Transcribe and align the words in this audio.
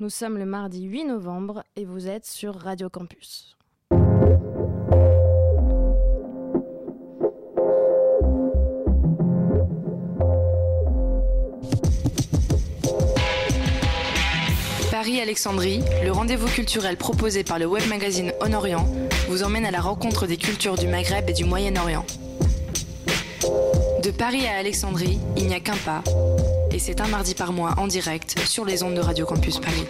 Nous 0.00 0.10
sommes 0.10 0.38
le 0.38 0.44
mardi 0.44 0.82
8 0.82 1.04
novembre 1.04 1.62
et 1.76 1.84
vous 1.84 2.08
êtes 2.08 2.26
sur 2.26 2.56
Radio 2.56 2.90
Campus. 2.90 3.56
Paris-Alexandrie, 14.90 15.80
le 16.02 16.10
rendez-vous 16.10 16.48
culturel 16.48 16.96
proposé 16.96 17.44
par 17.44 17.60
le 17.60 17.66
web 17.66 17.86
magazine 17.88 18.32
On 18.40 18.52
Orient, 18.52 18.84
vous 19.28 19.44
emmène 19.44 19.64
à 19.64 19.70
la 19.70 19.80
rencontre 19.80 20.26
des 20.26 20.36
cultures 20.36 20.74
du 20.74 20.88
Maghreb 20.88 21.30
et 21.30 21.34
du 21.34 21.44
Moyen-Orient. 21.44 22.04
De 24.02 24.10
Paris 24.10 24.44
à 24.48 24.58
Alexandrie, 24.58 25.20
il 25.36 25.46
n'y 25.46 25.54
a 25.54 25.60
qu'un 25.60 25.76
pas, 25.76 26.02
et 26.74 26.80
c'est 26.80 27.00
un 27.00 27.06
mardi 27.06 27.36
par 27.36 27.52
mois 27.52 27.74
en 27.78 27.86
direct 27.86 28.36
sur 28.40 28.64
les 28.64 28.82
ondes 28.82 28.96
de 28.96 29.00
Radio 29.00 29.24
Campus 29.24 29.60
Paris. 29.60 29.86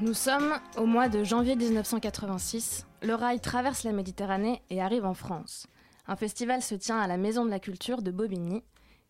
Nous 0.00 0.14
sommes 0.14 0.58
au 0.76 0.86
mois 0.86 1.08
de 1.08 1.22
janvier 1.22 1.54
1986. 1.54 2.86
Le 3.02 3.14
rail 3.14 3.38
traverse 3.38 3.84
la 3.84 3.92
Méditerranée 3.92 4.60
et 4.68 4.82
arrive 4.82 5.04
en 5.04 5.14
France. 5.14 5.68
Un 6.06 6.16
festival 6.16 6.62
se 6.62 6.74
tient 6.74 6.98
à 6.98 7.06
la 7.06 7.16
Maison 7.16 7.44
de 7.44 7.50
la 7.50 7.60
Culture 7.60 8.02
de 8.02 8.10
Bobigny. 8.10 8.62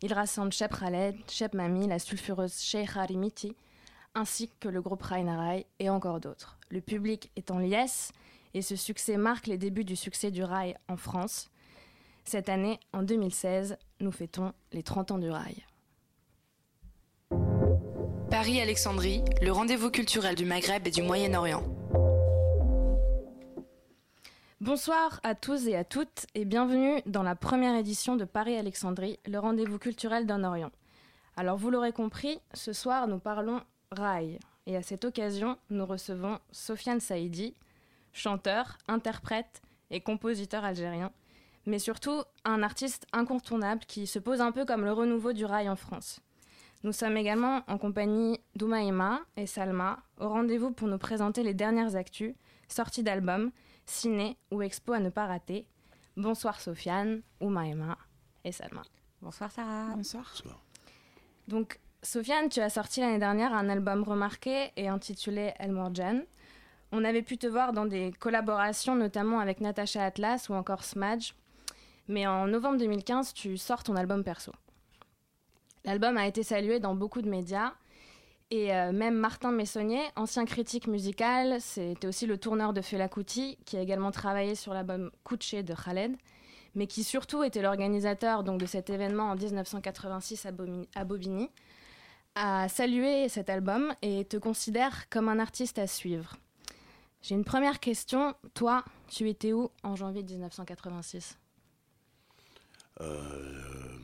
Il 0.02 0.12
rassemble 0.12 0.52
Cheb 0.52 0.72
Khaled, 0.72 1.16
Cheb 1.28 1.54
Mami, 1.54 1.86
la 1.86 1.98
sulfureuse 1.98 2.60
Sheikh 2.60 2.96
Harimiti, 2.96 3.56
ainsi 4.14 4.50
que 4.60 4.68
le 4.68 4.82
groupe 4.82 5.02
Rail 5.02 5.64
et 5.78 5.88
encore 5.88 6.20
d'autres. 6.20 6.58
Le 6.68 6.80
public 6.80 7.30
est 7.36 7.50
en 7.50 7.58
liesse 7.58 8.12
et 8.54 8.62
ce 8.62 8.76
succès 8.76 9.16
marque 9.16 9.46
les 9.46 9.58
débuts 9.58 9.84
du 9.84 9.96
succès 9.96 10.30
du 10.30 10.44
rail 10.44 10.76
en 10.88 10.96
France. 10.96 11.50
Cette 12.24 12.48
année, 12.48 12.78
en 12.92 13.02
2016, 13.02 13.78
nous 14.00 14.12
fêtons 14.12 14.52
les 14.72 14.82
30 14.82 15.12
ans 15.12 15.18
du 15.18 15.30
rail. 15.30 15.64
Paris-Alexandrie, 18.30 19.22
le 19.40 19.52
rendez-vous 19.52 19.90
culturel 19.90 20.34
du 20.34 20.44
Maghreb 20.44 20.86
et 20.86 20.90
du 20.90 21.02
Moyen-Orient. 21.02 21.64
Bonsoir 24.62 25.18
à 25.24 25.34
tous 25.34 25.66
et 25.66 25.74
à 25.74 25.82
toutes 25.82 26.26
et 26.36 26.44
bienvenue 26.44 27.02
dans 27.04 27.24
la 27.24 27.34
première 27.34 27.74
édition 27.74 28.14
de 28.14 28.24
Paris-Alexandrie, 28.24 29.18
le 29.26 29.40
rendez-vous 29.40 29.80
culturel 29.80 30.24
d'un 30.24 30.44
Orient. 30.44 30.70
Alors 31.36 31.56
vous 31.56 31.68
l'aurez 31.68 31.90
compris, 31.90 32.38
ce 32.54 32.72
soir 32.72 33.08
nous 33.08 33.18
parlons 33.18 33.60
rail 33.90 34.38
et 34.66 34.76
à 34.76 34.82
cette 34.82 35.04
occasion 35.04 35.58
nous 35.70 35.84
recevons 35.84 36.38
Sofiane 36.52 37.00
Saïdi, 37.00 37.56
chanteur, 38.12 38.78
interprète 38.86 39.62
et 39.90 40.00
compositeur 40.00 40.62
algérien, 40.62 41.10
mais 41.66 41.80
surtout 41.80 42.22
un 42.44 42.62
artiste 42.62 43.08
incontournable 43.12 43.84
qui 43.88 44.06
se 44.06 44.20
pose 44.20 44.40
un 44.40 44.52
peu 44.52 44.64
comme 44.64 44.84
le 44.84 44.92
renouveau 44.92 45.32
du 45.32 45.44
rail 45.44 45.68
en 45.68 45.74
France. 45.74 46.20
Nous 46.84 46.92
sommes 46.92 47.16
également 47.16 47.62
en 47.68 47.78
compagnie 47.78 48.40
d'Oumaïma 48.56 49.20
et 49.36 49.46
Salma 49.46 50.00
au 50.18 50.28
rendez-vous 50.28 50.72
pour 50.72 50.88
nous 50.88 50.98
présenter 50.98 51.44
les 51.44 51.54
dernières 51.54 51.94
actus, 51.94 52.34
sorties 52.66 53.04
d'albums, 53.04 53.52
ciné 53.86 54.36
ou 54.50 54.62
expo 54.62 54.92
à 54.92 54.98
ne 54.98 55.08
pas 55.08 55.26
rater. 55.26 55.64
Bonsoir 56.16 56.60
Sofiane, 56.60 57.22
Oumaïma 57.40 57.96
et 58.42 58.50
Salma. 58.50 58.82
Bonsoir 59.20 59.52
Sarah. 59.52 59.94
Bonsoir. 59.94 60.34
Donc 61.46 61.78
Sofiane, 62.02 62.48
tu 62.48 62.58
as 62.58 62.70
sorti 62.70 62.98
l'année 62.98 63.20
dernière 63.20 63.54
un 63.54 63.68
album 63.68 64.02
remarqué 64.02 64.72
et 64.76 64.88
intitulé 64.88 65.52
El 65.60 65.70
Morjan. 65.70 66.22
On 66.90 67.04
avait 67.04 67.22
pu 67.22 67.38
te 67.38 67.46
voir 67.46 67.72
dans 67.72 67.86
des 67.86 68.10
collaborations 68.18 68.96
notamment 68.96 69.38
avec 69.38 69.60
Natacha 69.60 70.04
Atlas 70.04 70.48
ou 70.48 70.54
encore 70.54 70.82
Smadge. 70.82 71.34
Mais 72.08 72.26
en 72.26 72.48
novembre 72.48 72.78
2015, 72.78 73.34
tu 73.34 73.56
sors 73.56 73.84
ton 73.84 73.94
album 73.94 74.24
perso. 74.24 74.50
L'album 75.84 76.16
a 76.16 76.26
été 76.26 76.42
salué 76.42 76.80
dans 76.80 76.94
beaucoup 76.94 77.22
de 77.22 77.28
médias. 77.28 77.72
Et 78.50 78.74
euh, 78.74 78.92
même 78.92 79.14
Martin 79.16 79.50
Messonnier, 79.50 80.02
ancien 80.14 80.44
critique 80.44 80.86
musical, 80.86 81.60
c'était 81.60 82.06
aussi 82.06 82.26
le 82.26 82.36
tourneur 82.36 82.72
de 82.74 82.82
Fela 82.82 83.08
Kuti, 83.08 83.56
qui 83.64 83.76
a 83.78 83.80
également 83.80 84.10
travaillé 84.10 84.54
sur 84.54 84.74
l'album 84.74 85.10
Couché 85.24 85.62
de 85.62 85.74
Khaled, 85.74 86.14
mais 86.74 86.86
qui 86.86 87.02
surtout 87.02 87.42
était 87.44 87.62
l'organisateur 87.62 88.44
donc 88.44 88.60
de 88.60 88.66
cet 88.66 88.90
événement 88.90 89.30
en 89.30 89.36
1986 89.36 90.44
à, 90.46 90.52
Bomi- 90.52 90.86
à 90.94 91.04
Bobigny, 91.04 91.48
a 92.34 92.68
salué 92.68 93.28
cet 93.30 93.48
album 93.48 93.94
et 94.02 94.24
te 94.26 94.36
considère 94.36 95.08
comme 95.08 95.28
un 95.30 95.38
artiste 95.38 95.78
à 95.78 95.86
suivre. 95.86 96.36
J'ai 97.22 97.34
une 97.34 97.44
première 97.44 97.80
question. 97.80 98.34
Toi, 98.52 98.84
tu 99.08 99.28
étais 99.30 99.52
où 99.54 99.70
en 99.82 99.96
janvier 99.96 100.22
1986 100.22 101.38
Euh, 103.00 103.98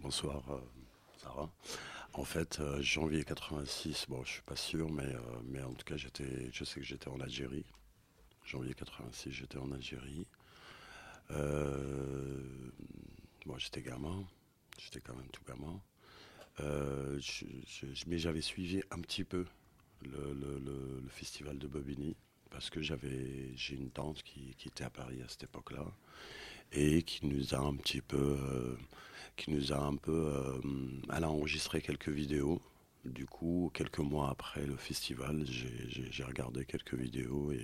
bonsoir, 0.00 0.42
euh, 0.50 0.58
Sarah. 1.26 1.50
En 2.12 2.24
fait, 2.24 2.60
euh, 2.60 2.80
janvier 2.80 3.24
86, 3.24 4.06
bon, 4.08 4.22
je 4.24 4.30
suis 4.34 4.42
pas 4.42 4.56
sûr, 4.56 4.88
mais, 4.90 5.02
euh, 5.02 5.20
mais 5.44 5.60
en 5.62 5.72
tout 5.72 5.84
cas, 5.84 5.96
j'étais, 5.96 6.50
je 6.52 6.64
sais 6.64 6.80
que 6.80 6.86
j'étais 6.86 7.08
en 7.08 7.20
Algérie. 7.20 7.66
Janvier 8.44 8.74
86, 8.74 9.32
j'étais 9.32 9.58
en 9.58 9.72
Algérie. 9.72 10.26
Euh, 11.32 12.70
bon, 13.44 13.58
j'étais 13.58 13.82
gamin, 13.82 14.24
j'étais 14.78 15.00
quand 15.00 15.16
même 15.16 15.28
tout 15.32 15.42
gamin. 15.44 15.80
Mais 18.06 18.18
j'avais 18.18 18.40
suivi 18.40 18.82
un 18.90 19.00
petit 19.00 19.24
peu 19.24 19.44
le, 20.02 21.02
festival 21.08 21.58
de 21.58 21.66
Bobigny 21.66 22.14
parce 22.50 22.70
que 22.70 22.80
j'avais, 22.80 23.52
j'ai 23.56 23.74
une 23.74 23.90
tante 23.90 24.22
qui, 24.22 24.54
qui 24.56 24.68
était 24.68 24.84
à 24.84 24.90
Paris 24.90 25.20
à 25.22 25.28
cette 25.28 25.44
époque-là 25.44 25.84
et 26.72 27.02
qui 27.02 27.26
nous 27.26 27.54
a 27.54 27.58
un 27.58 27.74
petit 27.74 28.00
peu, 28.00 28.76
qui 29.36 29.50
nous 29.52 29.72
a 29.72 29.78
un 29.78 29.96
peu, 29.96 30.12
euh, 30.34 30.60
elle 31.14 31.24
a 31.24 31.30
enregistré 31.30 31.80
quelques 31.82 32.08
vidéos. 32.08 32.60
Du 33.04 33.26
coup, 33.26 33.70
quelques 33.74 34.00
mois 34.00 34.30
après 34.30 34.66
le 34.66 34.76
festival, 34.76 35.44
j'ai- 35.48 36.24
regardé 36.24 36.64
quelques 36.64 36.94
vidéos 36.94 37.52
et, 37.52 37.56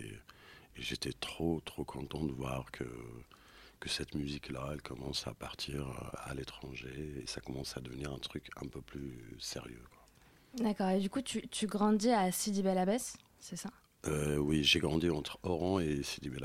et 0.77 0.83
j'étais 0.83 1.13
trop, 1.13 1.61
trop 1.65 1.85
content 1.85 2.25
de 2.25 2.33
voir 2.33 2.71
que, 2.71 2.85
que 3.81 3.89
cette 3.89 4.15
musique-là, 4.15 4.71
elle 4.73 4.83
commence 4.83 5.27
à 5.27 5.35
partir 5.35 5.89
euh, 5.89 6.31
à 6.31 6.35
l'étranger 6.35 7.21
et 7.23 7.27
ça 7.27 7.41
commence 7.43 7.77
à 7.77 7.81
devenir 7.81 8.13
un 8.13 8.19
truc 8.19 8.49
un 8.57 8.67
peu 8.69 8.81
plus 8.81 9.37
sérieux. 9.41 9.85
D'accord, 10.59 10.91
et 10.91 10.99
du 11.01 11.11
coup, 11.11 11.23
tu, 11.23 11.47
tu 11.49 11.67
grandis 11.67 12.11
à 12.11 12.31
Sidi 12.33 12.63
Bel 12.63 12.79
Abbès, 12.79 13.17
c'est 13.39 13.57
ça? 13.57 13.71
Euh, 14.07 14.37
oui, 14.37 14.63
j'ai 14.65 14.79
grandi 14.81 15.11
entre 15.11 15.39
Oran 15.43 15.81
et 15.81 16.03
Sidi 16.03 16.29
Bel 16.29 16.45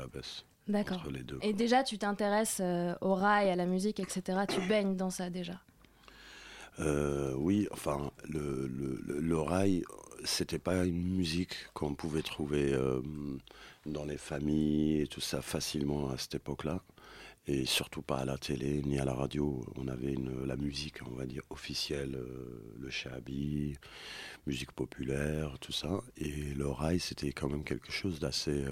D'accord. 0.68 0.98
entre 0.98 1.10
les 1.10 1.22
deux. 1.22 1.38
Et 1.42 1.52
déjà, 1.52 1.82
tu 1.82 1.98
t'intéresses 1.98 2.58
euh, 2.60 2.94
au 3.00 3.14
rail, 3.14 3.50
à 3.50 3.56
la 3.56 3.66
musique, 3.66 4.00
etc. 4.00 4.40
Tu 4.48 4.60
baignes 4.68 4.96
dans 4.96 5.10
ça 5.10 5.30
déjà. 5.30 5.60
Euh, 6.80 7.34
oui, 7.36 7.66
enfin, 7.72 8.10
le, 8.28 8.68
le, 8.68 9.00
le- 9.20 9.38
rail, 9.40 9.82
c'était 10.24 10.58
pas 10.60 10.84
une 10.84 11.02
musique 11.16 11.54
qu'on 11.74 11.94
pouvait 11.94 12.22
trouver 12.22 12.72
euh, 12.72 13.00
dans 13.86 14.04
les 14.04 14.16
familles 14.18 15.00
et 15.00 15.06
tout 15.08 15.20
ça 15.20 15.42
facilement 15.42 16.10
à 16.10 16.18
cette 16.18 16.36
époque-là. 16.36 16.82
Et 17.50 17.64
surtout 17.64 18.02
pas 18.02 18.18
à 18.18 18.24
la 18.26 18.36
télé 18.36 18.82
ni 18.84 18.98
à 18.98 19.06
la 19.06 19.14
radio. 19.14 19.64
On 19.76 19.88
avait 19.88 20.12
une, 20.12 20.44
la 20.44 20.56
musique, 20.56 20.96
on 21.10 21.14
va 21.14 21.24
dire, 21.24 21.42
officielle, 21.48 22.14
euh, 22.14 22.74
le 22.78 22.90
shabi, 22.90 23.74
musique 24.46 24.72
populaire, 24.72 25.58
tout 25.58 25.72
ça. 25.72 26.02
Et 26.18 26.52
le 26.54 26.68
rail, 26.68 27.00
c'était 27.00 27.32
quand 27.32 27.48
même 27.48 27.64
quelque 27.64 27.90
chose 27.90 28.20
d'assez 28.20 28.64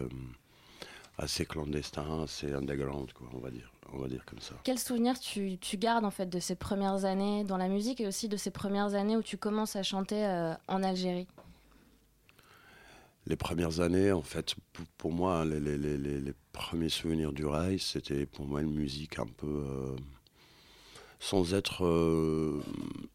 assez 1.19 1.47
clandestin, 1.47 2.23
assez 2.25 2.53
underground, 2.53 3.13
quoi, 3.13 3.29
on 3.35 3.39
va 3.39 3.51
dire. 3.51 3.71
On 3.93 3.99
va 3.99 4.09
dire 4.09 4.25
comme 4.27 4.41
ça. 4.41 4.55
Quel 4.65 4.79
souvenir 4.81 5.19
tu, 5.21 5.59
tu 5.59 5.77
gardes 5.77 6.05
en 6.05 6.11
fait 6.11 6.27
de 6.29 6.41
ces 6.41 6.57
premières 6.57 7.05
années 7.05 7.45
dans 7.45 7.57
la 7.57 7.69
musique 7.69 8.01
et 8.01 8.07
aussi 8.09 8.29
de 8.29 8.37
ces 8.37 8.51
premières 8.51 8.95
années 8.95 9.17
où 9.17 9.23
tu 9.23 9.37
commences 9.37 9.77
à 9.77 9.83
chanter 9.85 10.27
euh, 10.27 10.55
en 10.67 10.83
Algérie? 10.83 11.29
Les 13.29 13.37
premières 13.37 13.81
années, 13.81 14.11
en 14.13 14.23
fait, 14.23 14.55
pour, 14.99 15.13
moi, 15.13 15.45
les, 15.45 15.61
les- 15.61 15.79
les- 15.79 15.97
les- 15.97 16.21
les 16.21 16.35
premiers 16.53 16.89
souvenirs 16.89 17.33
du 17.33 17.45
rail, 17.47 17.79
c'était 17.79 18.27
pour 18.27 18.47
moi 18.47 18.61
une 18.61 18.75
musique 18.75 19.19
un 19.19 19.27
peu. 19.27 19.47
euh, 19.47 19.97
sans 21.19 21.55
être 21.55 21.85
euh, 21.87 22.61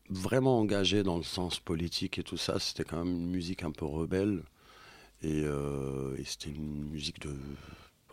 vraiment 0.09 0.57
engagée 0.59 1.03
dans 1.03 1.17
le 1.17 1.23
sens 1.23 1.59
politique 1.59 2.17
et 2.17 2.23
tout 2.23 2.37
ça, 2.37 2.59
c'était 2.59 2.83
quand 2.83 2.97
même 3.05 3.13
une 3.15 3.29
musique 3.29 3.63
un 3.63 3.71
peu 3.71 3.85
rebelle. 3.85 4.43
Et, 5.21 5.43
euh, 5.45 6.15
et 6.17 6.23
c'était 6.23 6.49
une 6.49 6.89
musique 6.89 7.19
de 7.21 7.35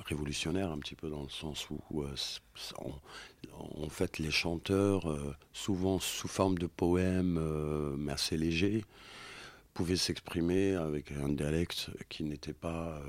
révolutionnaire 0.06 0.70
un 0.70 0.78
petit 0.78 0.94
peu 0.94 1.10
dans 1.10 1.22
le 1.22 1.28
sens 1.28 1.68
où, 1.70 2.02
euh, 2.02 2.14
c- 2.16 2.40
en, 2.78 3.88
fait 3.88 4.18
les 4.18 4.30
chanteurs, 4.30 5.10
euh, 5.10 5.34
souvent 5.52 5.98
sous 5.98 6.28
forme 6.28 6.58
de 6.58 6.66
poèmes 6.66 7.38
euh, 7.38 7.94
mais 7.98 8.12
assez 8.12 8.36
légers, 8.36 8.84
pouvaient 9.74 9.96
s'exprimer 9.96 10.74
avec 10.74 11.12
un 11.12 11.28
dialecte 11.28 11.90
qui 12.08 12.24
n'était 12.24 12.52
pas 12.52 13.00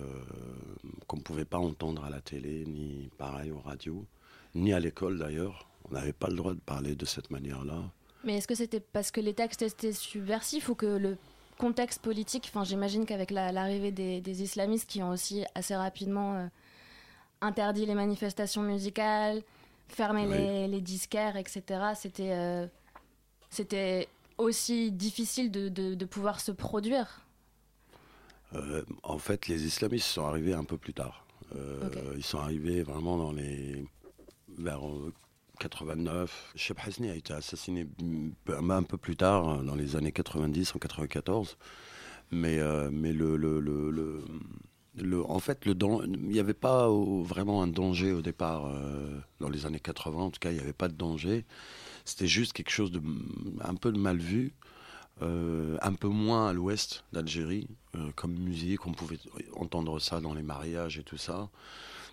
qu'on 1.07 1.17
ne 1.17 1.21
pouvait 1.23 1.45
pas 1.45 1.57
entendre 1.57 2.03
à 2.05 2.11
la 2.11 2.21
télé 2.21 2.63
ni 2.67 3.09
pareil 3.17 3.49
aux 3.51 3.59
radios 3.59 4.05
ni 4.53 4.71
à 4.73 4.79
l'école 4.79 5.17
d'ailleurs. 5.17 5.67
On 5.89 5.93
n'avait 5.95 6.13
pas 6.13 6.27
le 6.27 6.35
droit 6.35 6.53
de 6.53 6.59
parler 6.59 6.95
de 6.95 7.05
cette 7.05 7.31
manière 7.31 7.65
là 7.65 7.81
Mais 8.23 8.37
est-ce 8.37 8.47
que 8.47 8.53
c'était 8.53 8.79
parce 8.79 9.09
que 9.09 9.19
les 9.19 9.33
textes 9.33 9.63
étaient 9.63 9.93
subversifs 9.93 10.69
ou 10.69 10.75
que 10.75 10.85
le 10.85 11.17
contexte 11.57 12.01
politique, 12.03 12.45
enfin 12.49 12.63
j'imagine 12.63 13.05
qu'avec 13.07 13.31
l'arrivée 13.31 13.91
des, 13.91 14.41
islamistes 14.43 14.87
qui 14.87 15.01
ont 15.01 15.09
aussi 15.09 15.43
assez 15.55 15.75
rapidement 15.75 16.49
interdit 17.41 17.85
les 17.85 17.95
manifestations 17.95 18.61
musicales, 18.61 19.41
fermé 19.87 20.67
les, 20.67 20.81
disquaires, 20.81 21.35
etc., 21.37 21.63
c'était 21.95 22.31
euh, 22.31 22.67
c'était 23.49 24.07
aussi 24.37 24.91
difficile 24.91 25.51
de, 25.51 25.69
de, 25.69 26.05
pouvoir 26.05 26.39
se 26.39 26.51
produire 26.51 27.25
euh, 28.53 28.83
En 29.03 29.17
fait, 29.17 29.47
les 29.47 29.65
islamistes 29.65 30.07
sont 30.07 30.25
arrivés 30.25 30.53
un 30.53 30.63
peu 30.63 30.77
plus 30.77 30.93
tard. 30.93 31.25
Ils 32.15 32.23
sont 32.23 32.37
arrivés 32.37 32.83
vraiment 32.83 33.17
dans 33.17 33.31
les 33.31 33.83
vers 34.57 34.81
89. 35.59 36.53
Cheb 36.55 36.77
Hasni 36.85 37.09
a 37.09 37.15
été 37.15 37.33
assassiné 37.33 37.87
un 38.47 38.83
peu 38.83 38.97
plus 38.97 39.15
tard, 39.15 39.63
dans 39.63 39.75
les 39.75 39.95
années 39.95 40.11
90, 40.11 40.75
en 40.75 40.79
94. 40.79 41.57
Mais, 42.31 42.59
euh, 42.59 42.89
mais 42.91 43.11
le, 43.13 43.35
le, 43.35 43.59
le, 43.59 43.91
le, 43.91 44.23
en 45.27 45.39
fait, 45.39 45.65
le 45.65 45.75
il 46.05 46.29
n'y 46.29 46.39
avait 46.39 46.53
pas 46.53 46.89
vraiment 46.89 47.61
un 47.61 47.67
danger 47.67 48.11
au 48.11 48.21
départ. 48.21 48.67
Euh, 48.67 49.19
dans 49.39 49.49
les 49.49 49.65
années 49.65 49.79
80, 49.79 50.19
en 50.19 50.29
tout 50.31 50.39
cas, 50.39 50.51
il 50.51 50.55
n'y 50.55 50.61
avait 50.61 50.73
pas 50.73 50.87
de 50.87 50.93
danger. 50.93 51.45
C'était 52.05 52.27
juste 52.27 52.53
quelque 52.53 52.71
chose 52.71 52.91
de 52.91 53.01
un 53.61 53.75
peu 53.75 53.91
de 53.91 53.99
mal 53.99 54.17
vu. 54.17 54.53
Euh, 55.21 55.77
un 55.81 55.93
peu 55.93 56.07
moins 56.07 56.47
à 56.47 56.53
l'ouest 56.53 57.03
d'Algérie, 57.11 57.67
comme 58.15 58.33
musique, 58.33 58.87
on 58.87 58.93
pouvait 58.93 59.19
entendre 59.57 59.99
ça 59.99 60.21
dans 60.21 60.33
les 60.33 60.43
mariages 60.43 60.97
et 60.97 61.03
tout 61.03 61.17
ça. 61.17 61.49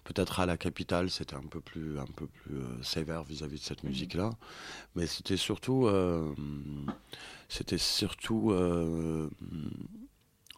Peut-être 0.06 0.38
à 0.38 0.46
la 0.46 0.56
capitale, 0.56 1.10
c'était 1.10 1.34
un 1.34 1.46
peu 1.50 1.60
plus, 1.60 1.98
un 1.98 2.06
peu 2.06 2.28
plus 2.28 2.58
euh, 2.58 2.82
sévère 2.82 3.24
vis-à-vis 3.24 3.58
de 3.58 3.64
cette 3.64 3.82
mhm. 3.82 3.90
musique-là. 3.90 4.30
Mais 4.94 5.08
c'était 5.08 5.36
surtout. 5.36 5.88
Euh, 5.88 6.32
c'était 7.48 7.78
surtout. 7.78 8.52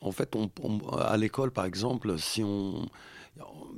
Euh, 0.02 0.06
en 0.06 0.12
fait, 0.12 0.34
on, 0.36 0.78
à 0.98 1.16
l'école, 1.16 1.50
par 1.50 1.64
exemple, 1.64 2.18
si 2.18 2.42
on. 2.42 2.86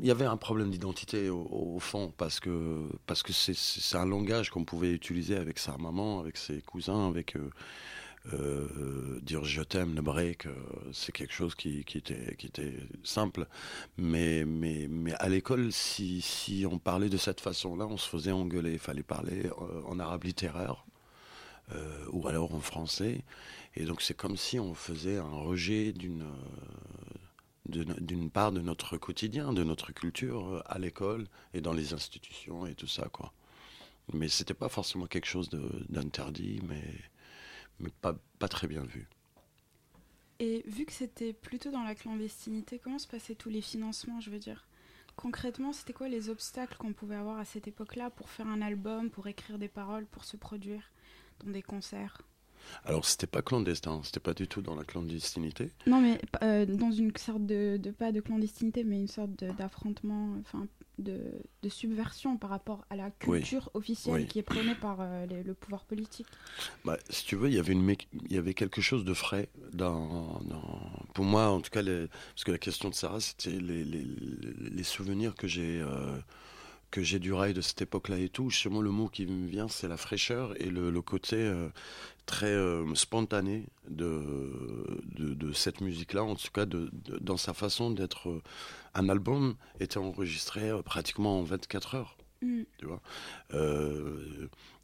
Il 0.00 0.06
y 0.06 0.11
avait 0.11 0.25
un 0.25 0.38
problème 0.38 0.70
d'identité 0.70 1.28
au, 1.28 1.76
fond, 1.81 2.14
parce 2.17 2.40
que 2.40 2.88
parce 3.06 3.22
que 3.22 3.34
c'est 3.34 3.96
un 3.96 4.06
langage 4.06 4.49
qu'on 4.49 4.64
pouvait 4.64 4.90
utiliser 4.90 5.37
avec 5.37 5.58
sa 5.58 5.76
maman, 5.76 6.19
avec 6.19 6.38
ses 6.38 6.62
cousins, 6.62 7.08
avec 7.08 7.37
euh, 8.34 9.19
dire 9.22 9.44
je 9.44 9.62
t'aime, 9.62 9.94
le 9.94 10.02
break, 10.02 10.46
euh, 10.46 10.52
c'est 10.93 11.12
quelque 11.12 11.32
chose 11.32 11.55
qui, 11.55 11.81
était, 11.94 12.34
qui 12.37 12.46
était 12.46 12.75
simple. 13.02 13.46
Mais, 13.96 14.44
mais, 14.44 14.87
mais 14.90 15.14
à 15.14 15.28
l'école, 15.28 15.73
si, 15.73 16.20
si 16.20 16.66
on 16.70 16.78
parlait 16.78 17.08
de 17.08 17.16
cette 17.16 17.40
façon-là, 17.40 17.87
on 17.87 17.96
se 17.96 18.08
faisait 18.08 18.32
engueuler. 18.32 18.73
Il 18.73 18.78
fallait 18.78 19.02
parler 19.02 19.46
euh, 19.46 19.82
en 19.87 19.99
arabe 19.99 20.25
littéraire 20.25 20.84
ou 22.12 22.26
alors 22.28 22.55
en 22.55 22.61
français. 22.61 23.25
Et 23.76 23.84
donc 23.84 24.02
c'est 24.02 24.14
comme 24.14 24.37
si 24.37 24.58
on 24.58 24.75
faisait 24.75 25.19
un 25.19 25.31
rejet 25.31 25.93
d'une 25.93 26.26
d'une 27.67 28.31
part 28.31 28.50
de 28.52 28.61
notre 28.61 28.96
quotidien, 28.96 29.52
de 29.52 29.62
notre 29.62 29.93
culture 29.93 30.62
à 30.67 30.78
l'école 30.78 31.28
et 31.55 31.61
dans 31.61 31.72
les 31.72 31.93
institutions 31.93 32.67
et 32.67 32.75
tout 32.75 32.88
ça 32.88 33.08
quoi. 33.12 33.32
Mais 34.12 34.28
c'était 34.28 34.55
pas 34.55 34.69
forcément 34.69 35.06
quelque 35.06 35.26
chose 35.26 35.50
d'interdit, 35.88 36.61
mais 36.69 36.82
mais 37.78 37.90
pas, 38.00 38.14
pas 38.38 38.49
très 38.49 38.66
bien 38.66 38.82
vu. 38.82 39.08
Et 40.38 40.62
vu 40.66 40.87
que 40.87 40.93
c'était 40.93 41.32
plutôt 41.32 41.70
dans 41.70 41.82
la 41.82 41.94
clandestinité, 41.94 42.78
comment 42.78 42.99
se 42.99 43.06
passaient 43.06 43.34
tous 43.34 43.50
les 43.50 43.61
financements, 43.61 44.20
je 44.20 44.31
veux 44.31 44.38
dire? 44.38 44.66
Concrètement, 45.16 45.73
c'était 45.73 45.93
quoi 45.93 46.08
les 46.08 46.31
obstacles 46.31 46.76
qu'on 46.78 46.94
pouvait 46.94 47.16
avoir 47.16 47.38
à 47.38 47.44
cette 47.44 47.69
époque-là 47.69 48.11
pour 48.11 48.31
faire 48.31 48.46
un 48.46 48.62
album, 48.62 49.11
pour 49.11 49.26
écrire 49.26 49.58
des 49.58 49.69
paroles, 49.69 50.06
pour 50.06 50.25
se 50.25 50.37
produire? 50.37 50.90
Dans 51.44 51.52
des 51.52 51.62
concerts 51.62 52.22
alors, 52.84 53.04
c'était 53.04 53.26
pas 53.26 53.42
clandestin, 53.42 54.00
c'était 54.04 54.20
pas 54.20 54.34
du 54.34 54.48
tout 54.48 54.62
dans 54.62 54.75
la 54.75 54.84
clandestinité. 54.84 55.70
Non, 55.87 56.00
mais 56.00 56.20
euh, 56.42 56.66
dans 56.66 56.90
une 56.90 57.14
sorte 57.16 57.44
de, 57.44 57.76
de, 57.76 57.90
pas 57.90 58.12
de 58.12 58.20
clandestinité, 58.20 58.84
mais 58.84 58.96
une 58.96 59.08
sorte 59.08 59.31
d'affrontement, 59.58 60.37
enfin, 60.40 60.66
de, 60.98 61.19
de, 61.62 61.69
subversion 61.69 62.37
par 62.37 62.50
rapport 62.50 62.84
à 62.90 62.96
la 62.96 63.10
culture 63.10 63.70
officielle 63.75 64.26
qui 64.26 64.38
est 64.38 64.42
prônée 64.42 64.75
par 64.75 64.98
euh, 65.00 65.26
le 65.26 65.54
pouvoir 65.54 65.84
politique. 65.84 66.26
Bah, 66.84 66.98
si 67.08 67.25
tu 67.25 67.37
veux, 67.37 67.48
il 67.48 67.54
y 67.54 67.58
avait 67.58 67.72
une, 67.72 67.88
il 68.12 68.32
y 68.32 68.38
avait 68.38 68.54
quelque 68.54 68.81
chose 68.81 69.04
de 69.04 69.14
frais 69.14 69.48
dans, 69.72 70.40
pour 71.14 71.25
moi, 71.25 71.48
en 71.48 71.60
tout 71.60 71.70
cas, 71.70 71.82
parce 71.82 72.44
que 72.44 72.52
la 72.52 72.58
question 72.58 72.88
de 72.88 72.94
Sarah, 72.94 73.20
c'était 73.20 73.50
les, 73.50 73.84
les, 73.84 74.04
les, 74.60 74.82
souvenirs 74.82 75.34
que 75.34 75.48
j'ai. 75.48 75.81
Euh, 75.81 76.19
que 76.90 77.02
j'ai 77.02 77.19
du 77.19 77.32
rail 77.32 77.54
de 77.54 77.60
cette 77.60 77.82
époque-là 77.82 78.19
et 78.19 78.28
tout, 78.28 78.50
justement 78.50 78.81
le 78.81 78.90
mot 78.90 79.08
qui 79.08 79.26
me 79.26 79.46
vient, 79.48 79.69
c'est 79.69 79.88
la 79.88 79.96
fraîcheur 79.96 80.60
et 80.60 80.70
le, 80.70 80.90
le 80.90 81.02
côté 81.02 81.50
très 82.31 82.46
euh, 82.46 82.94
spontané 82.94 83.66
de, 83.88 84.22
de, 85.19 85.52
cette 85.52 85.81
musique-là, 85.81 86.22
en 86.22 86.37
tout 86.37 86.50
cas 86.54 86.64
de, 86.64 86.88
dans 87.20 87.37
sa 87.37 87.54
façon 87.54 87.90
d'être. 87.90 88.28
Euh, 88.28 88.42
un 88.94 89.08
album 89.08 89.56
était 89.81 89.98
enregistré 89.98 90.70
euh, 90.70 90.81
pratiquement 90.81 91.40
en 91.40 91.42
24 91.42 91.94
heures. 91.96 92.16
Mm. 92.40 92.62
Tu 92.78 92.87
vois 92.87 93.02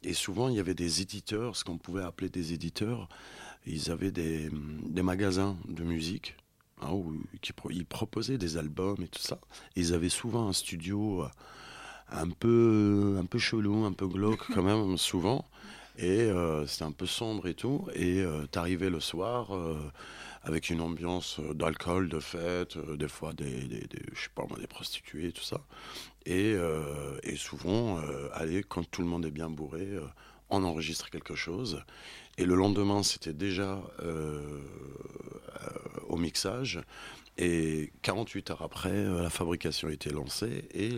et 0.03 0.13
souvent, 0.13 0.49
il 0.49 0.55
y 0.55 0.59
avait 0.59 0.75
des 0.75 1.01
éditeurs, 1.01 1.55
ce 1.55 1.63
qu'on 1.63 1.77
pouvait 1.77 2.03
appeler 2.03 2.29
des 2.29 2.53
éditeurs. 2.53 3.09
Ils 3.65 3.91
avaient 3.91 4.11
des, 4.11 4.49
des 4.85 5.01
magasins 5.01 5.57
de 5.67 5.83
musique 5.83 6.35
hein, 6.81 6.91
où 6.91 7.13
ils 7.69 7.85
proposaient 7.85 8.37
des 8.37 8.57
albums 8.57 9.01
et 9.01 9.07
tout 9.07 9.21
ça. 9.21 9.39
ils 9.75 9.93
avaient 9.93 10.09
souvent 10.09 10.47
un 10.47 10.53
studio 10.53 11.25
un 12.11 12.29
peu, 12.29 13.17
un 13.19 13.25
peu 13.25 13.39
chelou, 13.39 13.85
un 13.85 13.93
peu 13.93 14.07
glauque 14.07 14.43
quand 14.53 14.63
même, 14.63 14.97
souvent. 14.97 15.45
Et 15.97 16.21
euh, 16.21 16.67
c'était 16.67 16.83
un 16.83 16.91
peu 16.91 17.05
sombre 17.07 17.47
et 17.47 17.53
tout. 17.53 17.87
Et 17.93 18.21
euh, 18.21 18.45
t'arrivais 18.45 18.89
le 18.89 18.99
soir 18.99 19.55
euh, 19.55 19.79
avec 20.43 20.69
une 20.69 20.81
ambiance 20.81 21.39
d'alcool, 21.53 22.07
de 22.07 22.19
fête, 22.19 22.77
des 22.77 23.07
fois 23.07 23.33
des, 23.33 23.67
des, 23.67 23.87
je 24.13 24.21
sais 24.21 24.29
pas 24.33 24.45
des 24.59 24.67
prostituées, 24.67 25.31
tout 25.31 25.43
ça. 25.43 25.61
Et, 26.25 26.55
et 27.23 27.35
souvent, 27.37 28.01
allez, 28.33 28.61
quand 28.61 28.83
tout 28.91 29.01
le 29.01 29.07
monde 29.07 29.25
est 29.25 29.31
bien 29.31 29.49
bourré, 29.49 29.87
on 30.49 30.63
enregistre 30.65 31.09
quelque 31.09 31.35
chose. 31.35 31.81
Et 32.37 32.43
le 32.43 32.55
lendemain, 32.55 33.01
c'était 33.01 33.33
déjà 33.33 33.81
au 36.09 36.17
mixage. 36.17 36.81
Et 37.37 37.93
48 38.01 38.51
heures 38.51 38.61
après, 38.61 39.05
la 39.05 39.29
fabrication 39.29 39.87
était 39.87 40.11
lancée 40.11 40.65
et 40.73 40.91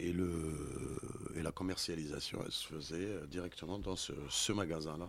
et, 0.00 0.12
le, 0.12 0.98
et 1.36 1.42
la 1.42 1.52
commercialisation, 1.52 2.42
elle 2.44 2.52
se 2.52 2.66
faisait 2.66 2.96
euh, 2.96 3.26
directement 3.26 3.78
dans 3.78 3.96
ce, 3.96 4.52
magasin-là. 4.52 5.08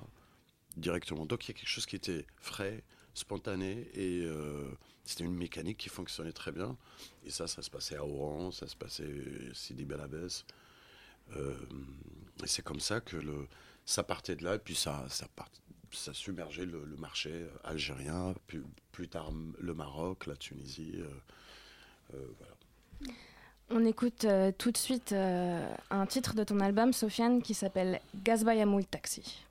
Directement. 0.77 1.25
Donc 1.25 1.45
il 1.45 1.51
y 1.51 1.55
a 1.55 1.57
quelque 1.57 1.69
chose 1.69 1.85
qui 1.85 1.95
était 1.95 2.25
frais, 2.37 2.83
spontané, 3.13 3.89
et 3.93 4.23
euh, 4.23 4.69
c'était 5.03 5.23
une 5.23 5.35
mécanique 5.35 5.77
qui 5.77 5.89
fonctionnait 5.89 6.31
très 6.31 6.51
bien. 6.51 6.77
Et 7.25 7.29
ça, 7.29 7.47
ça 7.47 7.61
se 7.61 7.69
passait 7.69 7.95
à 7.95 8.05
Oran, 8.05 8.51
ça 8.51 8.67
se 8.67 8.75
passait 8.75 9.09
à 9.49 9.53
Sidi 9.53 9.85
Belabès. 9.85 10.45
Euh, 11.35 11.55
et 12.43 12.47
c'est 12.47 12.63
comme 12.63 12.79
ça 12.79 13.01
que 13.01 13.17
le, 13.17 13.47
ça 13.85 14.03
partait 14.03 14.35
de 14.35 14.43
là, 14.43 14.55
et 14.55 14.59
puis 14.59 14.75
ça, 14.75 15.05
ça, 15.09 15.27
ça 15.91 16.13
submergeait 16.13 16.65
le, 16.65 16.85
marché 16.97 17.45
algérien, 17.63 18.33
plus 18.91 19.07
tard 19.07 19.31
le 19.59 19.73
Maroc, 19.73 20.25
la 20.25 20.35
Tunisie. 20.35 21.01
voilà. 22.09 22.55
On 23.70 23.84
écoute 23.84 24.24
euh, 24.24 24.52
tout 24.56 24.70
de 24.70 24.76
suite 24.76 25.12
euh, 25.12 25.68
un 25.90 26.06
titre 26.06 26.34
de 26.34 26.44
ton 26.44 26.60
album, 26.60 26.92
Sofiane, 26.92 27.42
qui 27.42 27.54
s'appelle 27.54 28.00
Gazbayamoul 28.22 28.84
Taxi. 28.84 29.46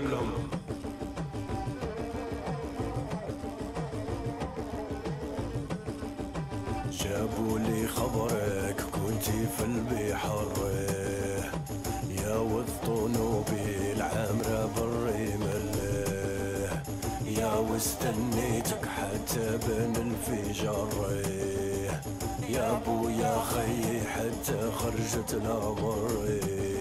جابوا 0.00 0.63
قولي 7.37 7.87
خبرك 7.87 8.81
كنتي 8.81 9.47
في 9.57 9.63
البحر. 9.63 10.47
يا 12.23 12.37
ود 12.37 12.69
طنوبي 12.87 13.91
العامرة 13.95 14.69
بالرمل 14.75 15.69
يا 17.25 17.53
واستنيتك 17.53 18.85
حتى 18.85 19.57
بين 19.67 19.95
الفجر. 19.95 20.89
يا 22.49 22.81
بويا 22.87 23.41
خيي 23.51 24.01
حتى 24.01 24.71
خرجت 24.71 25.35
نظري 25.35 26.74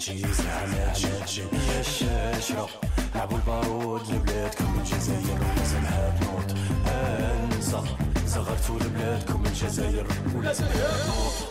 تجي 0.00 0.32
زعما 0.32 0.92
تجي 1.24 1.42
يا 1.42 1.80
الشاشرة 1.80 2.68
لعبوا 3.14 3.36
البارود 3.38 4.00
لبلادكم 4.12 4.78
الجزائر 4.80 5.38
ولازمها 5.40 6.18
بنوط 6.20 6.58
انسى 6.88 7.80
صغرتوا 8.26 8.78
لبلادكم 8.80 9.42
الجزائر 9.46 10.06
ولازمها 10.34 11.04
بنوط 11.04 11.49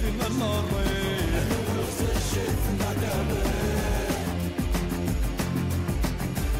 شفنا 0.00 0.26
النارين 0.26 1.32
شفنا 2.32 2.88
جبل 3.02 3.50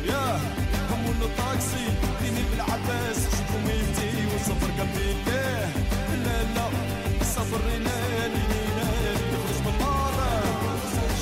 يا 0.08 0.40
همون 0.90 1.16
الطاكسي 1.22 1.84
ديني 2.22 2.42
بالعباس 2.50 3.16
شوفوا 3.16 3.60
ميتي 3.66 4.26
والسفر 4.32 4.70
قلبي 4.78 5.08
ليه 5.26 5.68
لا 6.24 6.42
لا 6.54 6.66
السفر 7.20 7.60
ينالي 7.74 8.42
ينالي 8.66 9.14
نخرج 9.32 9.60
من 9.66 9.72
النار 9.74 10.14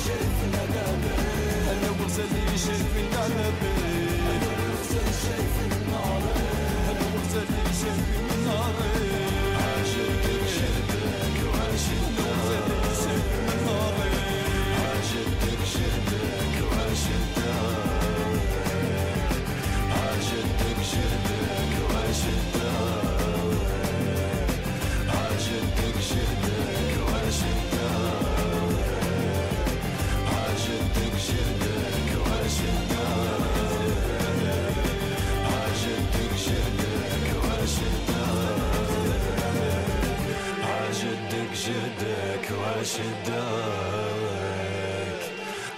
شفنا 0.05 0.63
جبل 0.73 1.23
أنا 1.71 1.89
وغزالي 1.89 2.57
شفنا 2.57 3.27
جبل 3.27 3.83
أنا 4.31 4.51
وغزالي 4.67 5.13
شفنا 5.23 5.77
نارين 5.91 6.89
أنا 6.89 7.05
وغزالي 7.13 7.63
شفنا 7.81 8.35
نارين 8.45 9.18
وعاشقك 43.28 43.62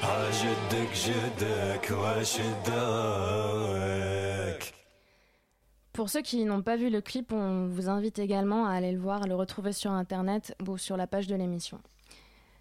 عاشقك 0.03 0.95
شدك 0.95 1.91
وعاشقك 1.91 3.17
Pour 5.93 6.11
ceux 6.11 6.21
qui 6.21 6.45
n'ont 6.45 6.61
pas 6.63 6.77
vu 6.77 6.91
le 6.91 7.01
clip, 7.01 7.33
on 7.33 7.69
vous 7.69 7.89
invite 7.89 8.19
également 8.19 8.67
à 8.67 8.73
aller 8.73 8.93
le 8.93 8.99
voir, 8.99 9.23
à 9.23 9.27
le 9.27 9.35
retrouver 9.35 9.73
sur 9.73 9.93
internet 9.93 10.55
ou 10.69 10.77
sur 10.77 10.99
la 10.99 11.07
page 11.07 11.27
de 11.27 11.35
l'émission. 11.35 11.81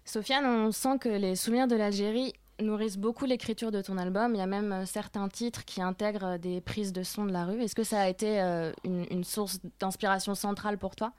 Sofiane, 0.06 0.46
on 0.46 0.72
sent 0.72 0.98
que 0.98 1.10
les 1.10 1.36
souvenirs 1.36 1.68
de 1.68 1.76
l'Algérie 1.76 2.32
nourrissent 2.62 2.96
beaucoup 2.96 3.26
l'écriture 3.26 3.70
de 3.70 3.82
ton 3.82 3.98
album. 3.98 4.34
Il 4.34 4.38
y 4.38 4.40
a 4.40 4.46
même 4.46 4.72
euh, 4.72 4.86
certains 4.86 5.28
titres 5.28 5.66
qui 5.66 5.82
intègrent 5.82 6.24
euh, 6.24 6.38
des 6.38 6.62
prises 6.62 6.94
de 6.94 7.02
son 7.02 7.26
de 7.26 7.32
la 7.32 7.44
rue. 7.44 7.60
Est-ce 7.60 7.74
que 7.74 7.84
ça 7.84 8.00
a 8.00 8.08
été 8.08 8.40
euh, 8.40 8.72
une, 8.84 9.04
une 9.10 9.24
source 9.24 9.58
d'inspiration 9.78 10.34
centrale 10.34 10.78
pour 10.78 10.96
toi 10.96 11.12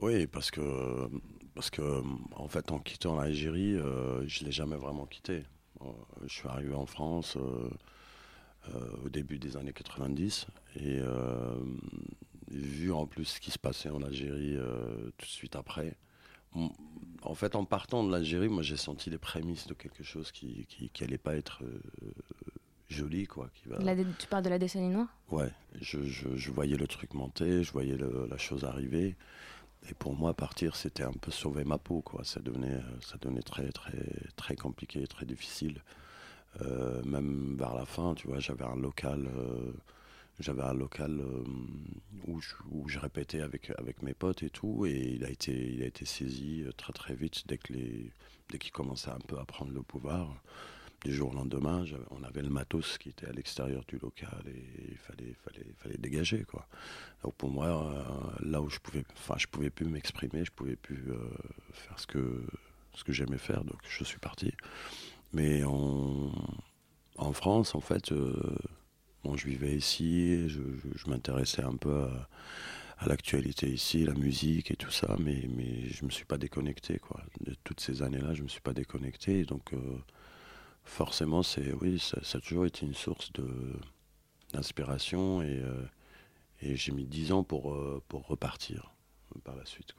Oui, 0.00 0.26
parce 0.26 0.50
que, 0.50 1.08
parce 1.57 1.71
que, 1.71 2.03
en 2.35 2.47
fait, 2.47 2.71
en 2.71 2.77
quittant 2.77 3.15
l'Algérie, 3.19 3.73
euh, 3.73 4.23
je 4.27 4.41
ne 4.41 4.45
l'ai 4.45 4.51
jamais 4.51 4.75
vraiment 4.75 5.07
quitté. 5.07 5.43
Euh, 5.81 5.85
je 6.27 6.31
suis 6.31 6.47
arrivé 6.47 6.75
en 6.75 6.85
France 6.85 7.35
euh, 7.35 7.67
euh, 8.75 8.79
au 9.03 9.09
début 9.09 9.39
des 9.39 9.57
années 9.57 9.73
90 9.73 10.45
et 10.75 10.99
euh, 10.99 11.55
vu 12.51 12.91
en 12.91 13.07
plus 13.07 13.25
ce 13.25 13.39
qui 13.39 13.49
se 13.49 13.57
passait 13.57 13.89
en 13.89 14.03
Algérie 14.03 14.55
euh, 14.55 15.09
tout 15.17 15.25
de 15.25 15.31
suite 15.31 15.55
après, 15.55 15.95
en 17.23 17.33
fait, 17.33 17.55
en 17.55 17.65
partant 17.65 18.03
de 18.03 18.11
l'Algérie, 18.11 18.49
moi 18.49 18.61
j'ai 18.61 18.77
senti 18.77 19.09
les 19.09 19.17
prémices 19.17 19.65
de 19.65 19.73
quelque 19.73 20.03
chose 20.03 20.31
qui 20.31 20.67
qui, 20.69 20.91
qui 20.91 21.03
allait 21.03 21.17
pas 21.17 21.35
être 21.35 21.63
euh, 21.63 21.81
joli, 22.87 23.25
quoi. 23.25 23.49
Qui 23.55 23.67
va... 23.69 23.79
La 23.79 23.95
dé- 23.95 24.05
Tu 24.19 24.27
parles 24.27 24.43
de 24.43 24.49
la 24.49 24.59
décennie 24.59 24.89
noire? 24.89 25.07
Ouais, 25.31 25.49
je, 25.81 26.03
je- 26.03 26.35
je 26.35 26.51
voyais 26.51 26.77
le 26.77 26.85
truc 26.87 27.15
monter, 27.15 27.63
je 27.63 27.71
voyais 27.71 27.97
le- 27.97 28.27
la 28.29 28.37
chose 28.37 28.63
arriver. 28.63 29.15
Et 29.89 29.93
pour 29.93 30.15
moi, 30.15 30.33
partir, 30.33 30.75
c'était 30.75 31.03
un 31.03 31.13
peu 31.13 31.31
sauver 31.31 31.63
ma 31.63 31.77
peau, 31.77 32.01
quoi. 32.01 32.23
Ça 32.23 32.39
devenait, 32.39 32.81
ça 33.01 33.17
devenait 33.21 33.41
très, 33.41 33.71
très, 33.71 34.03
très 34.35 34.55
compliqué, 34.55 35.05
très 35.07 35.25
difficile. 35.25 35.81
Euh, 36.61 37.03
même 37.03 37.55
vers 37.57 37.73
la 37.73 37.85
fin, 37.85 38.15
tu 38.15 38.27
vois, 38.27 38.39
j'avais 38.39 38.65
un 38.65 38.75
local, 38.75 39.27
euh, 39.27 39.71
j'avais 40.39 40.63
un 40.63 40.73
local 40.73 41.19
euh, 41.19 41.43
où, 42.27 42.41
je, 42.41 42.55
où, 42.71 42.89
je, 42.89 42.99
répétais 42.99 43.41
avec, 43.41 43.71
avec 43.77 44.01
mes 44.01 44.13
potes 44.13 44.43
et 44.43 44.49
tout, 44.49 44.85
et 44.85 44.97
il 45.15 45.23
a 45.23 45.29
été, 45.29 45.51
il 45.51 45.83
a 45.83 45.85
été 45.85 46.05
saisi 46.05 46.65
très 46.75 46.93
très 46.93 47.15
vite 47.15 47.43
dès 47.47 47.57
que 47.57 47.73
les, 47.73 48.11
dès 48.49 48.57
qu'il 48.57 48.71
commençait 48.71 49.11
un 49.11 49.19
peu 49.19 49.37
à 49.37 49.45
prendre 49.45 49.71
le 49.71 49.83
pouvoir. 49.83 50.41
Du 51.05 51.13
jour 51.13 51.31
au 51.31 51.35
lendemain, 51.35 51.85
on 52.09 52.23
avait 52.23 52.41
le 52.41 52.49
matos 52.49 52.97
qui 52.97 53.09
était 53.09 53.27
à 53.27 53.31
l'extérieur 53.31 53.83
du 53.87 53.97
local 53.97 54.43
et 54.47 54.91
il 54.91 54.97
fallait, 54.97 55.35
fallait, 55.43 55.65
fallait 55.77 55.97
dégager 55.97 56.43
quoi. 56.43 56.67
Donc 57.23 57.35
pour 57.35 57.51
moi, 57.51 58.03
là 58.41 58.61
où 58.61 58.69
je 58.69 58.79
pouvais, 58.79 59.05
enfin 59.13 59.35
je 59.37 59.45
pouvais 59.47 59.69
plus 59.69 59.85
m'exprimer, 59.85 60.43
je 60.43 60.51
pouvais 60.51 60.75
plus 60.75 61.05
faire 61.71 61.99
ce 61.99 62.07
que 62.07 62.43
ce 62.97 63.03
que 63.03 63.13
j'aimais 63.13 63.37
faire, 63.37 63.63
donc 63.63 63.79
je 63.87 64.03
suis 64.03 64.17
parti. 64.17 64.51
Mais 65.31 65.63
en, 65.63 66.31
en 67.17 67.33
France, 67.33 67.75
en 67.75 67.81
fait, 67.81 68.11
euh, 68.11 68.55
bon, 69.23 69.37
je 69.37 69.47
vivais 69.47 69.75
ici, 69.75 70.49
je, 70.49 70.59
m'intéressais 71.07 71.63
un 71.63 71.75
peu 71.75 72.07
à, 72.99 73.07
l'actualité 73.07 73.69
ici, 73.69 74.03
la 74.03 74.13
musique 74.13 74.71
et 74.71 74.75
tout 74.75 74.89
ça, 74.89 75.15
mais, 75.19 75.47
mais 75.55 75.87
je 75.89 76.01
ne 76.01 76.07
me 76.07 76.11
suis 76.11 76.25
pas 76.25 76.37
déconnecté. 76.37 76.97
Quoi. 76.97 77.21
De 77.41 77.55
toutes 77.63 77.79
ces 77.79 78.01
années-là, 78.01 78.33
je 78.33 78.39
ne 78.39 78.43
me 78.45 78.49
suis 78.49 78.61
pas 78.61 78.73
déconnecté. 78.73 79.43
Donc, 79.45 79.73
euh, 79.73 79.77
forcément, 80.87 81.43
c'est, 81.43 81.73
oui, 81.73 81.99
ça, 81.99 82.17
ça, 82.23 82.39
a 82.39 82.41
toujours 82.41 82.65
été 82.65 82.85
une 82.85 82.95
source 82.95 83.31
de, 83.33 83.47
d'inspiration 84.53 85.41
et, 85.41 85.59
euh, 85.61 85.85
et 86.61 86.75
j'ai 86.75 86.91
mis 86.91 87.05
dix 87.05 87.31
ans 87.31 87.43
pour, 87.43 87.73
euh, 87.73 88.01
pour 88.07 88.25
repartir 88.25 88.91
par 89.43 89.55
la 89.55 89.65
suite. 89.65 89.93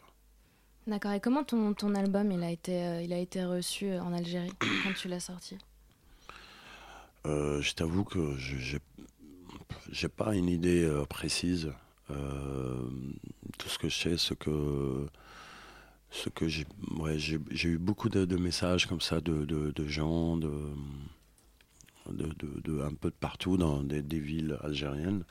D'accord. 0.86 1.12
Et 1.12 1.20
comment 1.20 1.44
ton, 1.44 1.74
ton 1.74 1.94
album 1.94 2.32
il 2.32 2.42
a, 2.42 2.50
été, 2.50 2.82
euh, 2.82 3.02
il 3.02 3.12
a 3.12 3.18
été 3.18 3.44
reçu 3.44 3.92
en 3.92 4.12
Algérie 4.12 4.50
quand 4.84 4.94
tu 4.94 5.08
l'as 5.08 5.20
sorti? 5.20 5.58
Je 7.24 7.74
t'avoue 7.74 8.04
que 8.04 8.36
je 8.38 8.78
n'ai 8.78 10.08
pas 10.08 10.34
une 10.34 10.48
idée 10.48 10.90
précise. 11.10 11.70
tout 12.08 13.68
ce 13.68 13.78
que 13.78 13.90
je 13.90 13.98
sais, 13.98 14.16
c'est 14.16 14.38
que, 14.38 15.06
ce 16.10 16.28
que 16.28 16.48
j'ai, 16.48 16.66
ouais, 16.98 17.18
j'ai, 17.18 17.68
eu 17.68 17.78
beaucoup 17.78 18.08
de, 18.08 18.36
messages 18.36 18.86
comme 18.86 19.00
ça 19.00 19.20
de, 19.20 19.44
de, 19.44 19.86
gens 19.86 20.36
de, 20.36 20.50
de, 22.10 22.80
un 22.82 22.94
peu 22.94 23.10
de 23.10 23.14
partout 23.14 23.56
dans 23.56 23.82
des, 23.82 24.02
des 24.02 24.20
villes 24.20 24.58
algériennes. 24.62 25.24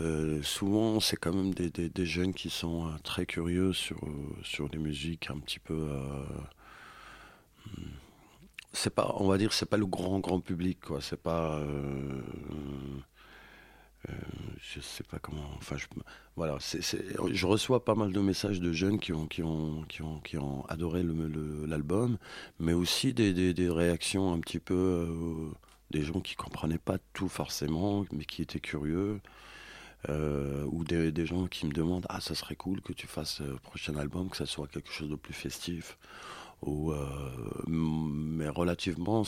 Euh, 0.00 0.42
souvent, 0.42 1.00
c'est 1.00 1.16
quand 1.16 1.32
même 1.32 1.54
des, 1.54 1.70
des, 1.70 2.06
jeunes 2.06 2.34
qui 2.34 2.50
sont 2.50 2.88
euh, 2.88 2.90
très 3.02 3.24
curieux 3.26 3.72
sur, 3.72 3.96
euh, 4.04 4.36
sur 4.42 4.68
des 4.68 4.78
musiques 4.78 5.30
un 5.30 5.38
petit 5.38 5.60
peu. 5.60 5.74
Euh, 5.74 6.24
c'est 8.72 8.94
pas, 8.94 9.14
on 9.18 9.28
va 9.28 9.38
dire, 9.38 9.52
c'est 9.52 9.68
pas 9.68 9.76
le 9.76 9.86
grand 9.86 10.18
grand 10.20 10.40
public, 10.40 10.80
quoi. 10.80 11.00
C'est 11.00 11.20
pas. 11.20 11.62
Je 14.60 14.80
sais 14.80 15.04
pas 15.04 15.18
comment. 15.18 15.50
Enfin, 15.56 15.76
je, 15.76 15.86
voilà. 16.36 16.58
Je 16.60 17.46
reçois 17.46 17.84
pas 17.84 17.94
mal 17.94 18.12
de 18.12 18.20
messages 18.20 18.60
de 18.60 18.72
jeunes 18.72 18.98
qui 18.98 19.12
ont 19.12 19.26
qui 19.26 19.42
ont 19.42 19.82
qui 19.88 20.02
ont 20.02 20.20
qui 20.20 20.38
ont 20.38 20.64
adoré 20.66 21.02
l'album, 21.66 22.18
mais 22.60 22.72
aussi 22.72 23.12
des, 23.12 23.32
des, 23.52 23.70
réactions 23.70 24.32
un 24.32 24.40
petit 24.40 24.58
peu. 24.60 25.08
des 25.90 26.02
gens 26.02 26.20
qui 26.20 26.34
comprenaient 26.36 26.78
pas 26.78 26.98
tout 27.14 27.28
forcément, 27.28 28.04
mais 28.12 28.24
qui 28.24 28.42
étaient 28.42 28.60
curieux. 28.60 29.20
Euh, 30.08 30.64
ou 30.70 30.84
des, 30.84 31.10
des, 31.10 31.26
gens 31.26 31.46
qui 31.46 31.66
me 31.66 31.72
demandent 31.72 32.06
ah 32.10 32.20
ça 32.20 32.34
serait 32.36 32.54
cool 32.54 32.80
que 32.80 32.92
tu 32.92 33.08
fasses 33.08 33.40
le 33.40 33.56
prochain 33.56 33.96
album 33.96 34.28
que 34.28 34.36
ça 34.36 34.46
soit 34.46 34.68
quelque 34.68 34.92
chose 34.92 35.08
de 35.08 35.16
plus 35.16 35.32
festif 35.34 35.98
euh, 36.66 36.96
mais 37.66 38.48
relativement 38.48 39.24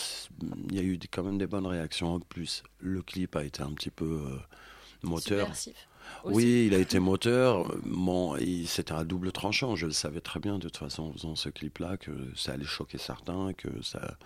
il 0.71 0.75
y 0.75 0.79
a 0.79 0.83
eu 0.83 0.99
quand 1.11 1.23
même 1.23 1.39
des 1.39 1.47
bonnes 1.47 1.67
réactions. 1.67 2.15
En 2.15 2.21
plus 2.21 2.63
le 2.81 3.03
clip 3.03 3.37
a 3.37 3.45
été 3.45 3.63
un 3.63 3.73
petit 3.73 3.91
peu 3.91 4.23
euh, 4.27 4.37
moteur. 5.03 5.49
Oui 6.25 6.67
il 6.67 6.75
a 6.75 6.79
été 6.79 6.99
moteur. 6.99 7.71
Bon, 7.85 8.37
c'était 8.67 8.93
un 8.93 9.05
double 9.05 9.33
tranchant. 9.33 9.77
Je 9.77 9.87
le 9.87 9.93
savais 9.93 10.21
très 10.21 10.41
bien 10.41 10.59
de 10.59 10.63
toute 10.63 10.79
façon 10.79 11.05
en 11.05 11.13
faisant 11.13 11.37
ce 11.37 11.49
clip 11.49 11.79
là 11.79 11.97
que 11.97 12.13
ça 12.35 12.53
allait 12.53 12.65
choquer 12.65 12.99
certains 12.99 13.53
que 13.53 13.69
ça 13.83 14.17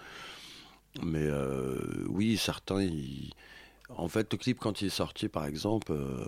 mais 1.02 1.24
euh, 1.24 2.04
oui 2.08 2.36
certains 2.36 2.82
ils 2.82 3.32
en 3.96 4.08
fait, 4.08 4.32
le 4.32 4.38
clip, 4.38 4.58
quand 4.58 4.80
il 4.80 4.86
est 4.86 4.90
sorti, 4.90 5.28
par 5.28 5.44
exemple, 5.44 5.92
euh, 5.92 6.26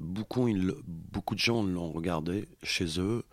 beaucoup 0.00 0.44
de 0.50 1.38
gens 1.38 1.62
l'ont 1.62 1.90
regardé 1.90 2.48
chez 2.62 3.00
eux. 3.00 3.24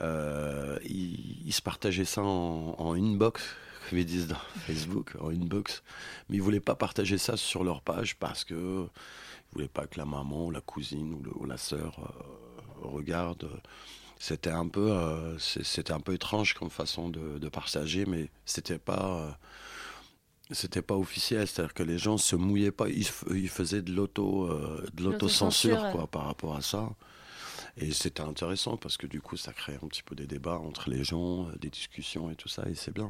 Euh, 0.00 0.78
ils, 0.84 1.46
ils, 1.46 1.52
se 1.52 1.62
partageaient 1.62 2.04
ça 2.04 2.22
en, 2.22 2.74
en 2.78 2.94
inbox, 2.94 3.42
comme 3.88 3.98
ils 3.98 4.06
disent 4.06 4.28
dans 4.28 4.36
Facebook, 4.66 5.14
en 5.20 5.30
inbox. 5.30 5.82
Mais 6.28 6.36
ils 6.36 6.40
ne 6.40 6.44
voulaient 6.44 6.60
pas 6.60 6.74
partager 6.74 7.18
ça 7.18 7.36
sur 7.36 7.64
leur 7.64 7.82
page 7.82 8.16
parce 8.16 8.44
que 8.44 8.54
ils 8.54 8.86
ne 8.86 8.88
voulaient 9.52 9.68
pas 9.68 9.86
que 9.86 9.98
la 9.98 10.06
maman, 10.06 10.46
ou 10.46 10.50
la 10.50 10.60
cousine 10.60 11.14
ou, 11.14 11.22
le, 11.22 11.30
ou 11.36 11.44
la 11.44 11.56
sœur 11.56 11.98
euh, 11.98 12.88
regarde. 12.88 13.48
C'était 14.18 14.50
un 14.50 14.68
peu, 14.68 14.90
euh, 14.92 15.38
c'était 15.38 15.92
un 15.92 16.00
peu 16.00 16.12
étrange 16.12 16.54
comme 16.54 16.70
façon 16.70 17.08
de, 17.08 17.38
de 17.38 17.48
partager, 17.48 18.04
mais 18.04 18.30
c'était 18.44 18.78
pas 18.78 19.38
c'était 20.52 20.82
pas 20.82 20.96
officiel, 20.96 21.46
c'est-à-dire 21.46 21.74
que 21.74 21.82
les 21.82 21.98
gens 21.98 22.18
se 22.18 22.36
mouillaient 22.36 22.72
pas, 22.72 22.88
ils, 22.88 23.06
ils 23.30 23.48
faisaient 23.48 23.82
de 23.82 23.92
l'auto, 23.92 24.44
euh, 24.44 24.84
de 24.94 25.04
l'autocensure 25.04 25.90
quoi, 25.92 26.06
par 26.06 26.24
rapport 26.26 26.56
à 26.56 26.60
ça. 26.60 26.90
Et 27.76 27.92
c'était 27.92 28.22
intéressant 28.22 28.76
parce 28.76 28.96
que 28.96 29.06
du 29.06 29.20
coup, 29.20 29.36
ça 29.36 29.52
crée 29.52 29.78
un 29.82 29.88
petit 29.88 30.02
peu 30.02 30.14
des 30.14 30.26
débats 30.26 30.58
entre 30.58 30.90
les 30.90 31.04
gens, 31.04 31.46
euh, 31.46 31.56
des 31.60 31.70
discussions 31.70 32.30
et 32.30 32.34
tout 32.34 32.48
ça, 32.48 32.64
et 32.68 32.74
c'est 32.74 32.92
bien. 32.92 33.08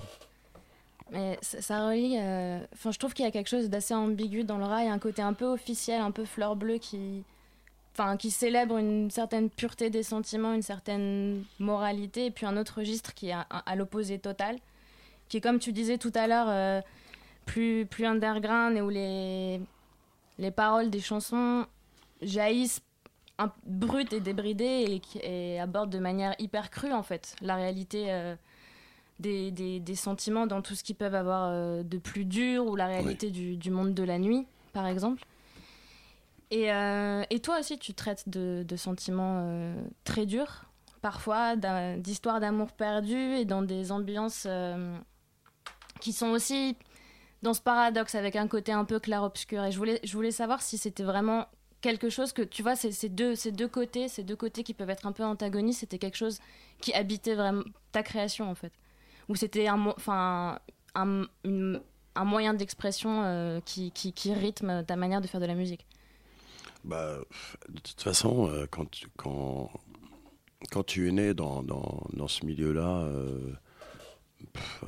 Mais 1.13 1.39
ça, 1.43 1.89
relie. 1.89 2.17
Enfin, 2.17 2.89
euh, 2.89 2.93
je 2.93 2.99
trouve 2.99 3.15
qu'il 3.15 3.25
y 3.25 3.29
a 3.29 3.33
quelque 3.33 3.49
chose 3.49 3.69
d'assez 3.69 3.95
ambigu 3.95 4.45
dans 4.45 4.59
le 4.59 4.65
rail, 4.65 4.89
un 4.89 4.99
côté 4.99 5.23
un 5.23 5.33
peu 5.33 5.47
officiel, 5.47 6.01
un 6.01 6.13
peu 6.13 6.25
fleur 6.25 6.55
bleue 6.55 6.79
qui, 6.79 7.25
enfin, 7.95 8.17
qui 8.17 8.31
célèbre 8.31 8.77
une 8.77 9.11
certaine 9.11 9.51
pureté 9.51 9.91
des 9.91 10.05
sentiments, 10.05 10.55
une 10.55 10.63
certaine 10.63 11.45
moralité, 11.59 12.27
et 12.27 12.31
puis 12.31 12.47
un 12.47 12.57
autre 12.57 12.79
registre 12.79 13.15
qui 13.15 13.29
est 13.31 13.33
à, 13.33 13.41
à 13.41 13.75
l'opposé 13.75 14.19
total, 14.19 14.57
qui 15.29 15.39
est 15.39 15.41
comme 15.41 15.59
tu 15.59 15.73
disais 15.73 15.99
tout 15.99 16.13
à 16.15 16.27
l'heure. 16.27 16.49
Euh, 16.49 16.81
plus, 17.51 17.87
plus 17.87 18.07
underground 18.07 18.77
et 18.77 18.81
où 18.81 18.89
les, 18.89 19.61
les 20.39 20.51
paroles 20.51 20.91
des 20.91 21.01
chansons 21.01 21.67
jaillissent 22.23 22.81
un, 23.41 23.53
brutes 23.65 24.13
et 24.13 24.21
débridées 24.21 25.01
et, 25.15 25.55
et, 25.55 25.61
abordent 25.61 25.91
de 25.91 25.99
manière 25.99 26.35
hyper 26.39 26.71
crue 26.71 26.93
en 26.93 27.03
fait 27.03 27.35
la 27.41 27.57
réalité 27.57 28.07
euh, 28.09 28.37
des, 29.19 29.51
des, 29.51 29.81
des, 29.81 29.95
sentiments 29.95 30.47
dans 30.47 30.63
tout 30.63 30.75
ce 30.75 30.85
qu'ils 30.85 30.97
peuvent 30.97 31.15
avoir 31.15 31.49
euh, 31.51 31.83
de 31.83 31.99
plus 31.99 32.25
dur 32.25 32.67
ou 32.67 32.77
la 32.77 32.87
réalité 32.87 33.27
oui. 33.27 33.33
du, 33.33 33.57
du, 33.57 33.71
monde 33.71 33.95
de 33.95 34.03
la 34.03 34.19
nuit 34.19 34.47
par 34.73 34.87
exemple. 34.87 35.25
Et, 36.51 36.73
euh, 36.73 37.23
et 37.31 37.41
toi 37.41 37.61
aussi 37.61 37.79
tu 37.79 37.95
traites 37.95 38.29
de, 38.29 38.65
de 38.67 38.77
sentiments 38.77 39.75
très 40.05 40.27
durs 40.27 40.65
parfois 41.01 41.57
d'histoires 41.97 42.41
d'amour 42.41 42.73
perdu 42.73 43.17
et 43.17 43.45
dans 43.45 43.63
des 43.63 43.93
ambiances 43.93 44.47
qui 46.01 46.13
sont 46.13 46.29
aussi 46.29 46.77
dans 47.43 47.55
ce 47.55 47.61
paradoxe 47.61 48.15
avec 48.15 48.37
un 48.37 48.49
côté 48.49 48.73
un 48.73 48.85
peu 48.85 48.99
clair-obscur. 48.99 49.65
Et 49.65 49.73
je 49.73 49.79
voulais, 49.79 50.01
je 50.05 50.13
voulais 50.13 50.31
savoir 50.31 50.63
si 50.63 50.79
c'était 50.79 51.03
vraiment 51.03 51.47
quelque 51.81 52.11
chose 52.11 52.33
que, 52.33 52.43
tu 52.43 52.63
vois, 52.63 52.77
ces, 52.77 53.09
deux, 53.09 53.35
ces 53.35 53.53
deux 53.53 53.69
côtés, 53.69 54.09
ces 54.09 54.23
deux 54.23 54.37
côtés 54.37 54.63
qui 54.63 54.75
peuvent 54.75 54.91
être 54.91 55.07
un 55.07 55.13
peu 55.13 55.25
antagonistes, 55.25 55.81
c'était 55.81 55.99
quelque 55.99 56.17
chose 56.17 56.41
qui 56.81 56.93
habitait 56.93 57.35
vraiment 57.35 57.63
ta 57.93 58.03
création, 58.03 58.51
en 58.51 58.55
fait. 58.55 58.73
Ou 59.29 59.37
c'était 59.37 59.67
un, 59.69 59.87
enfin, 59.87 60.59
un, 60.95 61.27
un 62.15 62.25
moyen 62.25 62.55
d'expression 62.55 63.23
euh, 63.25 63.61
qui, 63.65 63.93
qui, 63.93 64.33
rythme 64.33 64.85
ta 64.85 64.97
manière 64.97 65.21
de 65.21 65.27
faire 65.27 65.41
de 65.41 65.47
la 65.47 65.55
musique? 65.55 65.87
Bah, 66.85 67.19
De 67.69 67.81
toute 67.81 68.01
façon, 68.01 68.49
euh, 68.51 68.67
quand, 68.71 68.91
tu, 68.91 69.07
quand, 69.17 69.71
quand 70.71 70.83
tu 70.83 71.09
es 71.09 71.13
né 71.13 71.35
dans, 71.35 71.63
dans, 71.63 72.07
dans 72.13 72.29
ce 72.29 72.45
milieu-là, 72.45 73.03
euh, 73.05 73.53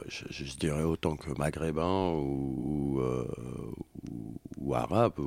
je, 0.08 0.56
dirais 0.56 0.82
autant 0.82 1.16
que 1.16 1.30
maghrébin 1.38 2.10
ou, 2.12 3.02
ou, 4.58 4.74
arabe. 4.74 5.20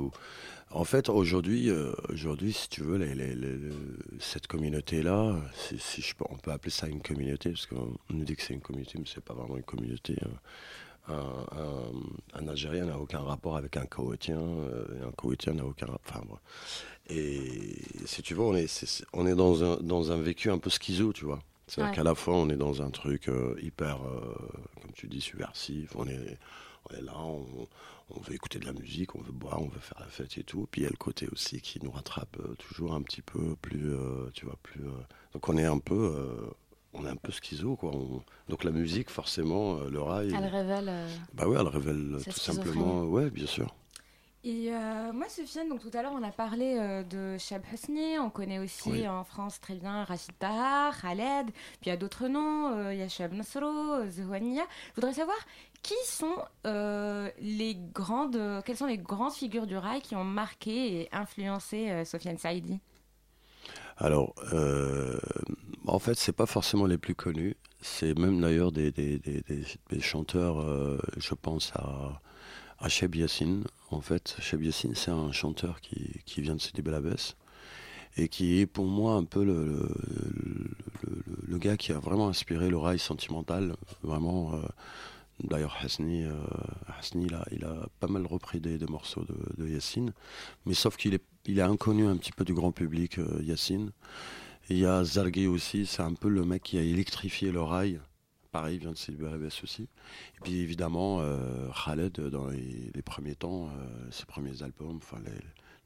En 0.72 0.84
fait, 0.84 1.08
aujourd'hui, 1.08 1.70
euh, 1.70 1.92
aujourd'hui, 2.08 2.52
si 2.52 2.68
tu 2.68 2.82
veux, 2.82 2.96
les, 2.98 3.14
les, 3.14 3.34
les, 3.34 3.56
cette 4.18 4.46
communauté-là, 4.46 5.36
si, 5.54 5.78
si 5.78 6.02
je 6.02 6.14
peux, 6.14 6.24
on 6.28 6.36
peut 6.36 6.50
appeler 6.50 6.70
ça 6.72 6.88
une 6.88 7.00
communauté, 7.00 7.50
parce 7.50 7.66
qu'on 7.66 7.96
nous 8.10 8.24
dit 8.24 8.34
que 8.36 8.42
c'est 8.42 8.54
une 8.54 8.60
communauté, 8.60 8.98
mais 8.98 9.04
c'est 9.12 9.24
pas 9.24 9.32
vraiment 9.34 9.56
une 9.56 9.62
communauté. 9.62 10.16
Hein. 10.22 10.30
Un, 11.08 11.46
un, 11.56 12.40
un, 12.42 12.48
Algérien 12.48 12.86
n'a 12.86 12.98
aucun 12.98 13.20
rapport 13.20 13.56
avec 13.56 13.76
un 13.76 13.86
Koweïtien, 13.86 14.40
euh, 14.40 15.06
un 15.08 15.12
Koweïtien 15.12 15.52
n'a 15.54 15.64
aucun 15.64 15.86
enfin, 16.04 16.20
bon. 16.28 16.36
Et 17.08 17.40
si 18.04 18.22
tu 18.22 18.34
veux, 18.34 18.40
on 18.42 18.56
est, 18.56 18.64
est, 18.64 19.04
on 19.12 19.24
est 19.24 19.36
dans, 19.36 19.62
un, 19.62 19.76
dans 19.76 20.10
un 20.10 20.20
vécu 20.20 20.50
un 20.50 20.58
peu 20.58 20.68
schizo, 20.68 21.12
tu 21.12 21.24
vois. 21.24 21.38
C'est-à-dire 21.68 21.90
Ouais. 21.90 21.96
qu'à 21.96 22.02
la 22.02 22.16
fois, 22.16 22.34
on 22.34 22.50
est 22.50 22.56
dans 22.56 22.82
un 22.82 22.90
truc 22.90 23.28
euh, 23.28 23.54
hyper, 23.62 23.98
euh, 24.04 24.34
comme 24.82 24.92
tu 24.94 25.06
dis, 25.06 25.20
subversif. 25.20 25.94
On 25.94 26.08
est, 26.08 26.38
on 26.90 26.96
est 26.96 27.02
là, 27.02 27.16
on, 27.16 27.46
on 28.10 28.20
veut 28.20 28.34
écouter 28.34 28.58
de 28.58 28.66
la 28.66 28.72
musique, 28.72 29.14
on 29.16 29.20
veut 29.20 29.32
boire, 29.32 29.60
on 29.60 29.68
veut 29.68 29.80
faire 29.80 29.98
la 30.00 30.06
fête 30.06 30.38
et 30.38 30.44
tout. 30.44 30.66
Puis 30.70 30.82
il 30.82 30.84
y 30.84 30.86
a 30.86 30.90
le 30.90 30.96
côté 30.96 31.28
aussi 31.32 31.60
qui 31.60 31.80
nous 31.82 31.90
rattrape 31.90 32.36
euh, 32.40 32.54
toujours 32.54 32.94
un 32.94 33.02
petit 33.02 33.22
peu 33.22 33.56
plus, 33.56 33.92
euh, 33.94 34.30
tu 34.32 34.44
vois, 34.46 34.56
plus. 34.62 34.84
euh, 34.86 34.92
donc 35.32 35.48
on 35.48 35.56
est 35.56 35.64
un 35.64 35.78
peu, 35.78 35.94
euh, 36.16 36.50
on 36.92 37.04
est 37.04 37.10
un 37.10 37.16
peu 37.16 37.32
schizo, 37.32 37.76
quoi. 37.76 37.90
On- 37.94 38.22
donc 38.48 38.64
la 38.64 38.70
musique, 38.70 39.10
forcément, 39.10 39.76
euh, 39.78 39.90
le 39.90 40.00
rail. 40.00 40.32
Elle 40.36 40.46
révèle. 40.46 40.88
euh, 40.88 41.08
Bah 41.34 41.48
ouais, 41.48 41.56
elle 41.60 41.66
révèle 41.68 42.16
Cette 42.22 42.34
tout 42.34 42.40
simplement. 42.40 43.02
Ouais, 43.02 43.28
bien 43.30 43.46
sûr. 43.46 43.74
Et 44.44 44.72
euh, 44.72 45.12
moi, 45.12 45.28
Sofiane, 45.28 45.68
donc 45.68 45.80
tout 45.80 45.90
à 45.92 46.02
l'heure, 46.02 46.12
on 46.14 46.22
a 46.22 46.30
parlé 46.30 46.76
euh, 46.78 47.02
de 47.02 47.36
Chab 47.36 47.62
Hosni. 47.74 48.16
On 48.20 48.30
connaît 48.30 48.60
aussi 48.60 48.88
Oui. 48.90 49.08
en 49.08 49.24
France 49.24 49.60
très 49.60 49.74
bien 49.74 50.04
Rachid 50.04 50.38
Tahar, 50.38 51.00
Khaled. 51.00 51.46
Puis 51.50 51.86
il 51.86 51.88
y 51.88 51.92
a 51.92 51.96
d'autres 51.96 52.28
noms. 52.28 52.68
euh, 52.76 52.94
Il 52.94 53.00
y 53.00 53.02
a 53.02 53.08
Chab 53.08 53.32
Nasro, 53.32 54.08
Zouania. 54.08 54.62
Je 54.90 54.94
voudrais 54.94 55.14
savoir 55.14 55.36
qui 55.86 55.94
sont 56.04 56.38
euh, 56.66 57.30
les 57.38 57.76
grandes, 57.76 58.40
quelles 58.64 58.76
sont 58.76 58.86
les 58.86 58.98
grandes 58.98 59.32
figures 59.32 59.68
du 59.68 59.76
rail 59.76 60.00
qui 60.02 60.16
ont 60.16 60.24
marqué 60.24 61.02
et 61.02 61.08
influencé 61.12 61.90
euh, 61.90 62.04
Sofiane 62.04 62.38
Saïdi? 62.38 62.80
Alors, 63.96 64.34
euh, 64.52 65.16
en 65.86 66.00
fait, 66.00 66.16
c'est 66.16 66.32
pas 66.32 66.46
forcément 66.46 66.86
les 66.86 66.98
plus 66.98 67.14
connus. 67.14 67.56
C'est 67.80 68.18
même 68.18 68.40
d'ailleurs 68.40 68.72
des, 68.72 68.92
chanteurs, 70.00 70.56
je 71.16 71.34
pense 71.34 71.72
à, 71.76 72.20
à 72.80 72.88
Cheb 72.88 73.14
Yassine. 73.14 73.62
En 73.90 74.00
fait, 74.00 74.36
Cheb 74.40 74.64
Yassine, 74.64 74.96
c'est 74.96 75.12
un 75.12 75.30
chanteur 75.30 75.80
qui, 75.80 76.20
qui 76.26 76.40
vient 76.40 76.56
de 76.56 76.60
Sidi 76.60 76.82
Bel 76.82 76.94
Abbès 76.94 77.36
et 78.16 78.28
qui 78.28 78.60
est 78.60 78.66
pour 78.66 78.86
moi 78.86 79.12
un 79.14 79.24
peu 79.24 79.44
le, 79.44 79.88
le, 81.46 81.58
gars 81.58 81.76
qui 81.76 81.92
a 81.92 81.98
vraiment 81.98 82.28
inspiré 82.28 82.68
le 82.68 82.76
rail 82.76 82.98
sentimental. 82.98 83.76
Vraiment, 84.02 84.52
d'ailleurs, 85.42 85.76
Hasni, 85.80 86.24
euh, 86.24 86.32
Hasni, 86.98 87.28
il, 87.50 87.64
a, 87.64 87.88
pas 88.00 88.08
mal 88.08 88.26
repris 88.26 88.60
des, 88.60 88.78
morceaux 88.86 89.24
de, 89.24 89.62
de 89.62 89.68
Yassine, 89.68 90.12
mais 90.64 90.74
sauf 90.74 90.96
qu'il 90.96 91.14
est, 91.14 91.24
il 91.44 91.58
est 91.58 91.62
inconnu 91.62 92.06
un 92.06 92.16
petit 92.16 92.32
peu 92.32 92.44
du 92.44 92.54
grand 92.54 92.72
public, 92.72 93.18
euh, 93.18 93.42
Yassine. 93.42 93.92
Et 94.68 94.74
Il 94.74 94.78
y 94.78 94.86
a 94.86 95.04
Zarghi 95.04 95.46
aussi, 95.46 95.86
c'est 95.86 96.02
un 96.02 96.14
peu 96.14 96.28
le 96.28 96.44
mec 96.44 96.62
qui 96.62 96.78
a 96.78 96.82
électrifié 96.82 97.52
le 97.52 97.62
rail. 97.62 98.00
Pareil, 98.50 98.76
il 98.76 98.80
vient 98.80 98.92
de 98.92 99.26
Abbès 99.26 99.62
aussi. 99.62 99.82
Et 99.82 100.40
puis 100.42 100.60
évidemment, 100.60 101.20
euh, 101.20 101.68
Khaled, 101.84 102.18
dans 102.18 102.46
les, 102.48 103.02
premiers 103.04 103.34
temps, 103.34 103.68
euh, 103.68 104.10
ses 104.10 104.24
premiers 104.24 104.62
albums, 104.62 104.96
enfin 104.96 105.18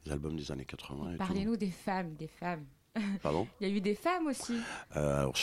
les, 0.05 0.11
albums 0.11 0.37
des 0.37 0.51
années 0.51 0.65
80 0.65 1.09
et 1.09 1.11
tout. 1.11 1.17
Parlez-nous 1.17 1.57
des 1.57 1.69
femmes, 1.69 2.15
des 2.15 2.27
femmes. 2.27 2.65
Pardon? 3.23 3.47
Il 3.59 3.67
y 3.67 3.71
a 3.71 3.75
eu 3.75 3.81
des 3.81 3.95
femmes 3.95 4.27
aussi. 4.27 4.57
Euh, 4.97 5.21
Alors, 5.21 5.37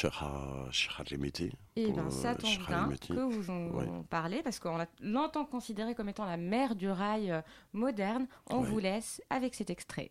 Rimiti. 1.08 1.50
Et 1.76 1.90
bien, 1.90 2.10
ça 2.10 2.34
tombe 2.34 2.50
bien 2.66 2.88
que 3.08 3.12
vous 3.14 3.50
en 3.50 3.68
Ouais. 3.68 3.86
parlez, 4.10 4.42
parce 4.42 4.58
qu'on 4.58 4.76
l'a 4.76 4.86
longtemps 5.00 5.44
considérée 5.46 5.94
comme 5.94 6.08
étant 6.08 6.26
la 6.26 6.36
mère 6.36 6.74
du 6.74 6.90
rail 6.90 7.30
euh, 7.30 7.40
moderne. 7.72 8.26
On 8.50 8.60
vous 8.60 8.78
laisse 8.78 9.22
avec 9.30 9.54
cet 9.54 9.70
extrait. 9.70 10.10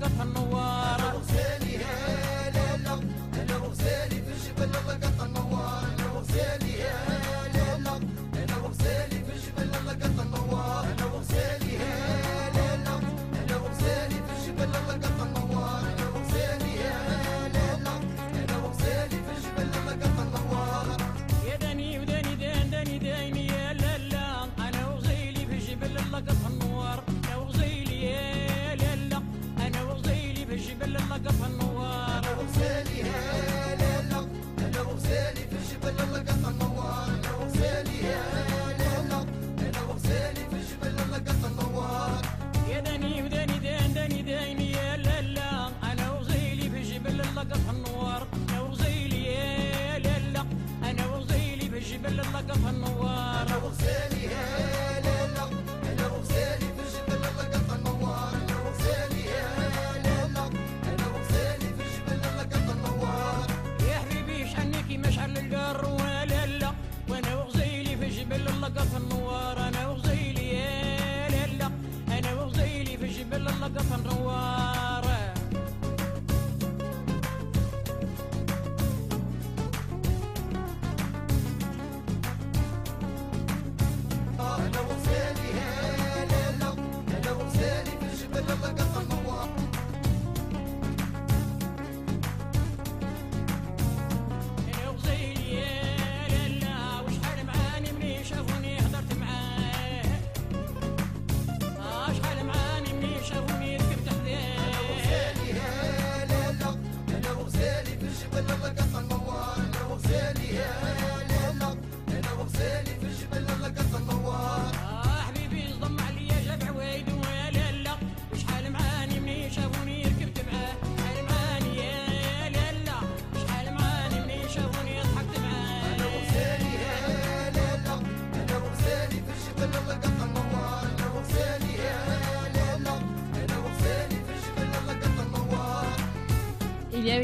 laga 0.00 0.08
tanwaara 0.16 1.05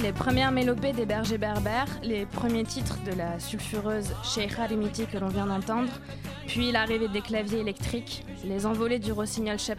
les 0.02 0.12
premières 0.12 0.50
mélopées 0.50 0.92
des 0.92 1.06
bergers 1.06 1.38
berbères, 1.38 1.86
les 2.02 2.26
premiers 2.26 2.64
titres 2.64 2.98
de 3.04 3.12
la 3.16 3.38
sulfureuse 3.38 4.12
Sheikha 4.24 4.66
Rimiti 4.66 5.06
que 5.06 5.18
l'on 5.18 5.28
vient 5.28 5.46
d'entendre, 5.46 5.90
Puis 6.46 6.72
l'arrivée 6.72 7.08
des 7.08 7.20
claviers 7.20 7.60
électriques, 7.60 8.24
les 8.44 8.66
envolées 8.66 8.98
du 8.98 9.12
rossignol 9.12 9.58
Shep 9.58 9.78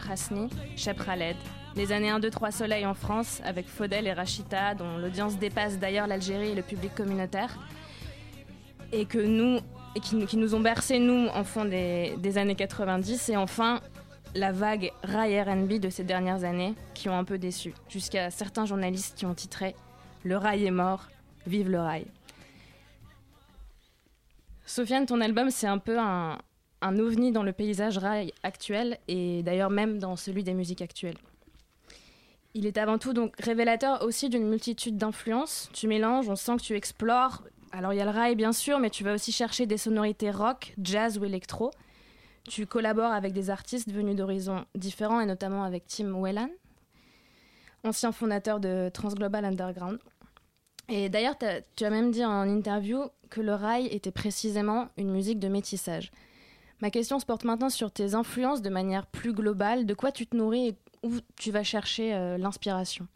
Khaled, 1.05 1.35
les 1.75 1.91
années 1.91 2.09
1, 2.09 2.19
2, 2.19 2.29
3 2.29 2.51
soleil 2.51 2.85
en 2.85 2.93
France 2.93 3.41
avec 3.43 3.67
Faudel 3.67 4.07
et 4.07 4.13
Rachita, 4.13 4.75
dont 4.75 4.97
l'audience 4.97 5.37
dépasse 5.37 5.77
d'ailleurs 5.77 6.07
l'Algérie 6.07 6.49
et 6.51 6.55
le 6.55 6.61
public 6.61 6.95
communautaire, 6.95 7.57
et 8.93 9.05
qui, 9.05 9.17
nous- 9.27 10.55
ont 10.55 10.59
bercé 10.61 10.99
nous 10.99 11.27
enfants 11.33 11.65
des, 11.65 12.15
des 12.19 12.37
années 12.37 12.55
90, 12.55 13.29
et 13.29 13.37
enfin 13.37 13.81
la 14.35 14.51
vague 14.51 14.91
rail 15.03 15.39
R&B 15.41 15.79
de 15.79 15.89
ces 15.89 16.03
dernières 16.03 16.43
années 16.43 16.73
qui 16.93 17.09
ont 17.09 17.17
un 17.17 17.23
peu 17.25 17.37
déçu, 17.37 17.73
jusqu'à 17.89 18.31
certains 18.31 18.65
journalistes 18.65 19.17
qui 19.17 19.25
ont 19.25 19.33
titré 19.33 19.75
Le 20.23 20.37
rail 20.37 20.65
est 20.65 20.71
mort, 20.71 21.09
vive 21.45 21.69
le 21.69 21.79
rail. 21.79 22.05
Sofiane, 24.65 25.05
ton 25.05 25.19
album, 25.19 25.49
c'est 25.49 25.67
un 25.67 25.77
peu 25.77 25.99
un, 25.99 26.39
ovni 26.81 27.31
dans 27.31 27.43
le 27.43 27.51
paysage 27.51 27.97
rail 27.97 28.33
actuel 28.43 28.97
et 29.07 29.43
d'ailleurs 29.43 29.69
même 29.69 29.99
dans 29.99 30.15
celui 30.15 30.43
des 30.43 30.53
musiques 30.53 30.81
actuelles. 30.81 31.17
Il 32.53 32.65
est 32.65 32.77
avant 32.77 32.97
tout 32.97 33.13
donc 33.13 33.35
révélateur 33.39 34.03
aussi 34.03 34.29
d'une 34.29 34.47
multitude 34.47 34.97
d'influences. 34.97 35.69
Tu 35.73 35.87
mélanges, 35.87 36.29
on 36.29 36.35
sent 36.35 36.57
que 36.57 36.61
tu 36.61 36.75
explores. 36.75 37.43
Alors 37.71 37.93
il 37.93 37.97
y 37.97 38.01
a 38.01 38.05
le 38.05 38.11
rail 38.11 38.35
bien 38.35 38.53
sûr, 38.53 38.79
mais 38.79 38.89
tu 38.89 39.03
vas 39.03 39.13
aussi 39.13 39.31
chercher 39.31 39.65
des 39.65 39.77
sonorités 39.77 40.31
rock, 40.31 40.73
jazz 40.81 41.17
ou 41.17 41.25
électro. 41.25 41.71
Tu 42.47 42.65
collabores 42.65 43.11
avec 43.11 43.33
des 43.33 43.49
artistes 43.49 43.91
venus 43.91 44.15
d'horizons 44.15 44.65
différents 44.75 45.19
et 45.19 45.25
notamment 45.25 45.63
avec 45.63 45.87
Tim 45.87 46.13
Whelan, 46.13 46.49
ancien 47.83 48.11
fondateur 48.11 48.59
de 48.59 48.89
Transglobal 48.93 49.45
Underground. 49.45 49.99
Et 50.89 51.09
d'ailleurs, 51.09 51.35
tu 51.75 51.85
as 51.85 51.89
même 51.89 52.11
dit 52.11 52.25
en 52.25 52.47
interview 52.47 53.03
que 53.29 53.41
le 53.41 53.53
rail 53.53 53.87
était 53.87 54.11
précisément 54.11 54.89
une 54.97 55.11
musique 55.11 55.39
de 55.39 55.47
métissage. 55.47 56.11
Ma 56.81 56.91
question 56.91 57.19
se 57.19 57.25
porte 57.25 57.45
maintenant 57.45 57.69
sur 57.69 57.91
tes 57.91 58.13
influences 58.13 58.61
de 58.61 58.69
manière 58.69 59.07
plus 59.07 59.33
globale. 59.33 59.85
De 59.85 59.93
quoi 59.93 60.11
tu 60.11 60.27
te 60.27 60.35
nourris 60.35 60.67
et 60.69 60.75
où 61.03 61.13
tu 61.37 61.51
vas 61.51 61.63
chercher 61.63 62.13
euh, 62.13 62.37
l'inspiration? 62.37 63.07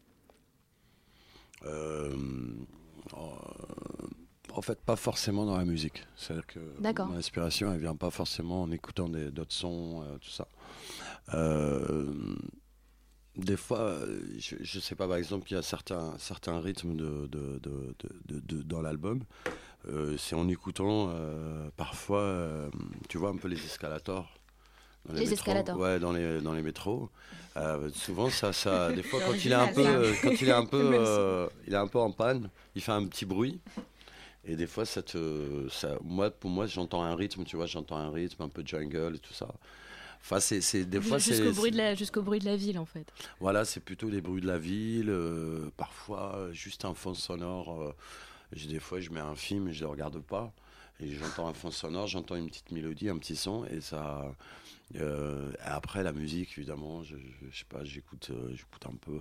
Euh, 1.66 2.16
en- 3.14 4.62
fait, 4.62 4.80
pas 4.82 4.96
forcément 4.96 5.46
dans 5.46 5.58
la 5.58 5.66
musique. 5.66 6.06
C'est-à-dire 6.16 6.48
que 6.48 6.60
D'accord. 6.80 7.08
mon 7.08 7.16
inspiration, 7.18 7.72
elle 7.72 7.80
vient 7.80 7.96
pas 7.96 8.10
forcément 8.10 8.64
en 8.64 8.72
écoutant 8.72 9.08
d'autres 9.08 9.54
sons, 9.54 10.04
euh, 10.04 10.18
tout 10.18 10.30
ça. 10.30 10.48
Des 13.38 13.56
fois, 13.58 13.80
euh, 13.80 14.20
je, 14.40 14.56
je 14.62 14.80
sais 14.80 14.96
pas, 14.96 15.08
par 15.08 15.18
exemple, 15.18 15.48
il 15.52 15.54
y 15.54 15.58
a 15.58 15.62
certains, 15.62 16.14
certains 16.18 16.60
rythmes 16.60 16.96
de, 16.96 17.28
de- 17.28 17.60
de- 17.60 17.96
de- 18.00 18.40
de- 18.40 18.40
de- 18.58 18.64
dans 18.64 18.82
l'album. 18.82 19.22
Euh, 19.88 20.18
c'est 20.18 20.36
en 20.36 20.48
écoutant, 20.50 21.10
euh, 21.12 21.70
parfois, 21.78 22.22
euh, 22.22 22.70
tu 23.10 23.18
vois, 23.20 23.30
un 23.30 23.38
peu 23.38 23.48
les 23.48 23.64
escalators. 23.64 24.28
dans 25.06 25.14
Les 25.14 25.20
métros. 25.22 25.34
escalators. 25.36 25.78
Ouais, 25.78 26.00
dans 26.00 26.12
les, 26.12 26.42
dans 26.42 26.54
les 26.54 26.64
métros. 26.64 27.10
Euh, 27.58 27.90
souvent, 27.94 28.30
ça, 28.32 28.54
ça, 28.54 28.92
des 28.96 29.04
fois, 29.04 29.20
quand 29.26 29.34
il 29.46 29.52
est 29.52 29.56
un 29.56 29.68
peu, 29.72 30.14
quand 30.24 30.42
il 30.42 30.50
est 30.50 30.52
un 30.52 30.66
peu, 30.76 30.82
euh, 30.96 31.48
il 31.68 31.74
est 31.74 31.78
un 31.78 31.88
peu 31.88 32.00
en 32.00 32.12
panne, 32.12 32.50
il 32.76 32.82
fait 32.82 32.92
un 32.92 33.06
petit 33.06 33.26
bruit. 33.26 33.60
Et 34.46 34.56
des 34.56 34.68
fois, 34.68 34.86
ça 34.86 35.02
te, 35.04 35.68
ça, 35.70 35.98
moi, 36.04 36.32
pour 36.32 36.50
moi, 36.50 36.66
j'entends 36.66 37.04
un 37.04 37.16
rythme, 37.16 37.44
tu 37.44 37.56
vois, 37.56 37.66
j'entends 37.68 37.98
un 37.98 38.10
rythme 38.12 38.42
un 38.44 38.50
peu 38.50 38.64
jungle 38.66 39.14
et 39.16 39.20
tout 39.20 39.34
ça. 39.34 39.48
Enfin, 40.22 40.40
c'est, 40.40 40.60
c'est 40.62 40.84
des 40.86 41.00
fois, 41.02 41.20
c'est, 41.20 41.36
Jusqu'au 41.36 41.54
bruit, 41.54 41.72
de 41.72 41.78
la- 41.78 41.96
jusqu'au 41.96 42.22
bruit 42.22 42.40
de 42.40 42.46
la 42.46 42.56
ville 42.58 42.78
en 42.80 42.86
fait. 42.86 43.08
voilà, 43.40 43.64
c'est 43.66 43.80
plutôt 43.80 44.10
les 44.10 44.20
bruits 44.22 44.42
de 44.42 44.48
la 44.48 44.58
ville, 44.60 45.10
euh, 45.10 45.70
parfois 45.78 46.36
euh, 46.36 46.52
juste 46.54 46.84
un 46.86 46.94
fond 46.94 47.14
sonore. 47.14 47.82
euh, 47.82 47.94
j'ai- 48.52 48.68
des 48.68 48.80
fois, 48.80 49.00
je 49.00 49.10
mets 49.12 49.20
un 49.22 49.36
film 49.36 49.68
et 49.70 49.74
je 49.74 49.80
ne 49.80 49.86
le 49.86 49.92
regarde 49.92 50.20
pas. 50.22 50.54
Et 51.00 51.12
j'entends 51.14 51.48
un 51.48 51.54
fond 51.54 51.70
sonore, 51.72 52.08
j'entends 52.08 52.36
une 52.36 52.48
petite 52.48 52.72
mélodie, 52.72 53.08
un 53.10 53.18
petit 53.20 53.36
son, 53.36 53.66
et 53.66 53.82
ça. 53.82 54.34
euh, 54.96 55.52
après, 55.62 56.02
la 56.04 56.12
musique, 56.14 56.58
évidemment, 56.58 57.04
je, 57.04 57.18
je, 57.18 57.48
je 57.52 57.58
sais 57.60 57.66
pas, 57.70 57.84
j'écoute, 57.84 58.32
j'écoute 58.52 58.86
un 58.88 58.96
peu. 58.96 59.20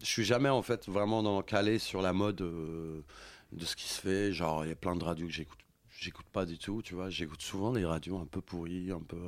je 0.00 0.06
suis 0.06 0.24
jamais 0.24 0.48
en 0.48 0.62
fait 0.62 0.86
vraiment 0.88 1.22
dans, 1.22 1.42
calé 1.42 1.78
sur 1.78 2.02
la 2.02 2.12
mode 2.12 2.36
de 2.36 3.64
ce 3.64 3.76
qui 3.76 3.88
se 3.88 4.00
fait. 4.00 4.32
Genre, 4.32 4.64
il 4.64 4.68
y 4.68 4.72
a 4.72 4.76
plein 4.76 4.96
de 4.96 5.04
radios 5.04 5.26
que 5.26 5.32
j'écoute, 5.32 5.58
j'écoute 5.98 6.26
pas 6.32 6.44
du 6.46 6.58
tout, 6.58 6.82
tu 6.82 6.94
vois. 6.94 7.10
J'écoute 7.10 7.42
souvent 7.42 7.72
les 7.72 7.84
radios 7.84 8.18
un 8.18 8.26
peu 8.26 8.40
pourries, 8.40 8.90
un 8.92 9.00
peu. 9.00 9.18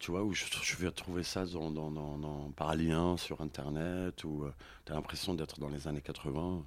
Euh, 0.00 0.06
tu 0.06 0.10
vois, 0.10 0.22
où 0.24 0.32
je, 0.32 0.44
je 0.62 0.76
vais 0.76 0.90
trouver 0.92 1.22
ça 1.22 1.46
dans, 1.46 1.70
dans, 1.70 1.90
dans, 1.90 2.18
dans- 2.18 2.50
par 2.52 2.74
lien 2.76 3.16
sur 3.16 3.40
Internet, 3.40 4.24
où 4.24 4.46
tu 4.86 4.92
as 4.92 4.94
l'impression 4.94 5.34
d'être 5.34 5.60
dans 5.60 5.68
les 5.68 5.88
années 5.88 6.02
80. 6.02 6.66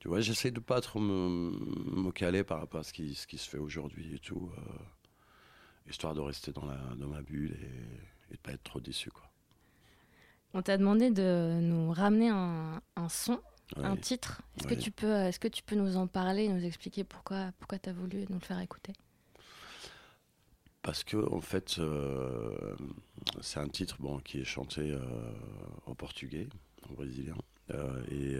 Tu 0.00 0.08
vois, 0.08 0.20
j'essaie 0.20 0.50
de 0.52 0.60
pas 0.60 0.80
trop 0.80 1.00
me, 1.00 1.50
me 1.52 2.12
caler 2.12 2.44
par 2.44 2.60
rapport 2.60 2.80
à 2.80 2.84
ce 2.84 2.92
qui, 2.92 3.14
ce 3.14 3.26
qui 3.26 3.38
se 3.38 3.48
fait 3.48 3.58
aujourd'hui 3.58 4.14
et 4.16 4.18
tout, 4.18 4.50
euh, 4.58 4.60
histoire 5.88 6.14
de 6.14 6.20
rester 6.20 6.52
dans, 6.52 6.66
la, 6.66 6.76
dans 6.96 7.08
ma 7.08 7.22
bulle 7.22 7.52
et, 7.52 8.32
et 8.32 8.36
de 8.36 8.40
pas 8.40 8.52
être 8.52 8.62
trop 8.64 8.80
déçu, 8.80 9.10
quoi. 9.10 9.30
On 10.54 10.62
t'a 10.62 10.76
demandé 10.78 11.10
de 11.10 11.58
nous 11.62 11.92
ramener 11.92 12.30
un, 12.30 12.80
un 12.96 13.08
son, 13.08 13.40
un 13.82 13.96
titre. 13.96 14.42
Est-ce 14.56 14.66
Ouais. 14.66 14.66
que 14.66 14.74
tu 14.74 14.90
peux, 14.90 15.12
est-ce 15.12 15.38
que 15.40 15.48
tu 15.48 15.62
peux 15.62 15.76
nous 15.76 15.96
en 15.96 16.06
parler, 16.06 16.48
nous 16.48 16.64
expliquer 16.64 17.04
pourquoi, 17.04 17.52
pourquoi 17.58 17.78
tu 17.78 17.88
as 17.90 17.92
voulu 17.92 18.24
nous 18.30 18.38
le 18.38 18.44
faire 18.44 18.60
écouter? 18.60 18.92
Parce 20.86 21.02
que, 21.02 21.16
en 21.32 21.40
fait, 21.40 21.80
euh, 21.80 22.76
c'est 23.40 23.58
un 23.58 23.66
titre 23.66 23.96
bon, 23.98 24.20
qui 24.20 24.38
est 24.38 24.44
chanté 24.44 24.92
euh, 24.92 25.00
en 25.86 25.96
portugais, 25.96 26.46
en 26.88 26.94
brésilien. 26.94 27.34
Euh, 27.74 28.04
et, 28.08 28.36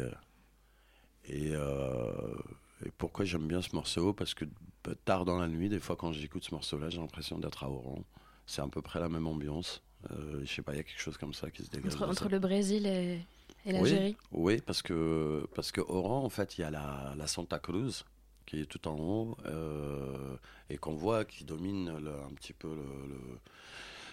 euh, 1.56 2.36
et, 2.84 2.86
et 2.86 2.90
pourquoi 2.98 3.24
j'aime 3.24 3.48
bien 3.48 3.62
ce 3.62 3.74
morceau? 3.74 4.12
Parce 4.12 4.32
que 4.32 4.44
bah, 4.84 4.92
tard 5.04 5.24
dans 5.24 5.40
la 5.40 5.48
nuit, 5.48 5.68
des 5.68 5.80
fois, 5.80 5.96
quand 5.96 6.12
j'écoute 6.12 6.44
ce 6.44 6.54
morceau-là, 6.54 6.88
j'ai 6.88 7.00
l'impression 7.00 7.36
d'être 7.36 7.64
à 7.64 7.68
Oran. 7.68 8.04
C'est 8.46 8.62
à 8.62 8.68
peu 8.68 8.80
près 8.80 9.00
la 9.00 9.08
même 9.08 9.26
ambiance. 9.26 9.82
Je 10.08 10.46
sais 10.46 10.62
pas, 10.62 10.72
il 10.72 10.76
y 10.76 10.80
a 10.80 10.84
quelque 10.84 11.00
chose 11.00 11.16
comme 11.16 11.34
ça 11.34 11.50
qui 11.50 11.64
se 11.64 11.70
dégage. 11.70 12.00
entre, 12.00 12.28
le 12.28 12.38
Brésil 12.38 12.86
et, 12.86 13.22
et 13.64 13.72
l'Algérie? 13.72 14.16
Oui, 14.30 14.60
parce 14.64 14.82
que, 14.82 15.48
parce 15.56 15.72
que 15.72 15.80
Oran, 15.80 16.22
en 16.22 16.28
fait, 16.28 16.58
il 16.58 16.60
y 16.60 16.64
a 16.64 16.70
la, 16.70 17.12
la 17.16 17.26
Santa 17.26 17.58
Cruz 17.58 18.04
qui 18.46 18.60
est 18.60 18.66
tout 18.66 18.88
en 18.88 18.98
haut 18.98 19.36
euh, 19.44 20.36
et 20.70 20.78
qu'on 20.78 20.94
voit 20.94 21.24
qui 21.24 21.44
domine 21.44 21.88
un 21.88 22.34
petit 22.34 22.52
peu 22.52 22.68
le, 22.68 23.40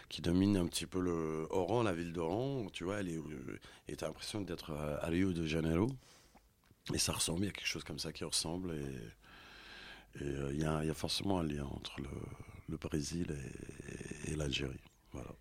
qui 0.10 0.22
domine 0.22 0.58
un 0.58 0.66
petit 0.66 0.86
peu 0.86 1.00
le 1.00 1.48
Oran, 1.50 1.84
la 1.84 1.94
ville 1.94 2.12
d'Oran. 2.12 2.68
Tu 2.74 2.84
vois, 2.84 3.00
elle 3.00 3.10
est, 3.10 3.18
euh, 3.18 3.60
et 3.88 3.96
t'as 3.96 4.08
l'impression 4.08 4.42
d'être 4.42 4.72
à, 4.74 5.08
Rio 5.08 5.34
de 5.34 5.46
Janeiro. 5.46 5.90
Et 6.94 6.98
ça 6.98 7.14
ressemble, 7.14 7.44
il 7.44 7.46
y 7.46 7.50
a 7.50 7.54
quelque 7.54 7.68
chose 7.68 7.84
comme 7.84 8.00
ça 8.00 8.12
qui 8.12 8.26
ressemble 8.26 8.74
et 8.74 10.22
euh, 10.22 10.50
il 10.52 10.60
y, 10.60 10.66
a, 10.66 10.84
il 10.84 10.88
y 10.88 10.92
a 10.92 10.94
forcément 10.94 11.40
un 11.40 11.44
lien 11.44 11.66
entre 11.66 12.02
le, 12.02 12.10
le 12.68 12.78
Brésil 12.78 13.36
et, 14.28 14.32
et 14.32 14.36
l'Algérie. 14.36 14.82
Voilà. 15.14 15.32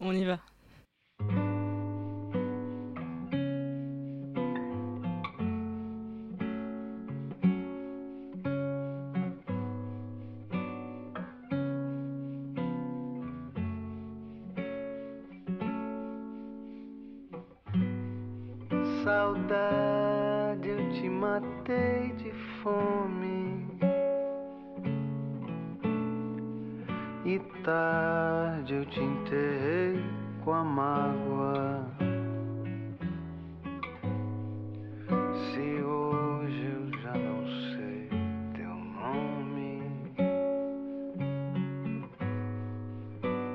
On 0.00 0.14
y 0.14 0.24
va. 0.24 0.40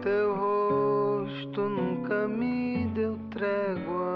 Teu 0.08 0.34
rosto 0.34 1.68
nunca 1.68 2.30
me 2.30 2.88
deu 2.96 3.20
trégua. 3.30 4.07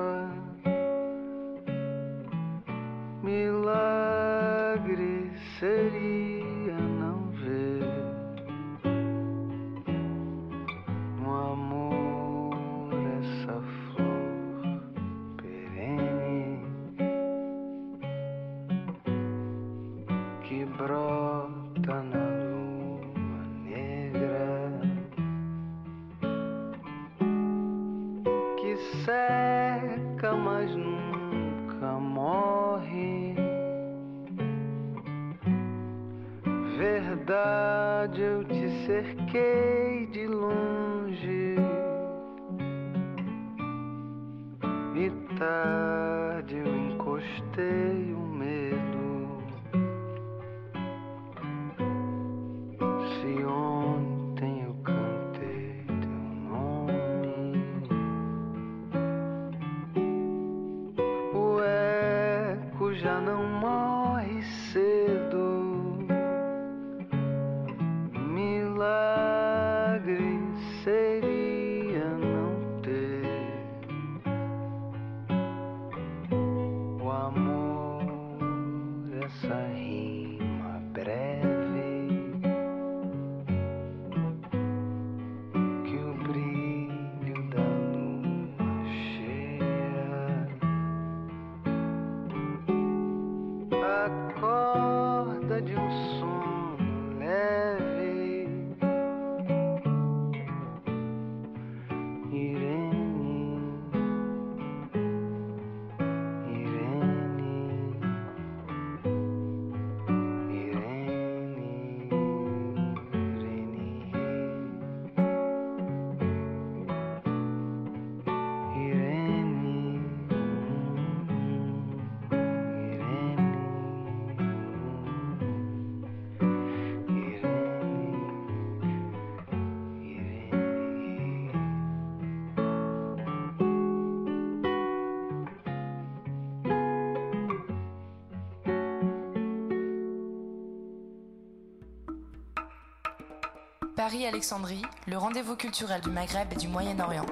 Paris-Alexandrie, 144.02 144.82
le 145.06 145.16
rendez-vous 145.16 145.56
culturel 145.56 146.02
du 146.02 146.10
Maghreb 146.10 146.52
et 146.52 146.56
du 146.56 146.68
Moyen-Orient. 146.68 147.28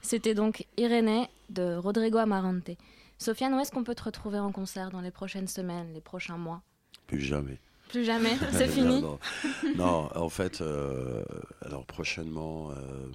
C'était 0.00 0.32
donc 0.32 0.64
Irénée 0.78 1.28
de 1.50 1.76
Rodrigo 1.76 2.16
Amarante. 2.16 2.70
Sofiane, 3.18 3.52
où 3.52 3.60
est-ce 3.60 3.72
qu'on 3.72 3.84
peut 3.84 3.94
te 3.94 4.04
retrouver 4.04 4.38
en 4.38 4.52
concert 4.52 4.90
dans 4.90 5.02
les 5.02 5.10
prochaines 5.10 5.48
semaines, 5.48 5.92
les 5.92 6.00
prochains 6.00 6.38
mois? 6.38 6.62
Plus 7.06 7.20
jamais. 7.20 7.58
Plus 7.90 8.06
jamais, 8.06 8.34
c'est 8.52 8.68
fini. 8.68 9.02
Non, 9.02 9.18
Non, 9.76 10.08
en 10.14 10.30
fait, 10.30 10.62
euh, 10.62 11.24
alors 11.60 11.84
prochainement, 11.84 12.70
euh, 12.70 13.10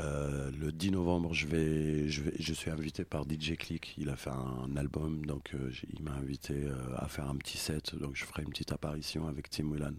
euh, 0.00 0.50
le 0.60 0.72
10 0.72 0.90
novembre, 0.90 1.32
je, 1.32 1.46
vais, 1.46 2.08
je, 2.08 2.22
vais, 2.22 2.32
je 2.38 2.52
suis 2.52 2.70
invité 2.70 3.04
par 3.04 3.22
DJ 3.24 3.56
Click. 3.56 3.94
Il 3.96 4.08
a 4.08 4.16
fait 4.16 4.30
un 4.30 4.76
album, 4.76 5.24
donc 5.24 5.52
euh, 5.54 5.70
il 5.92 6.02
m'a 6.02 6.12
invité 6.12 6.54
euh, 6.54 6.74
à 6.96 7.06
faire 7.06 7.28
un 7.28 7.36
petit 7.36 7.58
set. 7.58 7.94
Donc 7.94 8.16
je 8.16 8.24
ferai 8.24 8.42
une 8.42 8.50
petite 8.50 8.72
apparition 8.72 9.28
avec 9.28 9.50
Tim 9.50 9.70
Whelan 9.70 9.94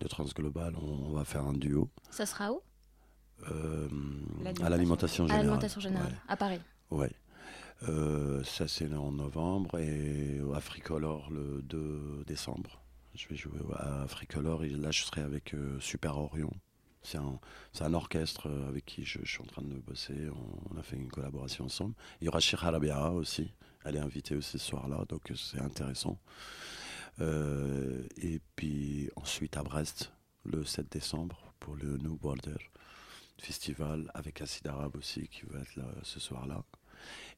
de 0.00 0.08
Transglobal. 0.08 0.74
On, 0.76 1.10
on 1.10 1.12
va 1.12 1.24
faire 1.24 1.44
un 1.44 1.52
duo 1.52 1.88
Ça 2.10 2.26
sera 2.26 2.52
où? 2.52 2.60
Euh, 3.50 3.88
L'alimentation. 4.42 4.64
à 4.64 4.68
l'alimentation 4.70 5.24
À 5.24 5.26
générale. 5.26 5.44
l'alimentation 5.46 5.80
générale, 5.80 6.14
à 6.28 6.36
Paris. 6.36 6.60
Ouais. 6.90 7.10
Euh, 7.88 8.42
ça, 8.44 8.68
c'est 8.68 8.92
en 8.94 9.12
novembre 9.12 9.78
et 9.78 10.40
à 10.54 10.60
Fricolor 10.60 11.30
le 11.30 11.60
2 11.62 12.24
décembre. 12.26 12.80
Je 13.14 13.28
vais 13.28 13.36
jouer 13.36 13.58
à 13.76 14.06
Fricolor 14.06 14.64
et 14.64 14.70
là, 14.70 14.90
je 14.90 15.02
serai 15.04 15.20
avec 15.20 15.54
euh, 15.54 15.78
Super 15.80 16.16
Orion. 16.16 16.50
C'est 17.02 17.18
un, 17.18 17.92
orchestre 17.94 18.48
euh, 18.48 18.68
avec 18.68 18.86
qui 18.86 19.04
je, 19.04 19.18
je 19.24 19.30
suis 19.30 19.42
en 19.42 19.46
train 19.46 19.62
de 19.62 19.74
bosser. 19.80 20.14
On, 20.30 20.74
on 20.74 20.78
a 20.78 20.82
fait 20.82 20.96
une 20.96 21.10
collaboration 21.10 21.66
ensemble. 21.66 21.94
Il 22.20 22.24
y 22.24 22.28
aura 22.28 22.40
Shira 22.40 23.12
aussi. 23.12 23.52
Elle 23.84 23.96
est 23.96 24.00
invitée 24.00 24.34
aussi 24.34 24.52
ce 24.58 24.66
soir-là, 24.66 25.04
donc 25.08 25.30
c'est 25.36 25.60
intéressant. 25.60 26.18
Euh, 27.20 28.06
et 28.16 28.40
puis 28.56 29.10
ensuite 29.16 29.56
à 29.56 29.62
Brest, 29.62 30.12
le 30.44 30.64
7 30.64 30.90
décembre, 30.90 31.52
pour 31.60 31.76
le 31.76 31.96
New 31.98 32.16
Border 32.16 32.56
Festival 33.38 34.10
avec 34.14 34.40
Acid 34.42 34.66
Arabe 34.66 34.96
aussi, 34.96 35.28
qui 35.28 35.42
va 35.46 35.60
être 35.60 35.76
là 35.76 35.86
ce 36.02 36.20
soir-là. 36.20 36.64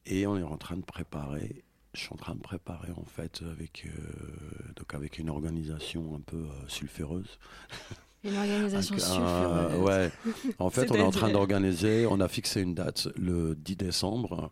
Et 0.06 0.26
on 0.26 0.36
est 0.36 0.42
en 0.42 0.56
train 0.56 0.76
de 0.76 0.84
préparer, 0.84 1.64
je 1.94 2.00
suis 2.00 2.12
en 2.12 2.16
train 2.16 2.34
de 2.34 2.40
préparer 2.40 2.92
en 2.92 3.04
fait 3.04 3.42
avec, 3.42 3.86
euh, 3.86 4.72
donc 4.76 4.94
avec 4.94 5.18
une 5.18 5.30
organisation 5.30 6.14
un 6.14 6.20
peu 6.20 6.36
euh, 6.36 6.68
sulfureuse. 6.68 7.38
Une 8.26 8.36
organisation 8.36 8.96
sulfureuse. 8.98 9.82
ouais. 9.84 10.10
En 10.58 10.70
fait, 10.70 10.90
on 10.90 10.94
est 10.96 11.02
en 11.02 11.10
train 11.10 11.26
d'organiser, 11.32 12.06
on 12.06 12.20
a 12.20 12.28
fixé 12.28 12.60
une 12.62 12.74
date 12.74 13.08
le 13.16 13.54
10 13.54 13.76
décembre. 13.76 14.50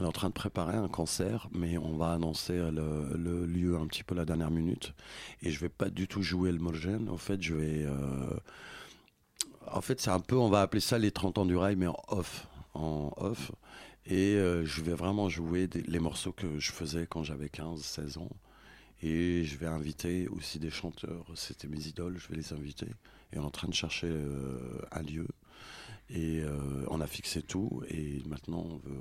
On 0.00 0.04
est 0.04 0.08
en 0.08 0.12
train 0.12 0.28
de 0.28 0.32
préparer 0.34 0.76
un 0.76 0.88
concert, 0.88 1.48
mais 1.52 1.78
on 1.78 1.96
va 1.96 2.12
annoncer 2.12 2.54
le, 2.58 3.14
le 3.16 3.46
lieu 3.46 3.76
un 3.76 3.86
petit 3.86 4.02
peu 4.02 4.14
la 4.14 4.24
dernière 4.24 4.50
minute. 4.50 4.94
Et 5.42 5.50
je 5.50 5.60
vais 5.60 5.68
pas 5.68 5.88
du 5.90 6.08
tout 6.08 6.22
jouer 6.22 6.50
le 6.52 6.58
Morgen. 6.58 7.08
En 7.08 7.18
fait, 7.18 7.40
je 7.42 7.54
vais. 7.54 7.84
euh, 7.84 8.30
En 9.70 9.80
fait, 9.80 10.00
c'est 10.00 10.10
un 10.10 10.20
peu, 10.20 10.36
on 10.36 10.48
va 10.48 10.60
appeler 10.62 10.80
ça 10.80 10.98
les 10.98 11.10
30 11.12 11.38
ans 11.38 11.46
du 11.46 11.56
rail, 11.56 11.76
mais 11.76 11.86
en 11.86 11.96
off. 12.08 12.46
En 12.74 13.12
off. 13.16 13.52
Et 14.06 14.34
euh, 14.34 14.64
je 14.64 14.82
vais 14.82 14.94
vraiment 14.94 15.28
jouer 15.28 15.68
des- 15.68 15.82
les 15.82 16.00
morceaux 16.00 16.32
que 16.32 16.58
je 16.58 16.72
faisais 16.72 17.06
quand 17.08 17.22
j'avais 17.22 17.46
15-16 17.48 18.18
ans. 18.18 18.28
Et 19.04 19.44
je 19.44 19.56
vais 19.56 19.66
inviter 19.66 20.28
aussi 20.28 20.58
des 20.58 20.70
chanteurs. 20.70 21.24
C'était 21.34 21.68
mes 21.68 21.86
idoles, 21.86 22.18
je 22.18 22.28
vais 22.28 22.36
les 22.36 22.52
inviter. 22.52 22.86
Et 23.32 23.38
on 23.38 23.42
est 23.42 23.46
en 23.46 23.50
train 23.50 23.68
de 23.68 23.74
chercher 23.74 24.08
euh, 24.08 24.78
un 24.92 25.02
lieu. 25.02 25.26
Et 26.10 26.40
euh, 26.42 26.84
on 26.88 27.00
a 27.00 27.06
fixé 27.06 27.40
tout. 27.42 27.82
Et 27.88 28.22
maintenant, 28.26 28.66
on, 28.68 28.76
veut, 28.76 28.98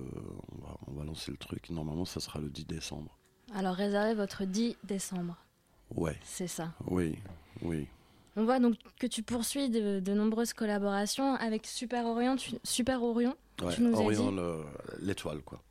on, 0.57 0.61
va, 0.65 0.77
on 0.87 0.91
va 0.93 1.03
lancer 1.03 1.31
le 1.31 1.37
truc. 1.37 1.69
Normalement, 1.69 2.05
ça 2.05 2.19
sera 2.19 2.39
le 2.39 2.49
10 2.49 2.65
décembre. 2.65 3.17
Alors 3.53 3.75
réservez 3.75 4.13
votre 4.13 4.45
10 4.45 4.77
décembre, 4.85 5.35
Ouais, 5.93 6.17
c'est 6.23 6.47
ça. 6.47 6.71
oui, 6.87 7.17
oui. 7.61 7.85
On 8.37 8.45
voit 8.45 8.59
donc 8.61 8.75
que 8.97 9.07
tu 9.07 9.23
poursuis 9.23 9.69
de, 9.69 9.99
de 9.99 10.13
nombreuses 10.13 10.53
collaborations 10.53 11.35
avec 11.35 11.65
Super 11.67 12.05
Orion. 12.05 12.37
tu- 12.37 12.53
Super 12.63 13.03
Orion 13.03 13.35
Ouais, 13.61 13.75
Tu 13.75 13.81
nous 13.81 13.93
as 13.93 13.99
Orion, 13.99 14.63
l'étoile, 15.01 15.41
quoi. 15.41 15.61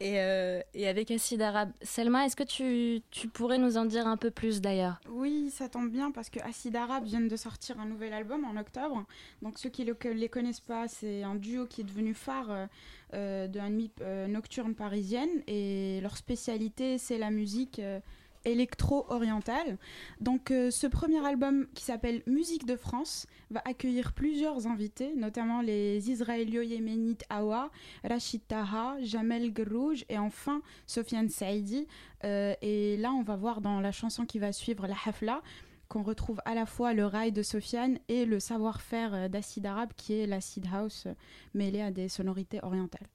Et, 0.00 0.20
euh, 0.20 0.60
et 0.74 0.88
avec 0.88 1.10
Acide 1.10 1.42
Arabe. 1.42 1.70
Selma, 1.82 2.26
est-ce 2.26 2.36
que 2.36 2.42
tu, 2.42 3.02
tu 3.10 3.28
pourrais 3.28 3.58
nous 3.58 3.76
en 3.76 3.84
dire 3.84 4.06
un 4.06 4.16
peu 4.16 4.30
plus 4.30 4.60
d'ailleurs? 4.60 5.00
Oui, 5.08 5.50
ça 5.50 5.68
tombe 5.68 5.90
bien 5.90 6.10
parce 6.10 6.30
que 6.30 6.40
Acid 6.40 6.74
Arabe 6.76 7.04
viennent 7.04 7.28
de 7.28 7.36
sortir 7.36 7.78
un 7.80 7.86
nouvel 7.86 8.12
album 8.12 8.44
en 8.44 8.58
octobre. 8.58 9.04
Donc 9.42 9.58
ceux 9.58 9.70
qui 9.70 9.84
ne 9.84 10.12
les 10.12 10.28
connaissent 10.28 10.60
pas, 10.60 10.88
c'est 10.88 11.22
un 11.22 11.34
duo 11.34 11.66
qui 11.66 11.82
est 11.82 11.84
devenu 11.84 12.14
phare 12.14 12.50
euh, 12.50 12.66
euh, 13.14 13.46
de 13.46 13.58
la 13.58 13.70
nuit 13.70 13.90
nocturne 14.28 14.74
parisienne 14.74 15.42
et 15.46 16.00
leur 16.02 16.16
spécialité 16.16 16.98
c'est 16.98 17.18
la 17.18 17.30
musique 17.30 17.80
électro-orientale. 18.44 19.78
Donc 20.20 20.50
euh, 20.50 20.70
ce 20.70 20.86
premier 20.86 21.24
album 21.24 21.66
qui 21.74 21.84
s'appelle 21.84 22.22
Musique 22.26 22.66
de 22.66 22.76
France 22.76 23.26
va 23.50 23.62
accueillir 23.64 24.12
plusieurs 24.12 24.66
invités, 24.66 25.14
notamment 25.16 25.60
les 25.60 26.10
israélo-yéménites 26.10 27.24
Awa, 27.28 27.70
Rachid 28.04 28.46
Taha, 28.46 28.96
Jamel 29.00 29.52
Grouj 29.52 30.04
et 30.08 30.18
enfin 30.18 30.62
Sofiane 30.86 31.28
Saidi. 31.28 31.86
Euh, 32.24 32.54
et 32.62 32.96
là, 32.96 33.12
on 33.12 33.22
va 33.22 33.36
voir 33.36 33.60
dans 33.60 33.80
la 33.80 33.92
chanson 33.92 34.24
qui 34.24 34.38
va 34.38 34.52
suivre, 34.52 34.86
La 34.86 34.96
Hafla, 35.06 35.42
qu'on 35.88 36.02
retrouve 36.02 36.40
à 36.44 36.54
la 36.54 36.66
fois 36.66 36.94
le 36.94 37.06
rail 37.06 37.32
de 37.32 37.42
Sofiane 37.42 37.98
et 38.08 38.24
le 38.24 38.40
savoir-faire 38.40 39.14
euh, 39.14 39.28
d'Acid 39.28 39.66
Arabe, 39.66 39.92
qui 39.96 40.14
est 40.14 40.26
l'acid 40.26 40.66
house 40.72 41.06
mêlé 41.54 41.80
à 41.80 41.90
des 41.90 42.08
sonorités 42.08 42.60
orientales. 42.62 43.06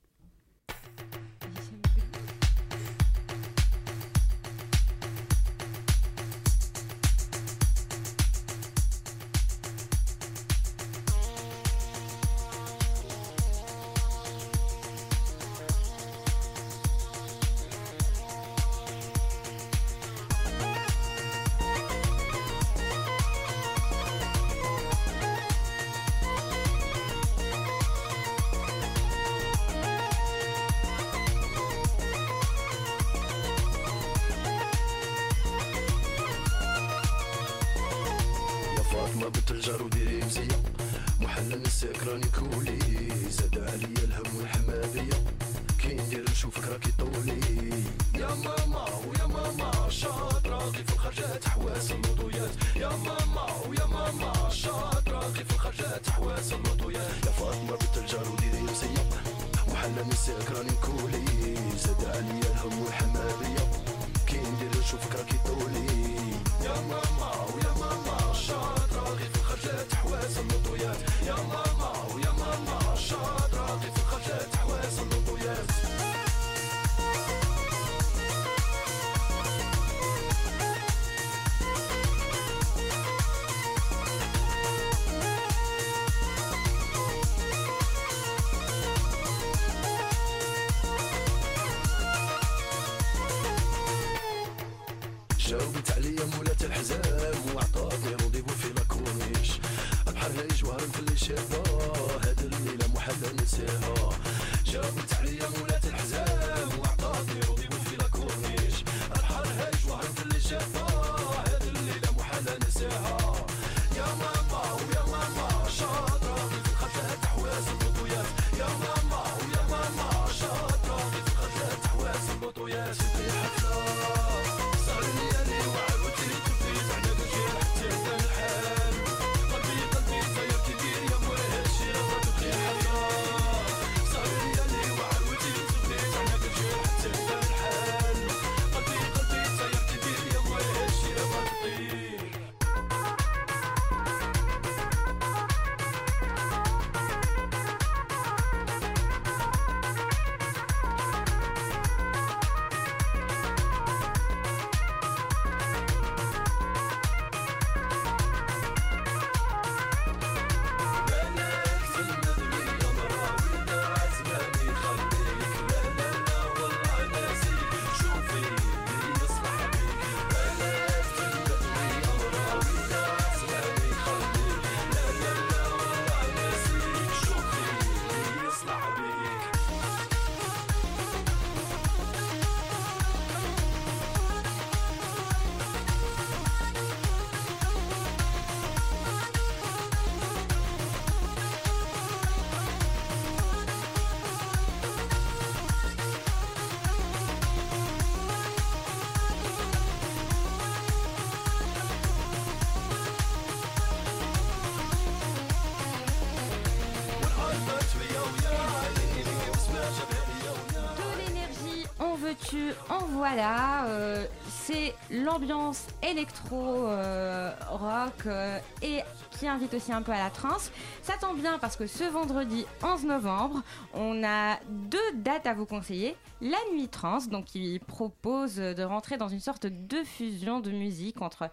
En 212.90 213.06
voilà. 213.06 213.86
euh, 213.86 214.26
c'est 214.48 214.96
l'ambiance 215.12 215.88
électro 216.04 216.88
euh, 216.88 217.52
rock 217.70 218.26
euh, 218.26 218.58
et 218.82 219.02
qui 219.32 219.48
invite 219.48 219.74
aussi 219.74 219.92
un 219.92 220.02
peu 220.02 220.12
à 220.12 220.18
la 220.18 220.30
trance. 220.30 220.72
Ça 221.02 221.14
tombe 221.20 221.40
bien 221.40 221.60
parce 221.60 221.76
que 221.76 221.88
ce 221.88 222.04
vendredi 222.04 222.66
11 222.84 223.06
novembre, 223.06 223.64
on 223.94 224.24
a 224.24 224.58
deux 224.70 224.98
dates 225.16 225.48
à 225.48 225.54
vous 225.54 225.66
conseiller. 225.66 226.16
La 226.42 226.58
nuit 226.74 226.88
trance, 226.88 227.30
donc 227.30 227.46
qui 227.46 227.80
propose 227.88 228.56
de 228.56 228.84
rentrer 228.84 229.18
dans 229.18 229.30
une 229.30 229.40
sorte 229.40 229.68
de 229.68 230.04
fusion 230.04 230.60
de 230.60 230.72
musique 230.72 231.22
entre 231.22 231.50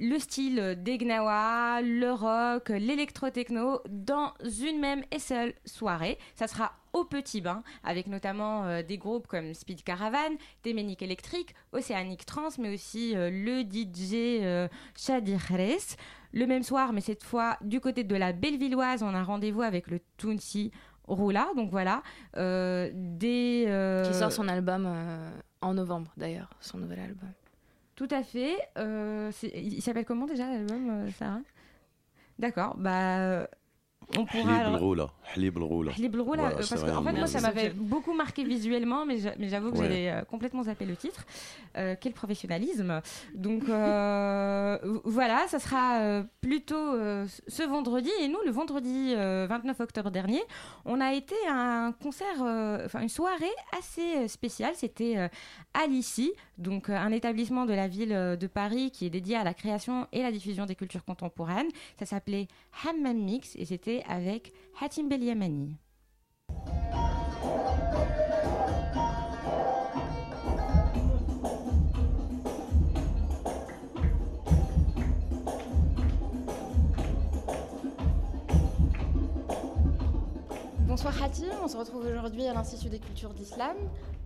le 0.00 0.18
style 0.18 0.78
des 0.78 0.96
Gnawa, 0.96 1.82
le 1.82 2.10
rock, 2.12 2.70
l'électro-techno 2.70 3.82
dans 3.90 4.32
une 4.62 4.80
même 4.80 5.02
et 5.10 5.18
seule 5.18 5.52
soirée. 5.66 6.16
Ça 6.34 6.46
sera 6.46 6.72
au 6.94 7.04
Petit 7.04 7.42
Bain, 7.42 7.62
avec 7.84 8.06
notamment 8.06 8.64
euh, 8.64 8.82
des 8.82 8.96
groupes 8.96 9.26
comme 9.26 9.52
Speed 9.52 9.84
Caravan, 9.84 10.36
Téménique 10.62 11.02
Électrique, 11.02 11.54
Océanique 11.72 12.24
Trans, 12.24 12.48
mais 12.58 12.72
aussi 12.72 13.14
euh, 13.14 13.30
le 13.30 13.60
DJ 13.60 14.42
euh, 14.42 14.68
Shadi 14.96 15.36
Jerez. 15.38 15.96
Le 16.32 16.46
même 16.46 16.62
soir, 16.62 16.92
mais 16.92 17.02
cette 17.02 17.22
fois 17.22 17.58
du 17.60 17.80
côté 17.80 18.02
de 18.02 18.16
la 18.16 18.32
Bellevilloise, 18.32 19.02
on 19.02 19.14
a 19.14 19.22
rendez-vous 19.22 19.62
avec 19.62 19.88
le 19.88 20.00
Tounsi 20.16 20.72
Roula. 21.04 21.48
Donc 21.56 21.70
voilà, 21.70 22.02
euh, 22.36 22.88
Qui 23.18 24.14
sort 24.14 24.32
son 24.32 24.48
album 24.48 24.88
en 25.60 25.74
novembre 25.74 26.12
d'ailleurs, 26.16 26.50
son 26.60 26.78
nouvel 26.78 27.00
album. 27.00 27.28
Tout 28.00 28.08
à 28.12 28.22
fait. 28.22 28.56
Euh, 28.78 29.30
il 29.42 29.82
s'appelle 29.82 30.06
comment 30.06 30.24
déjà 30.24 30.48
l'album, 30.48 30.88
euh, 30.88 31.10
Sarah? 31.18 31.42
D'accord. 32.38 32.74
Bah, 32.78 33.46
on 34.18 34.24
pourra. 34.24 34.64
Hlib. 34.64 34.76
Roula. 34.80 35.10
Hlib 35.36 35.58
Roula. 35.58 35.92
Hlib 35.96 36.16
euh, 36.16 36.54
parce 36.56 36.82
qu'en 36.82 36.96
en 36.96 37.02
fait, 37.04 37.12
moi, 37.12 37.26
ça 37.26 37.40
m'avait 37.40 37.70
beaucoup 37.70 38.12
marqué 38.12 38.44
visuellement, 38.44 39.06
mais 39.06 39.18
j'avoue 39.18 39.70
que 39.70 39.78
j'avais 39.78 40.10
euh, 40.10 40.22
complètement 40.22 40.64
zappé 40.64 40.84
le 40.84 40.96
titre. 40.96 41.24
Euh, 41.76 41.94
quel 42.00 42.12
professionnalisme 42.12 43.00
Donc 43.34 43.64
voilà, 43.64 45.46
ça 45.48 45.58
sera 45.58 46.22
plutôt 46.40 46.94
ce 47.46 47.62
vendredi. 47.68 48.10
Et 48.20 48.28
nous, 48.28 48.38
le 48.44 48.50
vendredi 48.50 49.14
29 49.14 49.80
octobre 49.80 50.10
dernier, 50.10 50.42
on 50.84 51.00
a 51.00 51.12
été 51.12 51.34
à 51.48 51.86
un 51.86 51.92
concert, 51.92 52.40
enfin 52.84 53.00
une 53.00 53.08
soirée 53.08 53.46
assez 53.78 54.28
spéciale. 54.28 54.72
C'était 54.74 55.30
à 55.74 55.86
l'ICI, 55.86 56.32
donc 56.58 56.90
un 56.90 57.12
établissement 57.12 57.66
de 57.66 57.74
la 57.74 57.88
ville 57.88 58.36
de 58.38 58.46
Paris 58.46 58.90
qui 58.90 59.06
est 59.06 59.10
dédié 59.10 59.36
à 59.36 59.44
la 59.44 59.54
création 59.54 60.06
et 60.12 60.22
la 60.22 60.32
diffusion 60.32 60.66
des 60.66 60.74
cultures 60.74 61.04
contemporaines. 61.04 61.68
Ça 61.98 62.06
s'appelait 62.06 62.48
Hammam 62.84 63.18
Mix 63.18 63.54
et 63.56 63.64
c'était 63.64 63.99
avec 64.08 64.52
Hatim 64.80 65.08
Beliamani. 65.08 65.76
Bonsoir 80.86 81.22
Hatim, 81.22 81.46
on 81.62 81.68
se 81.68 81.76
retrouve 81.76 82.04
aujourd'hui 82.04 82.46
à 82.46 82.52
l'Institut 82.52 82.88
des 82.88 82.98
cultures 82.98 83.32
d'Islam. 83.32 83.76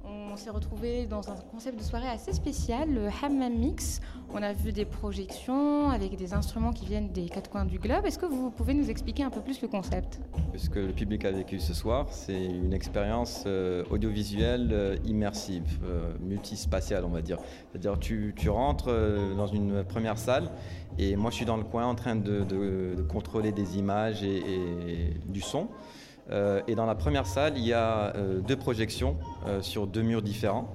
On 0.06 0.36
s'est 0.36 0.50
retrouvé 0.50 1.06
dans 1.06 1.30
un 1.30 1.36
concept 1.36 1.78
de 1.78 1.82
soirée 1.82 2.08
assez 2.08 2.32
spécial, 2.32 2.92
le 2.92 3.08
Hammam 3.22 3.54
Mix. 3.54 4.00
On 4.32 4.42
a 4.42 4.52
vu 4.52 4.72
des 4.72 4.84
projections 4.84 5.90
avec 5.90 6.16
des 6.16 6.34
instruments 6.34 6.72
qui 6.72 6.86
viennent 6.86 7.12
des 7.12 7.28
quatre 7.28 7.48
coins 7.48 7.64
du 7.64 7.78
globe. 7.78 8.04
Est-ce 8.04 8.18
que 8.18 8.26
vous 8.26 8.50
pouvez 8.50 8.74
nous 8.74 8.90
expliquer 8.90 9.22
un 9.22 9.30
peu 9.30 9.40
plus 9.40 9.62
le 9.62 9.68
concept? 9.68 10.20
Ce 10.56 10.68
que 10.68 10.80
le 10.80 10.92
public 10.92 11.24
a 11.24 11.30
vécu 11.30 11.60
ce 11.60 11.72
soir, 11.72 12.08
c'est 12.10 12.44
une 12.44 12.74
expérience 12.74 13.44
euh, 13.46 13.84
audiovisuelle 13.90 14.70
euh, 14.72 14.96
immersive, 15.04 15.78
euh, 15.84 16.12
multispatiale, 16.20 17.04
on 17.04 17.10
va 17.10 17.22
dire. 17.22 17.38
C'est-à-dire 17.70 17.98
tu, 17.98 18.34
tu 18.36 18.50
rentres 18.50 18.90
dans 19.36 19.46
une 19.46 19.84
première 19.84 20.18
salle 20.18 20.50
et 20.98 21.16
moi 21.16 21.30
je 21.30 21.36
suis 21.36 21.46
dans 21.46 21.56
le 21.56 21.64
coin 21.64 21.86
en 21.86 21.94
train 21.94 22.16
de, 22.16 23.06
contrôler 23.08 23.52
des 23.52 23.78
images 23.78 24.22
et 24.22 25.14
du 25.26 25.40
son. 25.40 25.68
Euh, 26.30 26.62
et 26.66 26.74
dans 26.74 26.86
la 26.86 26.94
première 26.94 27.26
salle, 27.26 27.54
il 27.56 27.64
y 27.64 27.72
a 27.72 28.14
euh, 28.16 28.40
deux 28.40 28.56
projections 28.56 29.16
euh, 29.46 29.60
sur 29.60 29.86
deux 29.86 30.02
murs 30.02 30.22
différents. 30.22 30.68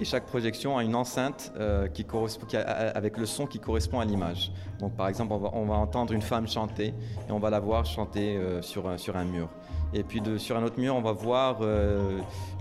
Et 0.00 0.04
chaque 0.04 0.24
projection 0.24 0.78
a 0.78 0.82
une 0.82 0.94
enceinte 0.94 1.52
qui 1.92 2.06
correspond, 2.06 2.46
avec 2.94 3.18
le 3.18 3.26
son 3.26 3.44
qui 3.44 3.58
correspond 3.58 4.00
à 4.00 4.06
l'image. 4.06 4.50
Donc 4.78 4.94
par 4.96 5.08
exemple, 5.08 5.34
on 5.34 5.66
va, 5.66 5.74
entendre 5.74 6.14
une 6.14 6.22
femme 6.22 6.48
chanter 6.48 6.94
et 7.28 7.32
on 7.32 7.38
va 7.38 7.50
la 7.50 7.60
voir 7.60 7.84
chanter 7.84 8.40
sur, 8.62 8.98
sur 8.98 9.18
un 9.18 9.24
mur. 9.24 9.50
Et 9.92 10.02
puis 10.02 10.22
sur 10.38 10.56
un 10.56 10.62
autre 10.62 10.80
mur, 10.80 10.96
on 10.96 11.02
va 11.02 11.12
voir 11.12 11.60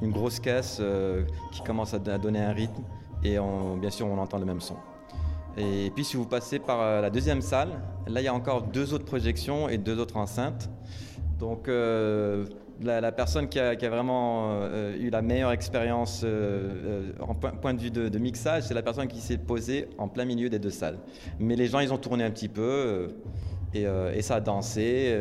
une 0.02 0.12
grosse 0.12 0.42
caisse 0.42 0.82
qui 1.54 1.62
commence 1.62 1.94
à, 1.94 2.00
donner 2.00 2.42
un 2.42 2.52
rythme 2.52 2.84
et 3.24 3.38
bien 3.80 3.90
sûr 3.90 4.08
on 4.08 4.18
entend 4.18 4.40
le 4.40 4.46
même 4.46 4.60
son. 4.60 4.76
Et 5.56 5.94
puis 5.96 6.04
si 6.04 6.18
vous 6.18 6.26
passez 6.26 6.60
par 6.60 7.02
la 7.02 7.10
deuxième 7.10 7.42
salle, 7.42 7.70
là 8.06 8.20
il 8.20 8.26
y 8.26 8.28
a 8.28 8.34
encore 8.34 8.64
deux 8.64 8.94
autres 8.94 9.06
projections 9.06 9.70
et 9.70 9.78
deux 9.78 9.98
autres 9.98 10.18
enceintes. 10.18 10.70
Donc 11.40 11.70
euh, 11.70 12.46
la, 12.82 13.12
personne 13.12 13.48
qui 13.48 13.60
a, 13.60 13.76
vraiment 13.90 14.52
euh, 14.52 14.98
eu 15.00 15.10
la 15.10 15.22
meilleure 15.22 15.52
expérience 15.52 16.22
euh, 16.26 17.14
en 17.22 17.34
point, 17.34 17.74
de 17.74 17.80
vue 17.80 17.92
de, 17.92 18.20
mixage, 18.20 18.64
c'est 18.64 18.74
la 18.74 18.82
personne 18.82 19.08
qui 19.08 19.22
s'est 19.22 19.38
posée 19.38 19.88
en 19.98 20.10
plein 20.10 20.26
milieu 20.26 20.50
des 20.50 20.60
deux 20.60 20.70
salles. 20.70 21.00
Mais 21.40 21.56
les 21.56 21.68
gens 21.68 21.80
ils 21.80 21.94
ont 21.94 21.98
tourné 21.98 22.26
un 22.26 22.32
petit 22.32 22.50
peu 22.50 23.16
et, 23.74 23.86
ça 24.22 24.36
a 24.36 24.40
dansé 24.42 25.16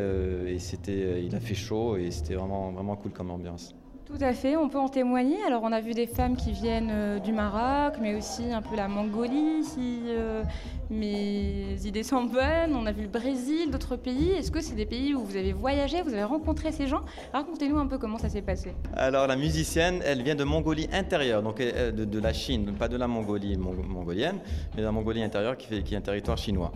et 0.47 0.59
c'était, 0.59 1.23
il 1.23 1.33
a 1.35 1.39
fait 1.39 1.55
chaud 1.55 1.95
et 1.95 2.11
c'était 2.11 2.35
vraiment 2.35 2.95
cool 2.97 3.11
comme 3.11 3.31
ambiance. 3.31 3.73
Tout 4.11 4.25
à 4.25 4.33
fait, 4.33 4.55
on 4.55 4.69
peut 4.69 4.79
en 4.79 4.89
témoigner. 4.89 5.37
Alors 5.45 5.61
on 5.63 5.71
a 5.71 5.81
vu 5.81 5.93
des 5.93 6.07
femmes 6.07 6.35
qui 6.35 6.51
viennent 6.51 6.89
euh, 6.91 7.19
du 7.19 7.31
Maroc, 7.31 7.93
mais 8.01 8.15
aussi 8.15 8.51
un 8.51 8.61
peu 8.63 8.75
la 8.75 8.87
Mongolie, 8.87 9.63
si 9.63 10.01
euh, 10.07 10.43
mes 10.89 11.75
idées 11.85 12.01
sont 12.01 12.23
bonnes. 12.23 12.75
On 12.75 12.87
a 12.87 12.91
vu 12.91 13.03
le 13.03 13.07
Brésil, 13.07 13.69
d'autres 13.69 13.95
pays. 13.97 14.31
Est-ce 14.31 14.49
que 14.49 14.61
c'est 14.61 14.73
des 14.73 14.87
pays 14.87 15.13
où 15.13 15.23
vous 15.23 15.37
avez 15.37 15.53
voyagé, 15.53 16.01
vous 16.01 16.11
avez 16.13 16.23
rencontré 16.23 16.71
ces 16.71 16.87
gens? 16.87 17.01
Racontez-nous 17.33 17.77
un 17.77 17.85
peu 17.85 17.99
comment 17.99 18.17
ça 18.17 18.29
s'est 18.29 18.41
passé. 18.41 18.73
Alors 18.95 19.27
la 19.27 19.35
musicienne, 19.35 20.01
elle 20.03 20.23
vient 20.23 20.35
de 20.35 20.43
Mongolie 20.43 20.89
intérieure, 20.91 21.43
donc 21.43 21.59
de, 21.59 22.19
la 22.19 22.33
Chine, 22.33 22.73
pas 22.79 22.87
de 22.87 22.97
la 22.97 23.07
Mongolie 23.07 23.57
mon- 23.57 23.75
mongolienne, 23.75 24.39
mais 24.73 24.81
de 24.81 24.85
la 24.87 24.91
Mongolie 24.91 25.21
intérieure 25.21 25.55
qui, 25.55 25.67
fait- 25.67 25.83
qui 25.83 25.93
est 25.93 25.97
un 25.97 26.01
territoire 26.01 26.37
chinois. 26.37 26.71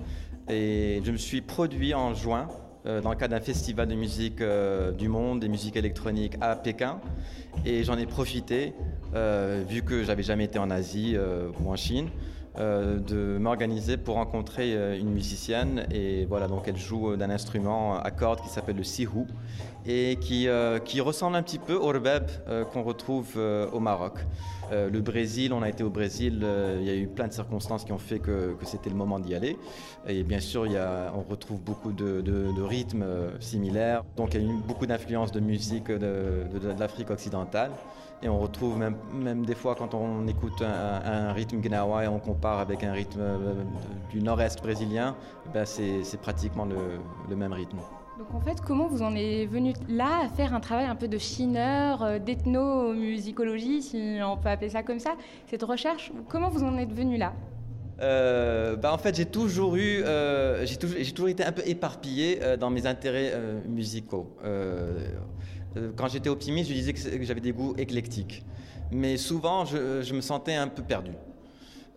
Et 0.50 1.02
je 1.04 1.12
me 1.12 1.18
suis 1.18 1.42
produit 1.42 1.96
en 1.96 2.14
juin 2.14 2.48
euh, 2.86 3.00
dans 3.00 3.12
le 3.12 3.16
cadre 3.16 3.34
d'un 3.34 3.40
festival 3.42 3.88
de 3.88 3.96
musique 3.96 4.42
euh, 4.42 4.92
du 4.92 5.08
monde, 5.08 5.40
des 5.40 5.48
musiques 5.48 5.78
électroniques 5.78 6.36
à 6.42 6.56
Pékin, 6.58 7.00
et 7.66 7.86
j'en 7.86 7.98
ai 7.98 8.06
profité, 8.06 8.74
euh, 9.16 9.64
vu 9.66 9.84
que 9.84 10.04
j'avais 10.04 10.24
jamais 10.24 10.46
été 10.46 10.60
en 10.60 10.70
Asie 10.70 11.16
ou 11.60 11.70
en 11.72 11.76
Chine. 11.78 12.10
de 12.56 13.40
m'organiser 13.40 13.98
pour 13.98 14.16
rencontrer 14.16 15.00
une 15.00 15.12
musicienne 15.12 15.88
et 15.90 16.26
voilà 16.26 16.48
donc 16.48 16.68
elle 16.68 16.78
joue 16.78 17.16
d'un 17.16 17.32
instrument 17.32 17.98
à 18.00 18.12
cordes 18.12 18.42
qui 18.42 18.50
s'appelle 18.50 18.78
le 18.78 18.84
sihu 18.84 19.26
et 19.88 20.18
qui, 20.22 20.48
qui 20.86 21.02
ressemble 21.02 21.36
un 21.36 21.42
petit 21.42 21.58
peu 21.58 21.74
au 21.74 21.88
rebeb 21.88 22.26
qu'on 22.72 22.84
retrouve 22.84 23.40
au 23.72 23.80
Maroc. 23.80 24.20
Euh, 24.74 24.90
le 24.90 25.02
Brésil, 25.02 25.54
on 25.54 25.62
a 25.62 25.70
été 25.70 25.84
au 25.84 25.90
Brésil, 25.90 26.42
euh, 26.44 26.78
il 26.82 26.88
y 26.88 26.90
a 26.90 26.96
eu 26.96 27.08
plein 27.08 27.28
de 27.28 27.34
circonstances 27.34 27.86
qui 27.86 27.92
ont 27.92 28.00
fait 28.00 28.20
que, 28.20 28.56
c'était 28.64 28.90
le 28.90 28.96
moment 28.96 29.20
d'y 29.20 29.36
aller. 29.36 29.58
Et 30.08 30.24
bien 30.24 30.40
sûr, 30.40 30.66
on 31.16 31.22
retrouve 31.30 31.62
beaucoup 31.62 31.92
de, 31.92 32.62
rythmes 32.62 33.04
euh, 33.04 33.40
similaires. 33.40 34.04
Donc 34.16 34.34
il 34.34 34.42
y 34.42 34.46
a 34.46 34.50
eu 34.50 34.58
beaucoup 34.68 34.86
d'influences 34.86 35.32
de 35.32 35.40
musique 35.40 35.92
de, 35.92 36.46
l'Afrique 36.80 37.12
occidentale. 37.12 37.72
Et 38.24 38.30
on 38.30 38.40
retrouve 38.40 38.78
même, 38.78 39.46
des 39.46 39.56
fois 39.56 39.76
quand 39.76 39.94
on 39.94 40.26
écoute 40.28 40.62
un, 40.62 41.34
rythme 41.34 41.60
gnawa 41.60 42.06
et 42.06 42.08
on 42.08 42.20
compare 42.20 42.60
avec 42.60 42.84
un 42.84 42.94
rythme 42.94 43.22
du 44.12 44.22
nord-est 44.22 44.62
brésilien, 44.62 45.18
ben 45.54 45.66
c'est 45.66 46.22
pratiquement 46.22 46.66
le 46.66 47.36
même 47.36 47.52
rythme. 47.52 47.80
Donc 48.18 48.32
en 48.36 48.42
fait, 48.42 48.62
comment 48.62 48.88
vous 48.88 49.02
en 49.02 49.16
êtes 49.16 49.50
venu 49.50 49.74
là 49.90 50.26
à 50.26 50.28
faire 50.30 50.54
un 50.54 50.60
travail 50.60 50.86
un 50.86 50.96
peu 50.96 51.08
de 51.08 51.18
chineur, 51.18 52.04
euh, 52.04 52.20
d'ethnomusicologie, 52.20 53.82
si 53.82 54.20
on 54.24 54.38
peut 54.38 54.50
appeler 54.50 54.70
ça 54.70 54.84
comme 54.84 55.00
ça, 55.00 55.16
cette 55.48 55.64
recherche? 55.64 56.12
Comment 56.30 56.50
vous 56.50 56.64
en 56.64 56.78
êtes 56.78 56.94
venu 56.94 57.18
là? 57.18 57.34
Euh, 58.02 58.76
bah, 58.76 58.94
en 58.94 59.00
fait, 59.00 59.16
j'ai 59.16 59.26
toujours 59.26 59.76
eu, 59.78 60.04
euh, 60.04 60.64
j'ai 60.66 60.78
toujours, 60.78 61.28
été 61.28 61.44
un 61.44 61.52
peu 61.52 61.64
éparpillé 61.66 62.40
dans 62.60 62.70
mes 62.70 62.86
intérêts 62.86 63.34
musicaux. 63.68 64.38
Quand 65.96 66.08
j'étais 66.08 66.30
optimiste, 66.30 66.70
je 66.70 66.76
disais 66.76 66.94
que 66.94 67.24
j'avais 67.24 67.42
des 67.42 67.52
goûts 67.52 67.74
éclectiques, 67.78 68.46
mais 68.92 69.18
souvent, 69.18 69.66
je, 69.66 70.04
je 70.04 70.14
me 70.14 70.22
sentais 70.22 70.54
un 70.54 70.68
peu 70.68 70.84
perdu. 70.84 71.14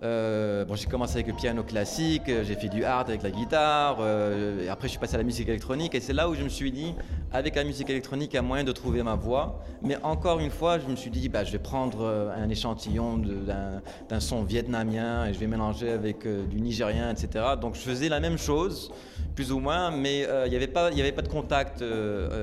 Euh, 0.03 0.67
bon, 0.67 0.75
j'ai 0.75 0.87
commencé 0.87 1.15
avec 1.15 1.27
le 1.27 1.33
piano 1.33 1.63
classique, 1.63 2.29
euh, 2.29 2.45
j'ai 2.45 2.55
fait 2.55 2.69
du 2.69 2.85
art 2.85 3.01
avec 3.01 3.23
la 3.23 3.31
guitare, 3.31 3.97
euh, 4.01 4.63
et 4.65 4.69
après 4.69 4.89
je 4.89 4.91
suis 4.91 5.01
passé 5.01 5.15
à 5.15 5.19
la 5.19 5.25
musique 5.25 5.49
électronique, 5.49 5.95
et 5.95 6.01
c'est 6.01 6.13
là 6.13 6.29
où 6.29 6.35
je 6.35 6.43
me 6.43 6.51
suis 6.51 6.71
dit, 6.71 6.95
avec 7.33 7.55
la 7.55 7.65
musique 7.65 7.89
électronique, 7.89 8.31
il 8.35 8.37
y 8.37 8.39
a 8.39 8.43
moyen 8.43 8.63
de 8.63 8.73
trouver 8.73 9.03
ma 9.03 9.15
voix. 9.15 9.65
Mais 9.83 9.97
encore 10.03 10.39
une 10.41 10.51
fois, 10.51 10.79
je 10.79 10.87
me 10.87 10.97
suis 10.97 11.09
dit, 11.11 11.31
bah, 11.31 11.45
je 11.45 11.53
vais 11.53 11.59
prendre 11.59 12.07
un 12.37 12.49
échantillon 12.51 13.17
d'un 13.19 14.21
son 14.21 14.43
vietnamien 14.43 15.27
et 15.27 15.35
je 15.35 15.39
vais 15.39 15.47
mélanger 15.47 15.91
avec 15.91 16.27
du 16.27 16.61
nigérien, 16.61 17.11
etc. 17.11 17.45
Donc 17.61 17.75
je 17.75 17.81
faisais 17.81 18.09
la 18.09 18.21
même 18.21 18.39
chose, 18.39 18.91
plus 19.35 19.51
ou 19.51 19.59
moins, 19.59 19.91
mais 19.91 20.27
il 20.45 20.51
n'y 20.51 20.57
avait, 20.57 20.67
pas- 20.67 20.91
de 20.91 21.29
contact 21.29 21.83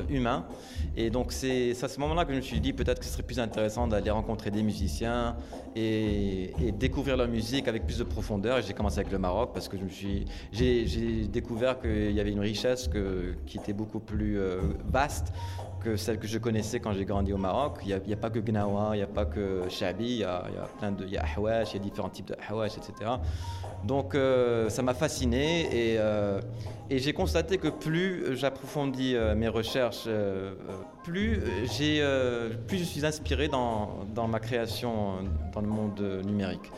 humain. 0.09 0.45
Et 0.95 1.09
donc 1.09 1.31
c'est 1.31 1.71
à 1.81 1.87
ce 1.87 1.99
moment-là 1.99 2.25
que 2.25 2.31
je 2.31 2.37
me 2.37 2.41
suis 2.41 2.59
dit, 2.59 2.73
peut-être 2.73 2.99
que 2.99 3.05
ce 3.05 3.11
serait 3.11 3.23
plus 3.23 3.39
intéressant 3.39 3.87
d'aller 3.87 4.11
rencontrer 4.11 4.51
des 4.51 4.61
musiciens 4.63 5.35
et, 5.75 6.53
découvrir 6.77 7.17
leur 7.17 7.27
musique 7.27 7.67
avec 7.67 7.85
plus 7.85 7.97
de 7.97 8.03
profondeur. 8.03 8.61
J'ai 8.61 8.73
commencé 8.73 8.99
avec 8.99 9.11
le 9.11 9.19
Maroc 9.19 9.51
parce 9.53 9.67
que 9.67 9.77
je 9.77 9.83
me 9.83 9.89
suis, 9.89 10.25
j'ai 10.51 11.27
découvert 11.27 11.79
qu'il 11.79 12.11
y 12.11 12.19
avait 12.19 12.31
une 12.31 12.39
richesse 12.39 12.87
que- 12.87 13.35
qui 13.45 13.57
était 13.57 13.73
beaucoup 13.73 13.99
plus 13.99 14.39
euh, 14.39 14.61
vaste 14.85 15.33
que 15.83 15.97
celle 15.97 16.17
que 16.17 16.27
je 16.27 16.37
connaissais 16.37 16.79
quand 16.79 16.93
j'ai 16.93 17.05
grandi 17.05 17.33
au 17.33 17.37
Maroc. 17.37 17.79
Il 17.85 18.01
n'y 18.07 18.13
a, 18.13 18.17
pas 18.17 18.29
que 18.29 18.39
Gnawa, 18.39 18.91
il 18.93 18.97
n'y 18.99 19.03
a 19.03 19.07
pas 19.07 19.25
que 19.25 19.63
Shabi, 19.69 20.05
il 20.05 20.17
y 20.17 20.23
a, 20.23 20.43
plein 20.79 20.91
de, 20.91 21.05
il 21.05 21.11
y 21.11 21.17
Ahwash, 21.17 21.73
il 21.73 21.77
y 21.77 21.79
a 21.79 21.83
différents 21.83 22.09
types 22.09 22.27
de 22.27 22.35
Ahwash, 22.49 22.77
etc. 22.77 23.11
Donc 23.83 24.15
euh, 24.15 24.69
ça 24.69 24.81
m'a 24.81 24.93
fasciné 24.93 25.63
et, 25.63 25.97
euh, 25.97 26.39
et 26.89 26.99
j'ai 26.99 27.13
constaté 27.13 27.57
que 27.57 27.67
plus 27.67 28.35
j'approfondis 28.37 29.15
euh, 29.15 29.35
mes 29.35 29.49
recherches, 29.49 30.07
plus, 31.03 31.41
je 31.67 32.83
suis 32.83 33.05
inspiré 33.05 33.49
dans, 33.49 34.05
ma 34.27 34.39
création 34.39 35.17
dans 35.53 35.61
le 35.61 35.67
monde 35.67 36.21
numérique. 36.25 36.71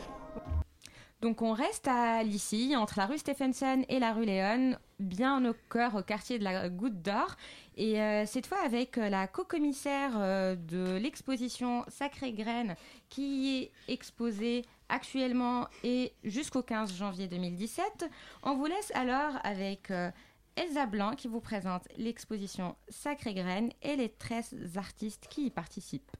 Donc 1.22 1.42
on 1.42 1.52
reste 1.52 1.88
à 1.88 2.22
Lissy, 2.22 2.74
entre 2.76 2.94
la 2.98 3.06
rue 3.06 3.18
Stephenson 3.18 3.84
et 3.88 3.98
la 3.98 4.12
rue 4.12 4.26
Léon, 4.26 4.76
bien 5.00 5.48
au 5.48 5.54
cœur, 5.70 5.94
au 5.94 6.02
quartier 6.02 6.38
de 6.38 6.44
la 6.44 6.68
Goutte 6.68 7.00
d'Or. 7.02 7.36
Et 7.76 7.96
cette 8.26 8.46
fois 8.46 8.58
avec 8.64 8.96
la 8.96 9.26
co-commissaire 9.26 10.18
de 10.56 10.98
l'exposition 10.98 11.84
Sacrée 11.88 12.32
Graine 12.32 12.74
qui 13.08 13.62
est 13.62 13.92
exposée 13.92 14.64
actuellement 14.88 15.66
et 15.84 16.12
jusqu'au 16.24 16.62
15 16.62 16.94
janvier 16.94 17.28
2017. 17.28 18.08
On 18.42 18.56
vous 18.56 18.66
laisse 18.66 18.92
alors 18.94 19.34
avec 19.44 19.90
euh, 19.90 20.10
Elsa 20.56 20.86
Blanc 20.86 21.12
qui 21.16 21.28
vous 21.28 21.40
présente 21.40 21.86
l'exposition 21.98 22.76
Sacrée 22.88 23.34
Graine 23.34 23.70
et 23.82 23.96
les 23.96 24.08
13 24.08 24.76
artistes 24.76 25.26
qui 25.28 25.46
y 25.46 25.50
participent. 25.50 26.12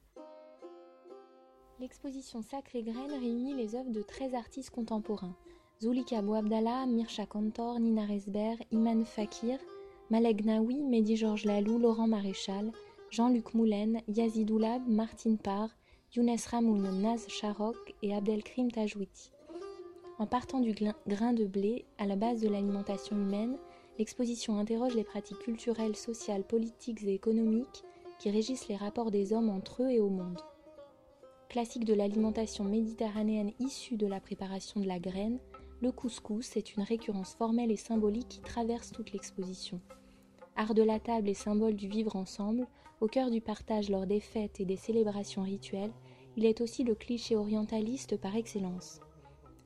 L'exposition 1.79 2.41
Sacrée 2.41 2.83
Graine 2.83 3.11
réunit 3.11 3.55
les 3.55 3.75
œuvres 3.75 3.91
de 3.91 4.01
13 4.01 4.33
artistes 4.35 4.71
contemporains. 4.71 5.35
Zulika 5.79 6.23
Bouabdallah, 6.23 6.87
Mirsha 6.87 7.27
Kantor, 7.27 7.79
Nina 7.79 8.05
Resber, 8.05 8.55
Iman 8.71 9.05
Fakir, 9.05 9.59
Malek 10.09 10.43
Naoui, 10.43 10.83
Mehdi 10.83 11.15
Georges 11.15 11.45
Lalou, 11.45 11.77
Laurent 11.77 12.07
Maréchal, 12.07 12.71
Jean-Luc 13.11 13.53
Moulen, 13.53 14.01
Yazid 14.07 14.49
Oulab, 14.49 14.87
Martine 14.87 15.37
Parr, 15.37 15.69
Younes 16.17 16.35
Ramoun, 16.49 16.99
Naz 16.99 17.27
Sharok 17.27 17.93
et 18.01 18.15
Abdelkrim 18.15 18.71
Tajouiti. 18.71 19.29
En 20.17 20.25
partant 20.25 20.59
du 20.59 20.73
grain 21.07 21.33
de 21.33 21.45
blé, 21.45 21.85
à 21.99 22.07
la 22.07 22.15
base 22.15 22.41
de 22.41 22.49
l'alimentation 22.49 23.15
humaine, 23.15 23.55
l'exposition 23.99 24.57
interroge 24.57 24.95
les 24.95 25.03
pratiques 25.03 25.37
culturelles, 25.37 25.95
sociales, 25.95 26.43
politiques 26.43 27.03
et 27.03 27.13
économiques 27.13 27.83
qui 28.17 28.31
régissent 28.31 28.67
les 28.67 28.77
rapports 28.77 29.11
des 29.11 29.31
hommes 29.31 29.49
entre 29.49 29.83
eux 29.83 29.91
et 29.91 29.99
au 29.99 30.09
monde. 30.09 30.41
Classique 31.49 31.85
de 31.85 31.93
l'alimentation 31.93 32.63
méditerranéenne 32.63 33.51
issue 33.59 33.95
de 33.95 34.07
la 34.07 34.19
préparation 34.19 34.81
de 34.81 34.87
la 34.87 34.97
graine, 34.97 35.37
le 35.81 35.91
couscous 35.91 36.57
est 36.57 36.75
une 36.75 36.81
récurrence 36.81 37.35
formelle 37.35 37.69
et 37.69 37.77
symbolique 37.77 38.27
qui 38.27 38.41
traverse 38.41 38.91
toute 38.91 39.11
l'exposition. 39.11 39.79
Art 40.55 40.73
de 40.73 40.81
la 40.81 40.99
table 40.99 41.29
et 41.29 41.35
symbole 41.35 41.75
du 41.75 41.87
vivre 41.87 42.15
ensemble, 42.15 42.65
au 43.01 43.07
cœur 43.07 43.29
du 43.29 43.41
partage 43.41 43.91
lors 43.91 44.07
des 44.07 44.19
fêtes 44.19 44.59
et 44.59 44.65
des 44.65 44.77
célébrations 44.77 45.43
rituelles, 45.43 45.93
il 46.37 46.45
est 46.45 46.61
aussi 46.61 46.83
le 46.83 46.93
cliché 46.93 47.35
orientaliste 47.35 48.15
par 48.15 48.35
excellence. 48.35 49.01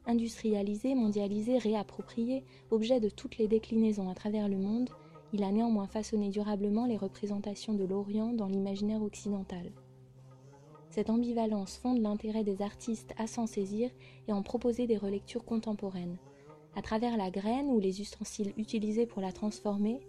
Industrialisé, 0.05 0.95
mondialisé, 0.95 1.57
réapproprié, 1.57 2.45
objet 2.71 3.01
de 3.01 3.09
toutes 3.09 3.37
les 3.37 3.49
déclinaisons 3.49 4.09
à 4.09 4.15
travers 4.15 4.47
le 4.47 4.57
monde, 4.57 4.89
il 5.33 5.43
a 5.43 5.51
néanmoins 5.51 5.87
façonné 5.87 6.29
durablement 6.29 6.85
les 6.85 6.97
représentations 6.97 7.73
de 7.73 7.83
l'Orient 7.83 8.31
dans 8.31 8.47
l'imaginaire 8.47 9.03
occidental. 9.03 9.69
Cette 10.89 11.09
ambivalence 11.09 11.77
fonde 11.77 12.01
l'intérêt 12.01 12.43
des 12.43 12.61
artistes 12.61 13.13
à 13.17 13.27
s'en 13.27 13.47
saisir 13.47 13.89
et 14.29 14.33
en 14.33 14.41
proposer 14.41 14.87
des 14.87 14.97
relectures 14.97 15.45
contemporaines. 15.45 16.17
À 16.75 16.81
travers 16.81 17.17
la 17.17 17.31
graine 17.31 17.69
ou 17.69 17.79
les 17.79 17.99
ustensiles 17.99 18.53
utilisés 18.57 19.05
pour 19.05 19.21
la 19.21 19.33
transformer, 19.33 19.99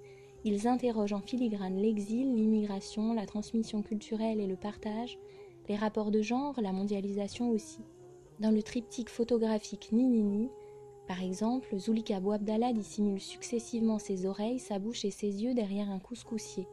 ils 0.44 0.68
interrogent 0.68 1.12
en 1.12 1.20
filigrane 1.20 1.76
l'exil, 1.76 2.34
l'immigration, 2.34 3.14
la 3.14 3.26
transmission 3.26 3.82
culturelle 3.82 4.40
et 4.40 4.46
le 4.46 4.56
partage, 4.56 5.18
les 5.72 5.78
rapports 5.78 6.10
de 6.10 6.20
genre, 6.20 6.60
la 6.60 6.70
mondialisation 6.70 7.48
aussi. 7.48 7.80
Dans 8.40 8.50
le 8.50 8.62
triptyque 8.62 9.08
photographique 9.08 9.88
Ni 9.90 10.04
Ni 10.04 10.22
Ni, 10.22 10.50
par 11.08 11.22
exemple, 11.22 11.78
Zulika 11.78 12.20
Bouabdallah 12.20 12.74
dissimule 12.74 13.22
successivement 13.22 13.98
ses 13.98 14.26
oreilles, 14.26 14.58
sa 14.58 14.78
bouche 14.78 15.06
et 15.06 15.10
ses 15.10 15.42
yeux 15.42 15.54
derrière 15.54 15.88
un 15.88 15.98
couscoussier, 15.98 16.68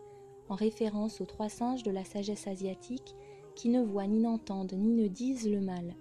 en 0.50 0.56
référence 0.56 1.22
aux 1.22 1.26
trois 1.26 1.48
singes 1.48 1.84
de 1.84 1.92
la 1.92 2.04
sagesse 2.04 2.46
asiatique 2.46 3.16
qui 3.56 3.70
ne 3.70 3.82
voient 3.82 4.06
ni 4.06 4.20
n'entendent 4.20 4.76
ni 4.78 4.92
ne 4.92 5.08
disent 5.08 5.50
le 5.50 5.62
mal. 5.62 5.96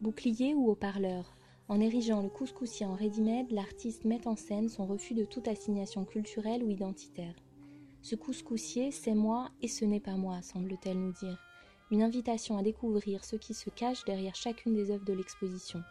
Bouclier 0.00 0.54
ou 0.54 0.70
haut-parleur, 0.70 1.34
en 1.66 1.80
érigeant 1.80 2.22
le 2.22 2.28
couscoussier 2.28 2.86
en 2.86 2.94
ready-made, 2.94 3.50
l'artiste 3.50 4.04
met 4.04 4.28
en 4.28 4.36
scène 4.36 4.68
son 4.68 4.86
refus 4.86 5.14
de 5.14 5.24
toute 5.24 5.48
assignation 5.48 6.04
culturelle 6.04 6.62
ou 6.62 6.70
identitaire. 6.70 7.34
Ce 8.00 8.14
couscoussier, 8.14 8.92
c'est 8.92 9.16
moi 9.16 9.50
et 9.60 9.66
ce 9.66 9.84
n'est 9.84 9.98
pas 9.98 10.16
moi, 10.16 10.40
semble-t-elle 10.42 11.00
nous 11.00 11.12
dire. 11.14 11.51
Une 11.92 12.02
invitation 12.02 12.56
à 12.56 12.62
découvrir 12.62 13.22
ce 13.22 13.36
qui 13.36 13.52
se 13.52 13.68
cache 13.68 14.06
derrière 14.06 14.34
chacune 14.34 14.72
des 14.72 14.90
œuvres 14.90 15.04
de 15.04 15.12
l'exposition. 15.12 15.82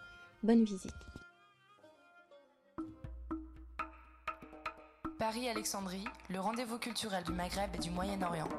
Bonne 0.41 0.63
visite. 0.63 0.95
Paris-Alexandrie, 5.19 6.03
le 6.31 6.39
rendez-vous 6.39 6.79
culturel 6.79 7.23
du 7.23 7.33
Maghreb 7.33 7.69
et 7.75 7.77
du 7.77 7.91
Moyen-Orient. 7.91 8.49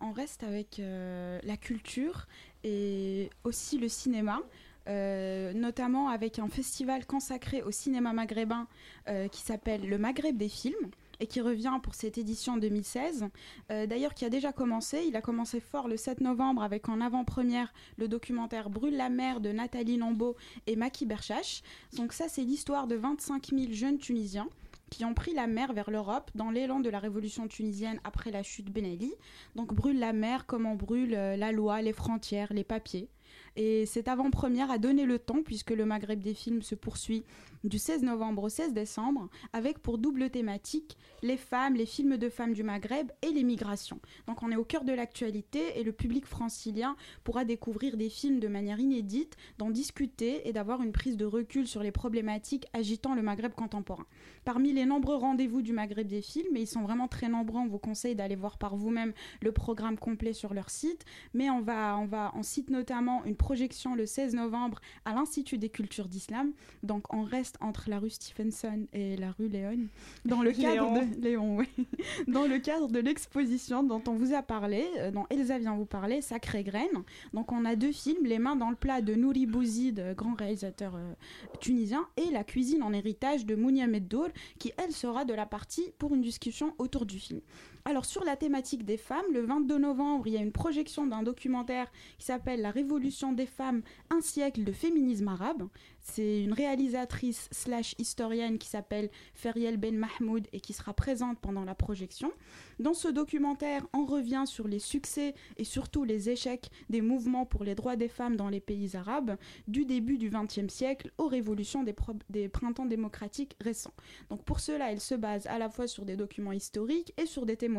On 0.00 0.10
reste 0.10 0.42
avec 0.42 0.80
euh, 0.80 1.38
la 1.44 1.56
culture 1.56 2.26
et 2.64 3.30
aussi 3.44 3.78
le 3.78 3.88
cinéma. 3.88 4.40
Euh, 4.88 5.52
notamment 5.52 6.08
avec 6.08 6.40
un 6.40 6.48
festival 6.48 7.06
consacré 7.06 7.62
au 7.62 7.70
cinéma 7.70 8.12
maghrébin 8.12 8.66
euh, 9.08 9.28
qui 9.28 9.42
s'appelle 9.42 9.86
le 9.86 9.98
Maghreb 9.98 10.36
des 10.36 10.48
films 10.48 10.90
et 11.20 11.26
qui 11.26 11.40
revient 11.40 11.78
pour 11.82 11.94
cette 11.94 12.18
édition 12.18 12.56
2016. 12.56 13.26
Euh, 13.70 13.86
D'ailleurs, 13.86 14.14
qui 14.14 14.24
a 14.24 14.30
déjà 14.30 14.52
commencé. 14.52 15.04
Il 15.06 15.16
a 15.16 15.22
commencé 15.22 15.60
fort 15.60 15.88
le 15.88 15.96
7 15.96 16.20
novembre 16.20 16.62
avec 16.62 16.88
en 16.88 17.00
avant-première 17.00 17.72
le 17.96 18.08
documentaire 18.08 18.70
Brûle 18.70 18.96
la 18.96 19.08
mer 19.08 19.40
de 19.40 19.52
Nathalie 19.52 19.96
Lambeau 19.96 20.36
et 20.66 20.76
Maki 20.76 21.06
Berchache. 21.06 21.62
Donc 21.96 22.12
ça, 22.12 22.28
c'est 22.28 22.42
l'histoire 22.42 22.86
de 22.86 22.96
25 22.96 23.48
000 23.48 23.72
jeunes 23.72 23.98
Tunisiens 23.98 24.48
qui 24.90 25.04
ont 25.04 25.14
pris 25.14 25.32
la 25.32 25.46
mer 25.46 25.72
vers 25.72 25.90
l'Europe 25.90 26.30
dans 26.34 26.50
l'élan 26.50 26.80
de 26.80 26.90
la 26.90 26.98
révolution 26.98 27.46
tunisienne 27.46 28.00
après 28.02 28.32
la 28.32 28.42
chute 28.42 28.70
Ben 28.70 28.84
Ali. 28.84 29.12
Donc 29.54 29.72
brûle 29.72 30.00
la 30.00 30.12
mer 30.12 30.46
comme 30.46 30.66
on 30.66 30.74
brûle 30.74 31.14
euh, 31.14 31.36
la 31.36 31.52
loi, 31.52 31.80
les 31.80 31.92
frontières, 31.92 32.52
les 32.52 32.64
papiers. 32.64 33.08
Et 33.56 33.86
cette 33.86 34.08
avant-première 34.08 34.70
a 34.70 34.78
donné 34.78 35.04
le 35.04 35.18
temps, 35.18 35.42
puisque 35.44 35.70
le 35.70 35.84
Maghreb 35.84 36.20
des 36.20 36.34
films 36.34 36.62
se 36.62 36.74
poursuit 36.74 37.24
du 37.64 37.78
16 37.78 38.02
novembre 38.02 38.44
au 38.44 38.48
16 38.48 38.72
décembre, 38.72 39.28
avec 39.52 39.78
pour 39.78 39.98
double 39.98 40.30
thématique 40.30 40.96
les 41.22 41.36
femmes, 41.36 41.74
les 41.74 41.86
films 41.86 42.16
de 42.16 42.28
femmes 42.28 42.52
du 42.52 42.62
Maghreb 42.62 43.10
et 43.22 43.30
les 43.30 43.42
migrations. 43.42 44.00
Donc 44.26 44.42
on 44.42 44.50
est 44.50 44.56
au 44.56 44.64
cœur 44.64 44.84
de 44.84 44.92
l'actualité 44.92 45.78
et 45.78 45.84
le 45.84 45.92
public 45.92 46.26
francilien 46.26 46.96
pourra 47.24 47.44
découvrir 47.44 47.96
des 47.96 48.08
films 48.08 48.40
de 48.40 48.48
manière 48.48 48.80
inédite, 48.80 49.36
d'en 49.58 49.70
discuter 49.70 50.48
et 50.48 50.52
d'avoir 50.52 50.82
une 50.82 50.92
prise 50.92 51.16
de 51.16 51.24
recul 51.24 51.66
sur 51.66 51.82
les 51.82 51.92
problématiques 51.92 52.66
agitant 52.72 53.14
le 53.14 53.22
Maghreb 53.22 53.52
contemporain. 53.52 54.06
Parmi 54.44 54.72
les 54.72 54.86
nombreux 54.86 55.16
rendez-vous 55.16 55.62
du 55.62 55.72
Maghreb 55.72 56.06
des 56.06 56.22
films, 56.22 56.56
et 56.56 56.62
ils 56.62 56.66
sont 56.66 56.82
vraiment 56.82 57.08
très 57.08 57.28
nombreux, 57.28 57.60
on 57.60 57.68
vous 57.68 57.78
conseille 57.78 58.14
d'aller 58.14 58.36
voir 58.36 58.58
par 58.58 58.76
vous-même 58.76 59.12
le 59.42 59.52
programme 59.52 59.98
complet 59.98 60.32
sur 60.32 60.54
leur 60.54 60.70
site, 60.70 61.04
mais 61.34 61.50
on 61.50 61.60
va, 61.60 61.98
on 61.98 62.06
va, 62.06 62.32
on 62.34 62.42
cite 62.42 62.70
notamment 62.70 63.24
une 63.24 63.36
projection 63.36 63.94
le 63.94 64.06
16 64.06 64.34
novembre 64.34 64.80
à 65.04 65.14
l'Institut 65.14 65.58
des 65.58 65.68
cultures 65.68 66.08
d'islam. 66.08 66.52
Donc 66.82 67.12
on 67.12 67.22
reste 67.22 67.49
entre 67.60 67.90
la 67.90 67.98
rue 67.98 68.10
Stephenson 68.10 68.86
et 68.92 69.16
la 69.16 69.32
rue 69.32 69.48
Léon 69.48 69.86
dans 70.24 70.42
le 70.42 70.52
cadre 70.52 70.94
Léon. 70.94 71.06
de 71.06 71.20
Léon, 71.22 71.56
oui. 71.58 71.68
dans 72.28 72.46
le 72.46 72.58
cadre 72.58 72.88
de 72.88 72.98
l'exposition 72.98 73.82
dont 73.82 74.02
on 74.08 74.14
vous 74.14 74.34
a 74.34 74.42
parlé, 74.42 74.84
euh, 74.98 75.10
dont 75.10 75.26
Elsa 75.30 75.58
vient 75.58 75.74
vous 75.76 75.84
parler, 75.86 76.20
Sacré 76.20 76.62
Graine. 76.62 77.02
Donc 77.34 77.52
on 77.52 77.64
a 77.64 77.76
deux 77.76 77.92
films, 77.92 78.24
Les 78.24 78.38
mains 78.38 78.56
dans 78.56 78.70
le 78.70 78.76
plat 78.76 79.00
de 79.00 79.14
Nouri 79.14 79.46
Bouzid, 79.46 80.14
grand 80.16 80.34
réalisateur 80.34 80.94
euh, 80.96 81.12
tunisien, 81.60 82.06
et 82.16 82.30
La 82.32 82.44
cuisine 82.44 82.82
en 82.82 82.92
héritage 82.92 83.46
de 83.46 83.54
Mounia 83.54 83.86
Meddour, 83.86 84.28
qui 84.58 84.72
elle 84.76 84.92
sera 84.92 85.24
de 85.24 85.34
la 85.34 85.46
partie 85.46 85.92
pour 85.98 86.14
une 86.14 86.22
discussion 86.22 86.74
autour 86.78 87.06
du 87.06 87.18
film. 87.18 87.40
Alors 87.86 88.04
sur 88.04 88.24
la 88.24 88.36
thématique 88.36 88.84
des 88.84 88.98
femmes, 88.98 89.24
le 89.32 89.40
22 89.40 89.78
novembre, 89.78 90.26
il 90.26 90.34
y 90.34 90.36
a 90.36 90.42
une 90.42 90.52
projection 90.52 91.06
d'un 91.06 91.22
documentaire 91.22 91.90
qui 92.18 92.26
s'appelle 92.26 92.60
La 92.60 92.70
Révolution 92.70 93.32
des 93.32 93.46
femmes, 93.46 93.80
un 94.10 94.20
siècle 94.20 94.64
de 94.64 94.72
féminisme 94.72 95.28
arabe. 95.28 95.66
C'est 96.02 96.42
une 96.42 96.52
réalisatrice 96.52 97.48
slash 97.50 97.94
historienne 97.98 98.58
qui 98.58 98.68
s'appelle 98.68 99.10
Feriel 99.34 99.78
Ben 99.78 99.96
Mahmoud 99.96 100.46
et 100.52 100.60
qui 100.60 100.72
sera 100.72 100.92
présente 100.92 101.38
pendant 101.38 101.64
la 101.64 101.74
projection. 101.74 102.32
Dans 102.78 102.94
ce 102.94 103.08
documentaire, 103.08 103.86
on 103.94 104.04
revient 104.04 104.44
sur 104.46 104.68
les 104.68 104.78
succès 104.78 105.34
et 105.56 105.64
surtout 105.64 106.04
les 106.04 106.28
échecs 106.28 106.70
des 106.90 107.00
mouvements 107.00 107.46
pour 107.46 107.64
les 107.64 107.74
droits 107.74 107.96
des 107.96 108.08
femmes 108.08 108.36
dans 108.36 108.48
les 108.48 108.60
pays 108.60 108.94
arabes 108.94 109.36
du 109.68 109.84
début 109.84 110.18
du 110.18 110.30
XXe 110.30 110.72
siècle 110.72 111.12
aux 111.16 111.28
révolutions 111.28 111.82
des, 111.82 112.48
printemps 112.48 112.86
démocratiques 112.86 113.56
récents. 113.60 113.94
Donc 114.28 114.44
pour 114.44 114.60
cela, 114.60 114.92
elle 114.92 115.00
se 115.00 115.14
base 115.14 115.46
à 115.46 115.58
la 115.58 115.70
fois 115.70 115.86
sur 115.86 116.04
des 116.04 116.16
documents 116.16 116.52
historiques 116.52 117.12
et 117.16 117.26
sur 117.26 117.46
des 117.46 117.56
témoignages 117.56 117.69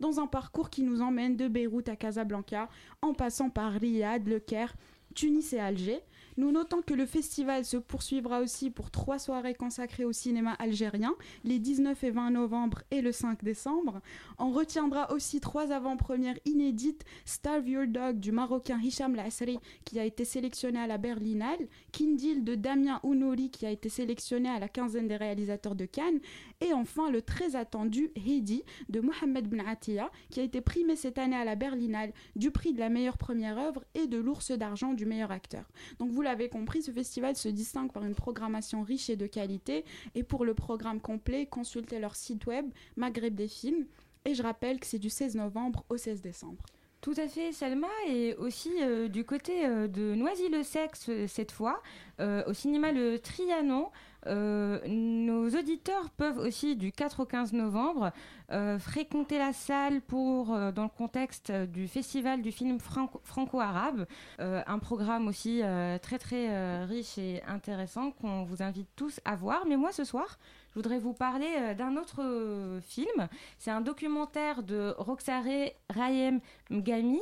dans 0.00 0.20
un 0.20 0.26
parcours 0.26 0.70
qui 0.70 0.82
nous 0.82 1.00
emmène 1.00 1.36
de 1.36 1.48
Beyrouth 1.48 1.88
à 1.88 1.96
Casablanca 1.96 2.68
en 3.02 3.14
passant 3.14 3.50
par 3.50 3.72
Riyad, 3.72 4.26
Le 4.26 4.38
Caire, 4.40 4.74
Tunis 5.14 5.52
et 5.52 5.60
Alger. 5.60 6.00
Nous 6.36 6.50
notons 6.50 6.82
que 6.82 6.94
le 6.94 7.06
festival 7.06 7.64
se 7.64 7.76
poursuivra 7.76 8.40
aussi 8.40 8.70
pour 8.70 8.90
trois 8.90 9.20
soirées 9.20 9.54
consacrées 9.54 10.04
au 10.04 10.12
cinéma 10.12 10.52
algérien, 10.52 11.14
les 11.44 11.60
19 11.60 12.02
et 12.02 12.10
20 12.10 12.30
novembre 12.30 12.82
et 12.90 13.02
le 13.02 13.12
5 13.12 13.44
décembre. 13.44 14.00
On 14.38 14.50
retiendra 14.50 15.12
aussi 15.12 15.40
trois 15.40 15.70
avant-premières 15.70 16.38
inédites, 16.44 17.04
Starve 17.24 17.68
Your 17.68 17.86
Dog 17.86 18.18
du 18.18 18.32
Marocain 18.32 18.80
Hicham 18.82 19.14
Lasri 19.14 19.60
qui 19.84 20.00
a 20.00 20.04
été 20.04 20.24
sélectionné 20.24 20.80
à 20.80 20.88
la 20.88 20.98
Berlinale, 20.98 21.68
Kindil 21.92 22.42
de 22.42 22.56
Damien 22.56 22.98
Ounouri 23.04 23.50
qui 23.50 23.64
a 23.64 23.70
été 23.70 23.88
sélectionné 23.88 24.48
à 24.48 24.58
la 24.58 24.68
quinzaine 24.68 25.06
des 25.06 25.16
réalisateurs 25.16 25.76
de 25.76 25.84
Cannes, 25.84 26.18
et 26.60 26.72
enfin 26.72 27.10
le 27.10 27.22
très 27.22 27.54
attendu 27.54 28.10
Heidi 28.16 28.64
de 28.88 29.00
Mohamed 29.00 29.48
Ben 29.48 29.64
Attia 29.66 30.10
qui 30.30 30.40
a 30.40 30.42
été 30.42 30.60
primé 30.60 30.96
cette 30.96 31.18
année 31.18 31.36
à 31.36 31.44
la 31.44 31.54
Berlinale 31.54 32.12
du 32.34 32.50
prix 32.50 32.72
de 32.72 32.80
la 32.80 32.88
meilleure 32.88 33.18
première 33.18 33.58
œuvre 33.58 33.84
et 33.94 34.08
de 34.08 34.18
l'ours 34.18 34.50
d'argent 34.50 34.94
du 34.94 35.06
meilleur 35.06 35.30
acteur. 35.30 35.64
Donc 36.00 36.10
vous 36.10 36.23
l'avez 36.24 36.48
compris, 36.48 36.82
ce 36.82 36.90
festival 36.90 37.36
se 37.36 37.48
distingue 37.48 37.92
par 37.92 38.04
une 38.04 38.14
programmation 38.16 38.82
riche 38.82 39.08
et 39.10 39.16
de 39.16 39.26
qualité. 39.28 39.84
Et 40.16 40.24
pour 40.24 40.44
le 40.44 40.54
programme 40.54 41.00
complet, 41.00 41.46
consultez 41.46 41.98
leur 42.00 42.16
site 42.16 42.46
web 42.46 42.66
Maghreb 42.96 43.34
des 43.36 43.48
films. 43.48 43.86
Et 44.24 44.34
je 44.34 44.42
rappelle 44.42 44.80
que 44.80 44.86
c'est 44.86 44.98
du 44.98 45.10
16 45.10 45.36
novembre 45.36 45.84
au 45.88 45.96
16 45.96 46.20
décembre. 46.22 46.62
Tout 47.02 47.12
à 47.18 47.28
fait, 47.28 47.52
Salma, 47.52 47.88
et 48.08 48.34
aussi 48.36 48.70
euh, 48.80 49.08
du 49.08 49.24
côté 49.24 49.66
euh, 49.66 49.86
de 49.88 50.14
Noisy-le-Sec 50.14 50.96
ce- 50.96 51.26
cette 51.26 51.52
fois, 51.52 51.82
euh, 52.18 52.42
au 52.46 52.54
cinéma 52.54 52.92
Le 52.92 53.18
Trianon. 53.18 53.90
Euh, 54.26 54.78
nos 54.86 55.48
auditeurs 55.50 56.10
peuvent 56.10 56.38
aussi 56.38 56.76
du 56.76 56.92
4 56.92 57.20
au 57.20 57.24
15 57.26 57.52
novembre 57.52 58.12
euh, 58.52 58.78
fréquenter 58.78 59.38
la 59.38 59.52
salle 59.52 60.00
pour, 60.00 60.52
euh, 60.54 60.72
dans 60.72 60.84
le 60.84 60.88
contexte 60.88 61.50
du 61.52 61.88
festival 61.88 62.42
du 62.42 62.52
film 62.52 62.78
franco- 62.78 63.20
franco-arabe, 63.24 64.06
un 64.38 64.78
programme 64.78 65.28
aussi 65.28 65.62
très 66.02 66.18
très 66.18 66.84
riche 66.84 67.18
et 67.18 67.42
intéressant 67.46 68.10
qu'on 68.10 68.44
vous 68.44 68.62
invite 68.62 68.88
tous 68.96 69.20
à 69.24 69.34
voir. 69.36 69.64
Mais 69.66 69.76
moi 69.76 69.92
ce 69.92 70.04
soir, 70.04 70.38
je 70.70 70.74
voudrais 70.74 70.98
vous 70.98 71.12
parler 71.14 71.74
d'un 71.76 71.96
autre 71.96 72.78
film. 72.82 73.28
C'est 73.58 73.70
un 73.70 73.80
documentaire 73.80 74.62
de 74.62 74.94
Roxare 74.98 75.44
Rayem 75.90 76.40
Mgami 76.70 77.20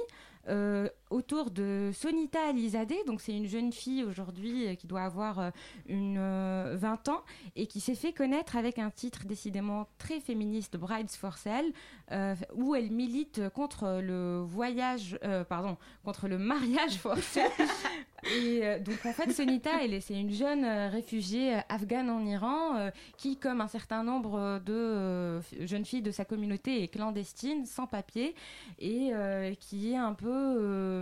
autour 1.13 1.51
de 1.51 1.91
Sonita 1.95 2.49
Alizadeh. 2.49 3.05
Donc 3.07 3.21
c'est 3.21 3.37
une 3.37 3.47
jeune 3.47 3.73
fille 3.73 4.03
aujourd'hui 4.05 4.67
euh, 4.67 4.75
qui 4.75 4.87
doit 4.87 5.03
avoir 5.03 5.39
euh, 5.39 5.51
une 5.87 6.17
euh, 6.19 6.77
20 6.77 7.09
ans 7.09 7.23
et 7.55 7.67
qui 7.67 7.81
s'est 7.81 7.95
fait 7.95 8.13
connaître 8.13 8.57
avec 8.57 8.79
un 8.79 8.91
titre 8.91 9.25
décidément 9.27 9.87
très 9.99 10.21
féministe, 10.21 10.77
Brides 10.77 11.11
for 11.11 11.37
Sale, 11.37 11.73
euh, 12.11 12.35
où 12.55 12.75
elle 12.75 12.91
milite 12.91 13.49
contre 13.51 14.01
le 14.03 14.43
voyage, 14.43 15.19
euh, 15.25 15.45
pardon, 15.45 15.77
contre 16.05 16.29
le 16.29 16.39
mariage 16.39 16.97
forcé. 16.97 17.43
Et 18.25 18.61
euh, 18.63 18.79
donc 18.79 19.05
en 19.05 19.13
fait, 19.13 19.33
Sonita, 19.33 19.83
elle 19.83 20.01
c'est 20.01 20.15
une 20.15 20.33
jeune 20.33 20.65
euh, 20.65 20.89
réfugiée 20.89 21.57
euh, 21.57 21.61
afghane 21.69 22.09
en 22.09 22.25
Iran 22.25 22.77
euh, 22.77 22.91
qui, 23.17 23.37
comme 23.37 23.61
un 23.61 23.67
certain 23.67 24.05
nombre 24.05 24.61
de 24.65 24.73
euh, 24.73 25.41
jeunes 25.61 25.85
filles 25.85 26.03
de 26.03 26.13
sa 26.13 26.25
communauté, 26.25 26.85
est 26.85 26.89
clandestine, 26.89 27.67
sans 27.67 27.87
papier, 27.87 28.37
et 28.79 29.11
euh, 29.13 29.55
qui 29.59 29.93
est 29.93 29.97
un 29.97 30.13
peu 30.13 30.29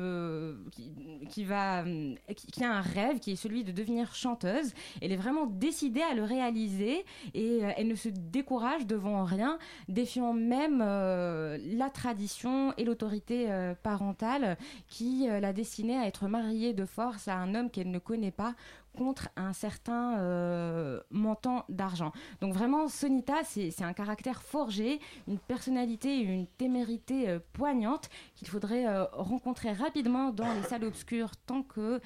euh, 0.00 0.54
euh, 0.78 1.28
qui, 1.28 1.44
a 1.50 2.72
un 2.72 2.80
rêve, 2.80 3.18
qui 3.18 3.32
est 3.32 3.36
celui 3.36 3.64
de 3.64 3.72
devenir 3.72 4.14
chanteuse. 4.14 4.72
Elle 5.00 5.12
est 5.12 5.16
vraiment 5.16 5.46
décidée 5.46 6.02
à 6.02 6.14
le 6.14 6.24
réaliser 6.24 7.04
et 7.34 7.64
euh, 7.64 7.70
elle 7.76 7.88
ne 7.88 7.94
se 7.94 8.08
décourage 8.08 8.86
devant 8.86 9.24
rien, 9.24 9.58
défiant 9.88 10.32
même 10.32 10.78
la 10.80 11.90
tradition 11.90 12.72
et 12.76 12.84
l'autorité 12.84 13.48
parentale 13.82 14.56
qui 14.88 15.26
l'a 15.28 15.52
destinée 15.52 15.96
à 15.96 16.06
être 16.06 16.28
mariée 16.28 16.72
de 16.72 16.84
force 16.84 17.28
à 17.28 17.36
un 17.36 17.54
homme 17.54 17.70
qu'elle 17.70 17.90
ne 17.90 17.98
connaît 17.98 18.30
pas 18.30 18.54
contre 18.96 19.28
un 19.36 19.52
certain 19.52 20.18
euh, 20.18 21.00
montant 21.10 21.64
d'argent. 21.68 22.12
Donc 22.40 22.54
vraiment, 22.54 22.88
Sonita, 22.88 23.44
c'est 23.44 23.82
un 23.82 23.92
caractère 23.92 24.42
forgé, 24.42 25.00
une 25.28 25.38
personnalité, 25.38 26.18
une 26.18 26.46
témérité 26.46 27.28
euh, 27.28 27.38
poignante 27.52 28.08
qu'il 28.34 28.48
faudrait 28.48 28.86
euh, 28.86 29.04
rencontrer 29.12 29.72
rapidement 29.72 30.30
dans 30.30 30.52
les 30.54 30.62
salles 30.62 30.84
obscures 30.84 31.36
tant 31.46 31.62
que 31.62 31.80
euh, 31.80 31.98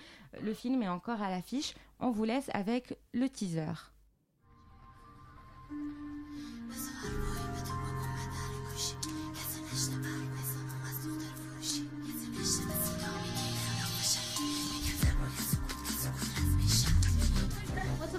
le 0.43 0.55
film 0.55 0.83
est 0.83 0.89
encore 0.89 1.23
à 1.23 1.31
l'affiche. 1.31 1.75
On 2.01 2.11
vous 2.11 2.25
laisse 2.25 2.51
avec 2.53 2.99
le 3.13 3.29
teaser. 3.29 3.73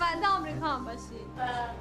متولد 0.05 0.25
آمریکا 0.25 0.67
هم 0.67 0.85
باشی 0.85 1.21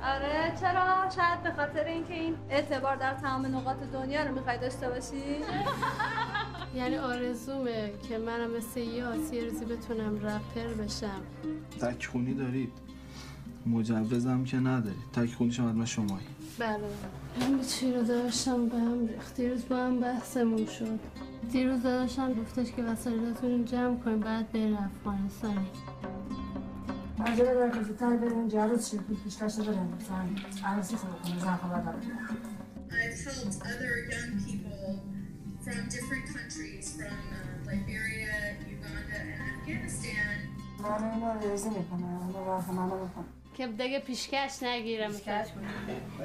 آره 0.04 0.52
چرا؟ 0.60 1.10
شاید 1.16 1.42
به 1.42 1.52
خاطر 1.56 1.84
اینکه 1.84 2.14
این 2.14 2.36
اعتبار 2.50 2.96
در 2.96 3.14
تمام 3.14 3.46
نقاط 3.46 3.76
دنیا 3.92 4.24
رو 4.24 4.34
می‌خوای 4.34 4.58
داشته 4.58 4.88
باشی؟ 4.88 5.36
یعنی 6.78 6.96
آرزومه 6.96 7.92
که 8.08 8.18
منم 8.18 8.50
مثل 8.56 8.80
یه 8.80 9.04
روزی 9.44 9.64
بتونم 9.64 10.16
رپر 10.16 10.82
بشم. 10.84 11.20
تک 11.80 12.06
خونی 12.06 12.34
دارید. 12.34 12.72
مجوزم 13.66 14.44
که 14.44 14.56
ندارید. 14.56 15.04
تک 15.12 15.34
خونیش 15.34 15.60
هم 15.60 15.68
حتما 15.68 15.84
شمایی. 15.84 16.26
بله. 16.58 16.78
من 17.40 17.58
به 17.58 17.64
چی 17.64 17.92
رو 17.92 18.02
داشتم؟ 18.02 18.68
به 18.68 18.78
هم 18.78 19.06
ریخت. 19.06 19.34
دیروز 19.36 19.68
با 19.68 19.76
هم 19.76 20.00
بحثمون 20.00 20.66
شد. 20.66 21.00
دیروز 21.52 21.82
داداشم 21.82 22.32
گفتش 22.34 22.72
که 22.72 22.82
وسایلتون 22.82 23.50
رو 23.50 23.64
جمع 23.64 23.96
کنیم 23.96 24.20
بعد 24.20 24.52
برین 24.52 24.76
افغانستان. 24.76 25.66
داره 27.32 27.70
که 27.70 27.82
زودتر 27.82 28.16
بریم 28.16 28.48
جروز 28.48 28.90
شد 28.90 29.24
بیشتر 29.24 29.48
شده 29.48 29.64
بریم 29.64 29.98
مثلا 30.00 30.70
عروسی 30.70 30.96
خود 30.96 31.22
کنه 31.22 31.40
زن 31.40 31.56
خبر 31.56 31.80
داره. 31.80 31.98
I've 32.90 33.24
helped 33.24 33.56
other 33.70 33.94
young 34.12 34.32
people 34.46 34.86
from 35.64 35.80
different 35.94 36.26
countries, 36.36 36.86
from 36.96 37.18
uh, 37.38 37.70
Liberia, 37.70 38.36
Uganda, 38.74 39.16
and 39.20 39.40
Afghanistan. 39.50 40.36
من 40.82 41.10
اینو 41.10 41.50
ریزی 41.50 41.68
می‌کنم. 41.68 42.26
اینو 42.26 42.44
راهنمایی 42.44 43.02
می‌کنم. 43.02 43.24
که 43.54 43.66
دیگه 43.66 44.00
پیشکش 44.00 44.62
نگیرم. 44.62 45.12
پیشکش 45.12 45.46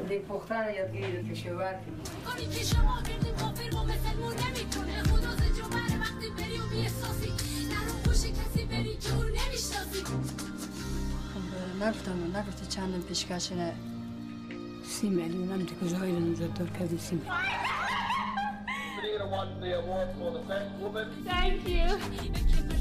دیگه 0.08 0.20
پختن 0.20 0.56
رو 0.56 1.30
کشور 1.30 1.74
کنیم 1.74 2.00
کاری 2.26 2.46
که 2.46 2.64
شما 2.64 3.02
کردیم 3.02 3.36
کافر 3.36 3.70
با 3.72 3.84
مثلمون 3.84 4.34
نمی‌کنه 4.34 5.04
خدا 5.04 5.36
ز 5.36 5.58
جوبر 5.58 6.00
وقتی 6.00 6.30
بری 6.38 6.58
و 6.60 6.66
میاحساسی 6.72 7.28
در 7.72 7.92
اون 7.92 8.02
گوش 8.06 8.18
کسی 8.18 8.66
بری 8.66 8.98
که 8.98 9.14
اون 9.16 9.26
نمی‌شناسی. 9.26 10.04
خب 11.79 11.83
نگفتم 11.85 12.37
نگفتی 12.37 12.67
چندم 12.67 13.01
پیشکش 13.01 13.53
نه 13.53 13.73
سی 14.85 15.09
میلیون 15.09 15.51
هم 15.51 15.59
دیگه 15.59 15.75
کجایی 15.75 16.13
رو 16.13 16.21
نجات 16.21 16.55
دار 16.55 16.71
کردی 16.71 16.99
سی 16.99 17.15
میلیون 17.15 17.35
Thank 21.27 21.69
you. 21.69 22.78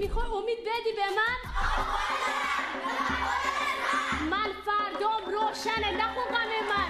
میخوای 0.00 0.26
امید 0.26 0.58
بدی 0.60 0.92
به 0.96 1.06
من 1.16 1.38
من 4.30 4.52
فردام 4.66 5.24
روشنه 5.34 5.90
نخون 5.90 6.24
غم 6.24 6.50
من 6.68 6.86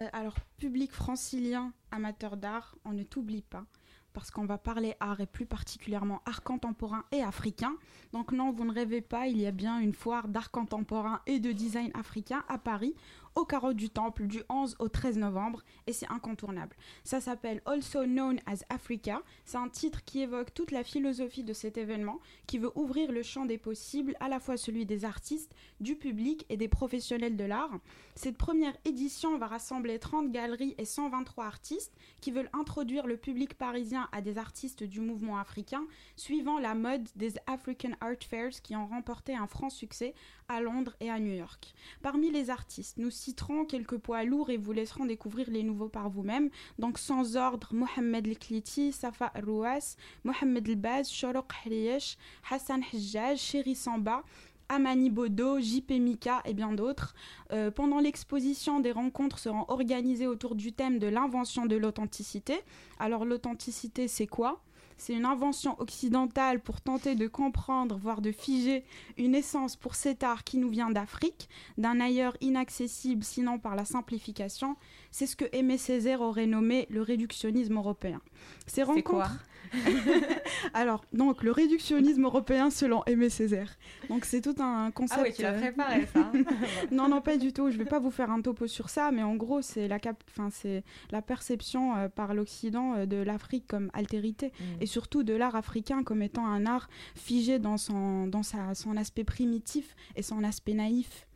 Euh, 0.00 0.08
Alors, 0.12 0.36
public 0.58 0.92
francilien, 0.92 1.72
amateur 1.90 2.36
d'art, 2.36 2.76
on 2.84 2.92
ne 2.92 3.02
t'oublie 3.02 3.42
pas. 3.42 3.64
Parce 4.12 4.30
qu'on 4.30 4.46
va 4.46 4.58
parler 4.58 4.94
art 5.00 5.20
et 5.20 5.26
plus 5.26 5.46
particulièrement 5.46 6.22
art 6.24 6.42
contemporain 6.42 7.04
et 7.12 7.22
africain. 7.22 7.74
Donc 8.12 8.32
non, 8.32 8.52
vous 8.52 8.64
ne 8.64 8.72
rêvez 8.72 9.00
pas, 9.00 9.26
il 9.28 9.38
y 9.40 9.46
a 9.46 9.52
bien 9.52 9.78
une 9.78 9.92
foire 9.92 10.28
d'art 10.28 10.50
contemporain 10.50 11.20
et 11.26 11.38
de 11.40 11.52
design 11.52 11.90
africain 11.94 12.42
à 12.48 12.58
Paris, 12.58 12.94
au 13.35 13.45
carreau 13.45 13.73
du 13.73 13.89
Temple, 13.89 14.27
du 14.27 14.43
11 14.49 14.75
au 14.79 14.89
13 14.89 15.17
novembre, 15.17 15.63
et 15.87 15.93
c'est 15.93 16.09
incontournable. 16.11 16.75
Ça 17.03 17.21
s'appelle 17.21 17.61
Also 17.65 18.03
Known 18.05 18.39
as 18.45 18.63
Africa. 18.69 19.21
C'est 19.45 19.57
un 19.57 19.69
titre 19.69 20.03
qui 20.03 20.21
évoque 20.21 20.53
toute 20.53 20.71
la 20.71 20.83
philosophie 20.83 21.43
de 21.43 21.53
cet 21.53 21.77
événement, 21.77 22.19
qui 22.47 22.57
veut 22.57 22.71
ouvrir 22.75 23.11
le 23.11 23.23
champ 23.23 23.45
des 23.45 23.57
possibles, 23.57 24.15
à 24.19 24.29
la 24.29 24.39
fois 24.39 24.57
celui 24.57 24.85
des 24.85 25.05
artistes, 25.05 25.53
du 25.79 25.95
public 25.95 26.45
et 26.49 26.57
des 26.57 26.67
professionnels 26.67 27.35
de 27.35 27.43
l'art. 27.43 27.79
Cette 28.15 28.37
première 28.37 28.75
édition 28.85 29.37
va 29.37 29.47
rassembler 29.47 29.99
30 29.99 30.31
galeries 30.31 30.75
et 30.77 30.85
123 30.85 31.45
artistes 31.45 31.93
qui 32.21 32.31
veulent 32.31 32.49
introduire 32.53 33.07
le 33.07 33.17
public 33.17 33.55
parisien 33.55 34.07
à 34.11 34.21
des 34.21 34.37
artistes 34.37 34.83
du 34.83 35.01
mouvement 35.01 35.37
africain, 35.37 35.85
suivant 36.15 36.59
la 36.59 36.75
mode 36.75 37.07
des 37.15 37.33
African 37.47 37.91
Art 38.01 38.23
Fairs 38.27 38.61
qui 38.61 38.75
ont 38.75 38.87
remporté 38.87 39.35
un 39.35 39.47
franc 39.47 39.69
succès 39.69 40.13
à 40.53 40.61
Londres 40.61 40.95
et 40.99 41.09
à 41.09 41.19
New 41.19 41.33
York. 41.33 41.73
Parmi 42.01 42.29
les 42.31 42.49
artistes, 42.49 42.97
nous 42.97 43.09
citerons 43.09 43.65
quelques 43.65 43.97
poids 43.97 44.23
lourds 44.23 44.49
et 44.49 44.57
vous 44.57 44.71
laisserons 44.71 45.05
découvrir 45.05 45.49
les 45.49 45.63
nouveaux 45.63 45.89
par 45.89 46.09
vous-même. 46.09 46.49
Donc 46.77 46.99
sans 46.99 47.35
ordre, 47.35 47.69
Mohamed 47.73 48.27
Likliti, 48.27 48.91
Safa 48.91 49.31
Rouas, 49.43 49.95
Mohamed 50.23 50.67
Elbaz, 50.69 51.09
Shoroq 51.09 51.51
Hriesh, 51.65 52.17
Hassan 52.49 52.81
Hajjaj, 52.93 53.39
Chéri 53.39 53.75
Samba, 53.75 54.23
Amani 54.69 55.09
Bodo, 55.09 55.59
JP 55.59 55.91
Mika 55.99 56.41
et 56.45 56.53
bien 56.53 56.71
d'autres. 56.71 57.15
Euh, 57.51 57.71
pendant 57.71 57.99
l'exposition, 57.99 58.79
des 58.79 58.91
rencontres 58.91 59.39
seront 59.39 59.65
organisées 59.67 60.27
autour 60.27 60.55
du 60.55 60.71
thème 60.71 60.99
de 60.99 61.07
l'invention 61.07 61.65
de 61.65 61.75
l'authenticité. 61.75 62.59
Alors 62.99 63.25
l'authenticité, 63.25 64.07
c'est 64.07 64.27
quoi? 64.27 64.61
C'est 64.97 65.13
une 65.13 65.25
invention 65.25 65.79
occidentale 65.79 66.59
pour 66.59 66.81
tenter 66.81 67.15
de 67.15 67.27
comprendre, 67.27 67.97
voire 68.01 68.21
de 68.21 68.31
figer 68.31 68.83
une 69.17 69.35
essence 69.35 69.75
pour 69.75 69.95
cet 69.95 70.23
art 70.23 70.43
qui 70.43 70.57
nous 70.57 70.69
vient 70.69 70.89
d'Afrique, 70.89 71.49
d'un 71.77 71.99
ailleurs 71.99 72.35
inaccessible 72.41 73.23
sinon 73.23 73.59
par 73.59 73.75
la 73.75 73.85
simplification. 73.85 74.75
C'est 75.11 75.27
ce 75.27 75.35
que 75.35 75.45
Aimé 75.51 75.77
Césaire 75.77 76.21
aurait 76.21 76.47
nommé 76.47 76.87
le 76.89 77.01
réductionnisme 77.01 77.77
européen. 77.77 78.21
Ces 78.67 78.83
rencontres. 78.83 79.45
Alors, 80.73 81.03
donc, 81.13 81.43
le 81.43 81.51
réductionnisme 81.51 82.23
européen 82.25 82.69
selon 82.69 83.03
Aimé 83.05 83.29
Césaire. 83.29 83.77
Donc, 84.09 84.25
c'est 84.25 84.41
tout 84.41 84.55
un 84.59 84.91
concept. 84.91 85.19
Ah 85.19 85.23
oui, 85.27 85.33
tu 85.33 85.41
l'as 85.41 85.53
euh, 85.53 85.59
préparé 85.59 86.07
ça. 86.13 86.31
non, 86.91 87.09
non, 87.09 87.21
pas 87.21 87.37
du 87.37 87.53
tout. 87.53 87.69
Je 87.69 87.77
vais 87.77 87.85
pas 87.85 87.99
vous 87.99 88.11
faire 88.11 88.31
un 88.31 88.41
topo 88.41 88.67
sur 88.67 88.89
ça, 88.89 89.11
mais 89.11 89.23
en 89.23 89.35
gros, 89.35 89.61
c'est 89.61 89.87
la, 89.87 89.99
cap... 89.99 90.23
enfin, 90.29 90.49
c'est 90.51 90.83
la 91.11 91.21
perception 91.21 91.95
euh, 91.95 92.09
par 92.09 92.33
l'Occident 92.33 92.95
euh, 92.95 93.05
de 93.05 93.17
l'Afrique 93.17 93.65
comme 93.67 93.89
altérité 93.93 94.51
Mm. 94.59 94.81
et 94.81 94.85
surtout 94.85 95.23
de 95.23 95.33
l'art 95.33 95.55
africain 95.55 96.03
comme 96.03 96.21
étant 96.21 96.45
un 96.45 96.65
art 96.65 96.89
figé 97.15 97.59
dans 97.59 97.77
son, 97.77 98.27
dans 98.27 98.43
sa, 98.43 98.73
son 98.73 98.97
aspect 98.97 99.23
primitif 99.23 99.95
et 100.15 100.21
son 100.21 100.43
aspect 100.43 100.73
naïf. 100.73 101.27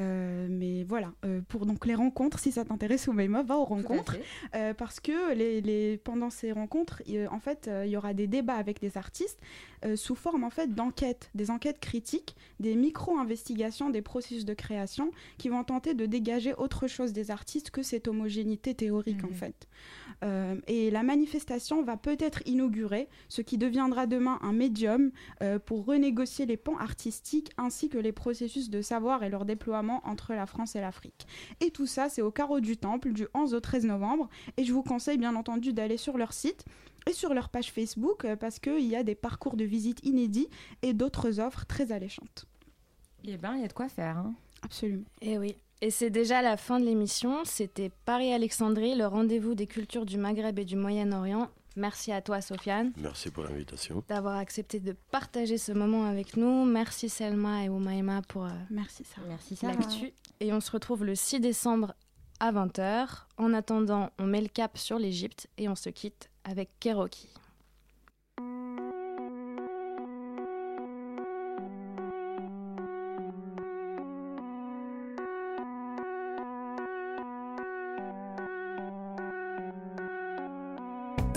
Euh, 0.00 0.48
mais 0.50 0.82
voilà, 0.82 1.12
euh, 1.24 1.40
pour 1.48 1.66
donc 1.66 1.86
les 1.86 1.94
rencontres, 1.94 2.38
si 2.40 2.50
ça 2.50 2.64
t'intéresse, 2.64 3.06
Oumaima, 3.06 3.42
va 3.44 3.56
aux 3.58 3.64
rencontres. 3.64 4.16
Euh, 4.56 4.74
parce 4.74 4.98
que 4.98 5.32
les, 5.34 5.60
les- 5.60 5.98
pendant 5.98 6.30
ces 6.30 6.50
rencontres, 6.52 7.02
en 7.30 7.38
fait, 7.38 7.70
il 7.84 7.90
y 7.90 7.96
aura 7.96 8.12
des 8.12 8.26
débats 8.26 8.56
avec 8.56 8.80
des 8.80 8.96
artistes 8.98 9.38
euh, 9.84 9.96
sous 9.96 10.14
forme 10.14 10.44
en 10.44 10.50
fait 10.50 10.74
d'enquêtes, 10.74 11.30
des 11.34 11.50
enquêtes 11.50 11.80
critiques, 11.80 12.36
des 12.60 12.74
micro-investigations 12.74 13.90
des 13.90 14.02
processus 14.02 14.44
de 14.44 14.54
création 14.54 15.10
qui 15.38 15.48
vont 15.48 15.64
tenter 15.64 15.94
de 15.94 16.06
dégager 16.06 16.54
autre 16.54 16.86
chose 16.86 17.12
des 17.12 17.30
artistes 17.30 17.70
que 17.70 17.82
cette 17.82 18.08
homogénéité 18.08 18.74
théorique 18.74 19.24
en 19.24 19.34
fait. 19.34 19.68
Euh, 20.22 20.56
et 20.66 20.90
la 20.90 21.02
manifestation 21.02 21.82
va 21.82 21.96
peut-être 21.96 22.42
inaugurer 22.46 23.08
ce 23.28 23.42
qui 23.42 23.58
deviendra 23.58 24.06
demain 24.06 24.38
un 24.42 24.52
médium 24.52 25.10
euh, 25.42 25.58
pour 25.58 25.84
renégocier 25.84 26.46
les 26.46 26.56
pans 26.56 26.78
artistiques 26.78 27.50
ainsi 27.58 27.88
que 27.88 27.98
les 27.98 28.12
processus 28.12 28.70
de 28.70 28.80
savoir 28.80 29.22
et 29.22 29.28
leur 29.28 29.44
déploiement 29.44 30.00
entre 30.04 30.32
la 30.34 30.46
France 30.46 30.76
et 30.76 30.80
l'Afrique. 30.80 31.26
Et 31.60 31.70
tout 31.70 31.86
ça, 31.86 32.08
c'est 32.08 32.22
au 32.22 32.30
carreau 32.30 32.60
du 32.60 32.76
Temple 32.76 33.12
du 33.12 33.26
11 33.34 33.54
au 33.54 33.60
13 33.60 33.84
novembre. 33.84 34.28
Et 34.56 34.64
je 34.64 34.72
vous 34.72 34.82
conseille 34.82 35.18
bien 35.18 35.34
entendu 35.34 35.72
d'aller 35.72 35.96
sur 35.96 36.16
leur 36.16 36.32
site 36.32 36.64
et 37.08 37.12
sur 37.12 37.34
leur 37.34 37.48
page 37.48 37.70
Facebook 37.72 38.24
euh, 38.24 38.36
parce 38.36 38.58
qu'il 38.58 38.84
y 38.86 38.96
a 38.96 39.02
des 39.02 39.14
parcours 39.14 39.56
de 39.56 39.64
visite 39.64 40.00
inédits 40.04 40.48
et 40.82 40.92
d'autres 40.94 41.40
offres 41.40 41.64
très 41.66 41.92
alléchantes. 41.92 42.46
Eh 43.26 43.36
ben, 43.36 43.54
il 43.56 43.62
y 43.62 43.64
a 43.64 43.68
de 43.68 43.72
quoi 43.72 43.88
faire. 43.88 44.18
Hein. 44.18 44.34
Absolument. 44.62 45.04
Et 45.20 45.38
oui. 45.38 45.56
Et 45.80 45.90
c'est 45.90 46.10
déjà 46.10 46.40
la 46.40 46.56
fin 46.56 46.80
de 46.80 46.84
l'émission. 46.86 47.44
C'était 47.44 47.90
Paris-Alexandrie, 48.06 48.94
le 48.94 49.06
rendez-vous 49.06 49.54
des 49.54 49.66
cultures 49.66 50.06
du 50.06 50.16
Maghreb 50.18 50.58
et 50.58 50.64
du 50.64 50.76
Moyen-Orient. 50.76 51.50
Merci 51.76 52.12
à 52.12 52.22
toi, 52.22 52.40
Sofiane, 52.40 52.92
Merci 52.98 53.30
pour 53.32 53.42
l'invitation. 53.42 54.04
d'avoir 54.08 54.36
accepté 54.36 54.78
de 54.78 54.94
partager 55.10 55.58
ce 55.58 55.72
moment 55.72 56.04
avec 56.04 56.36
nous. 56.36 56.64
Merci 56.64 57.08
Selma 57.08 57.64
et 57.64 57.68
Oumaima 57.68 58.22
pour 58.22 58.44
euh, 58.44 58.50
Merci 58.70 59.02
Sarah. 59.04 59.26
Merci 59.26 59.56
Sarah. 59.56 59.72
l'actu. 59.72 60.12
Et 60.38 60.52
on 60.52 60.60
se 60.60 60.70
retrouve 60.70 61.04
le 61.04 61.16
6 61.16 61.40
décembre 61.40 61.92
à 62.38 62.52
20h. 62.52 63.24
En 63.38 63.52
attendant, 63.52 64.10
on 64.20 64.24
met 64.26 64.40
le 64.40 64.46
cap 64.48 64.78
sur 64.78 65.00
l'Égypte 65.00 65.48
et 65.58 65.68
on 65.68 65.74
se 65.74 65.88
quitte 65.90 66.30
avec 66.44 66.68
Keroki. 66.80 67.28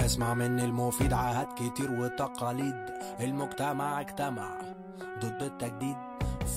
أسمع 0.07 0.33
مني 0.33 0.65
المفيد 0.65 1.13
عهد 1.13 1.47
كتير 1.53 1.91
وتقاليد. 1.91 2.85
المجتمع 3.19 4.01
اجتمع 4.01 4.61
ضد 5.19 5.43
التجديد. 5.43 5.97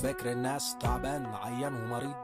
فكر 0.03 0.31
الناس 0.31 0.77
تعبان 0.77 1.25
عيان 1.25 1.73
ومريض. 1.73 2.15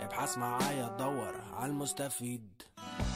ابحث 0.00 0.38
معايا 0.38 0.88
تدور 0.88 1.34
على 1.56 1.72
المستفيد. 1.72 2.62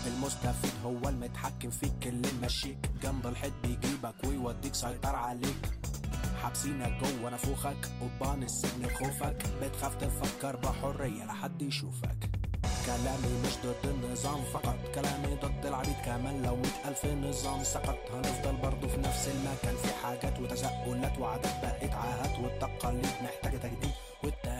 المستفيد 0.07 0.73
هو 0.85 1.09
المتحكم 1.09 1.71
فيك 1.71 2.07
اللي 2.07 2.29
ماشيك 2.43 2.91
جنب 3.03 3.27
الحيط 3.27 3.53
بيجيبك 3.63 4.15
ويوديك 4.25 4.75
سيطر 4.75 5.15
عليك. 5.17 5.71
حابسينك 6.43 6.93
جوه 7.03 7.31
نافوخك 7.31 7.89
قضبان 8.01 8.43
السجن 8.43 8.89
خوفك 8.89 9.37
بتخاف 9.63 9.95
تفكر 9.95 10.57
بحرية 10.57 11.25
لحد 11.25 11.63
يشوفك. 11.63 12.31
كلامي 12.87 13.43
مش 13.47 13.53
ضد 13.65 13.91
النظام 13.91 14.45
فقط. 14.53 14.77
كلامي 14.95 15.35
ضد 15.43 15.67
العبيد 15.67 15.97
كمان 16.05 16.43
لو 16.43 16.57
مئة 16.57 16.89
ألف 16.89 17.07
نظام 17.07 17.65
سقط. 17.65 17.99
هنفضل 18.15 18.57
برضو 18.57 18.89
في 18.89 18.97
نفس 18.97 19.29
المكان. 19.29 19.77
في 19.77 20.07
حاجات 20.07 20.41
وتساؤلات 20.41 21.19
وعادات 21.19 21.63
بقت 21.63 21.93
عاهات 21.93 22.39
والتقاليد 22.39 23.07
محتاجة 23.23 23.57
تجديد 23.57 23.91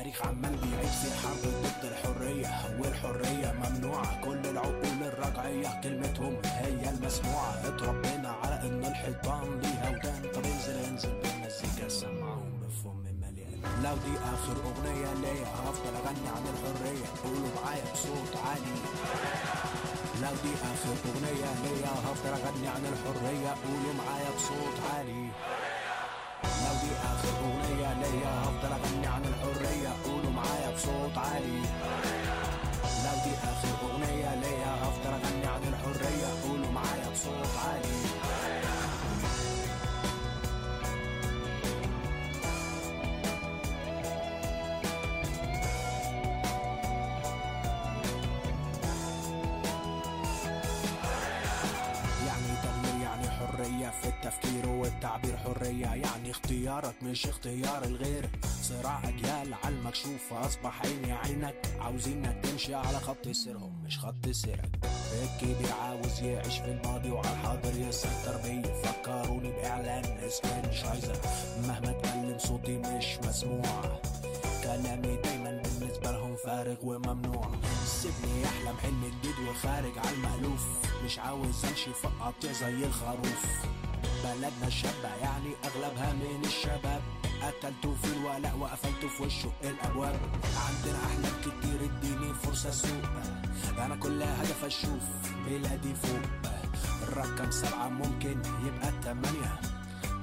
والتاريخ 0.01 0.27
عمال 0.27 0.57
بيعيد 0.57 0.89
في 0.89 1.11
حرب 1.21 1.43
ضد 1.63 1.85
الحرية. 1.85 2.51
والحرية 2.81 3.53
ممنوعة 3.53 4.25
كل 4.25 4.47
العقول 4.47 5.03
الرجعية 5.03 5.81
كلمتهم 5.81 6.37
هي 6.45 6.91
المسموعة. 6.91 7.53
اتربينا 7.69 8.29
على 8.43 8.61
إن 8.69 8.85
الحيطان 8.85 9.61
ليها 9.61 9.91
ودان. 9.91 10.23
طب 10.35 10.45
انزل 10.45 10.77
انزل 10.89 11.13
بالمزيكا 11.23 11.89
سمعهم 11.89 12.61
بفم 12.63 12.97
مليان 12.97 13.61
لو 13.85 13.95
دي 14.05 14.15
آخر 14.35 14.57
أغنية 14.71 15.15
ليا 15.23 15.49
هفضل 15.65 15.95
أغني 16.01 16.29
عن 16.37 16.45
الحرية. 16.53 17.09
قولوا 17.25 17.51
معايا 17.57 17.85
بصوت 17.93 18.33
عالي. 18.47 18.77
لو 20.23 20.35
دي 20.43 20.53
آخر 20.73 20.95
أغنية 21.09 21.51
ليا 21.65 21.93
هفضل 22.07 22.33
أغني 22.41 22.69
عن 22.69 22.85
الحرية. 22.93 23.51
قولوا 23.65 23.95
معايا 24.01 24.31
بصوت 24.37 24.77
عالي. 24.91 25.27
لو 26.65 26.75
دي 26.83 26.93
آخر 27.13 27.33
أغنية 27.45 27.93
ليا 28.03 28.31
بصوت 31.11 31.19
عالي. 31.19 31.61
لو 33.05 33.17
دي 33.25 33.35
آخر 33.43 33.69
أغنية 33.83 34.35
ليا 34.35 34.75
هفضل 34.83 35.13
أغني 35.13 35.47
عن 35.47 35.63
الحرية. 35.69 36.49
قولوا 36.49 36.71
معايا 36.73 37.11
بصوت 37.13 37.57
عالي. 37.67 38.01
يعني 52.27 52.57
تغيير 52.63 53.03
يعني 53.03 53.31
حرية 53.31 53.91
في 54.03 54.09
التفكير 54.09 54.69
والتعبير 54.69 55.37
حرية. 55.37 55.87
يعني 55.87 56.31
اختيارك 56.71 57.03
مش 57.03 57.27
اختيار 57.27 57.85
الغير. 57.85 58.31
صراع 58.63 59.01
أجيال 59.09 59.55
على 59.55 59.75
المكشوف 59.75 60.33
أصبح 60.33 60.83
عيني 60.87 61.13
عينك. 61.13 61.55
عاوزينك 61.81 62.45
تمشي 62.45 62.75
على 62.75 63.01
خط 63.01 63.29
سيرهم 63.29 63.85
مش 63.85 63.99
خط 63.99 64.29
سيرك 64.31 64.71
الكبير 65.23 65.73
عاوز 65.83 66.21
يعيش 66.23 66.59
في 66.59 66.65
الماضي 66.65 67.11
وعلى 67.11 67.33
الحاضر 67.33 67.73
يسيطر 67.89 68.37
بيا 68.45 68.83
فكروني 68.83 69.51
بإعلان 69.51 70.05
اسكان 70.05 70.73
شايزر 70.73 71.17
مهما 71.63 71.91
اتكلم 71.91 72.39
صوتي 72.39 72.77
مش 72.79 73.19
مسموع. 73.29 74.01
كلامي 74.65 75.17
دايما 75.17 75.40
فارغ 76.51 76.77
وممنوع. 76.83 77.51
سيبني 77.85 78.45
أحلم 78.45 78.77
حلم 78.83 79.13
جديد 79.19 79.49
وخارج 79.49 79.99
على 79.99 80.11
المألوف. 80.17 80.67
مش 81.05 81.19
عاوز 81.19 81.65
أمشي 81.65 81.93
في 81.93 82.09
قطيع 82.21 82.53
زي 82.53 82.85
الخروف. 82.85 83.47
بلدنا 84.25 84.71
شابة 84.71 85.15
يعني 85.23 85.51
أغلبها 85.65 86.13
من 86.13 86.45
الشباب. 86.45 87.03
قتلته 87.43 87.95
في 87.95 88.13
الولاء 88.17 88.57
وقفلته 88.61 89.09
في 89.09 89.23
وشه 89.23 89.53
الأبواب. 89.65 90.21
عندنا 90.69 90.99
أحلام 91.07 91.33
كتير 91.41 91.85
اديني 91.85 92.35
فرصة 92.35 92.69
أسوق. 92.69 93.05
أنا 93.79 93.97
كل 93.97 94.23
هدف 94.23 94.65
أشوف 94.65 95.03
بلادي 95.47 95.95
فوق. 95.95 96.51
الرقم 97.03 97.51
سبعة 97.51 97.89
ممكن 97.89 98.43
يبقى 98.67 98.93
تمانية. 99.03 99.61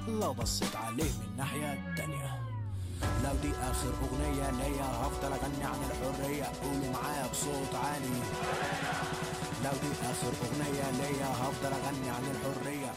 لو 0.08 0.32
بصيت 0.32 0.76
عليه 0.76 1.04
من 1.04 1.26
الناحية 1.30 1.72
التانية. 1.72 2.27
لو 3.24 3.34
دي 3.42 3.52
آخر 3.70 3.92
أغنية 4.04 4.50
ليا 4.50 4.88
هفضل 5.02 5.32
أغني 5.32 5.64
عن 5.64 5.80
الحرية. 5.88 6.44
قولوا 6.62 6.92
معايا 6.92 7.26
بصوت 7.32 7.74
عالي. 7.74 8.18
لو 9.64 9.74
دي 9.82 9.90
آخر 10.10 10.32
أغنية 10.44 10.86
ليا 11.00 11.26
هفضل 11.26 11.72
أغني 11.72 12.10
عن 12.10 12.24
الحرية. 12.34 12.92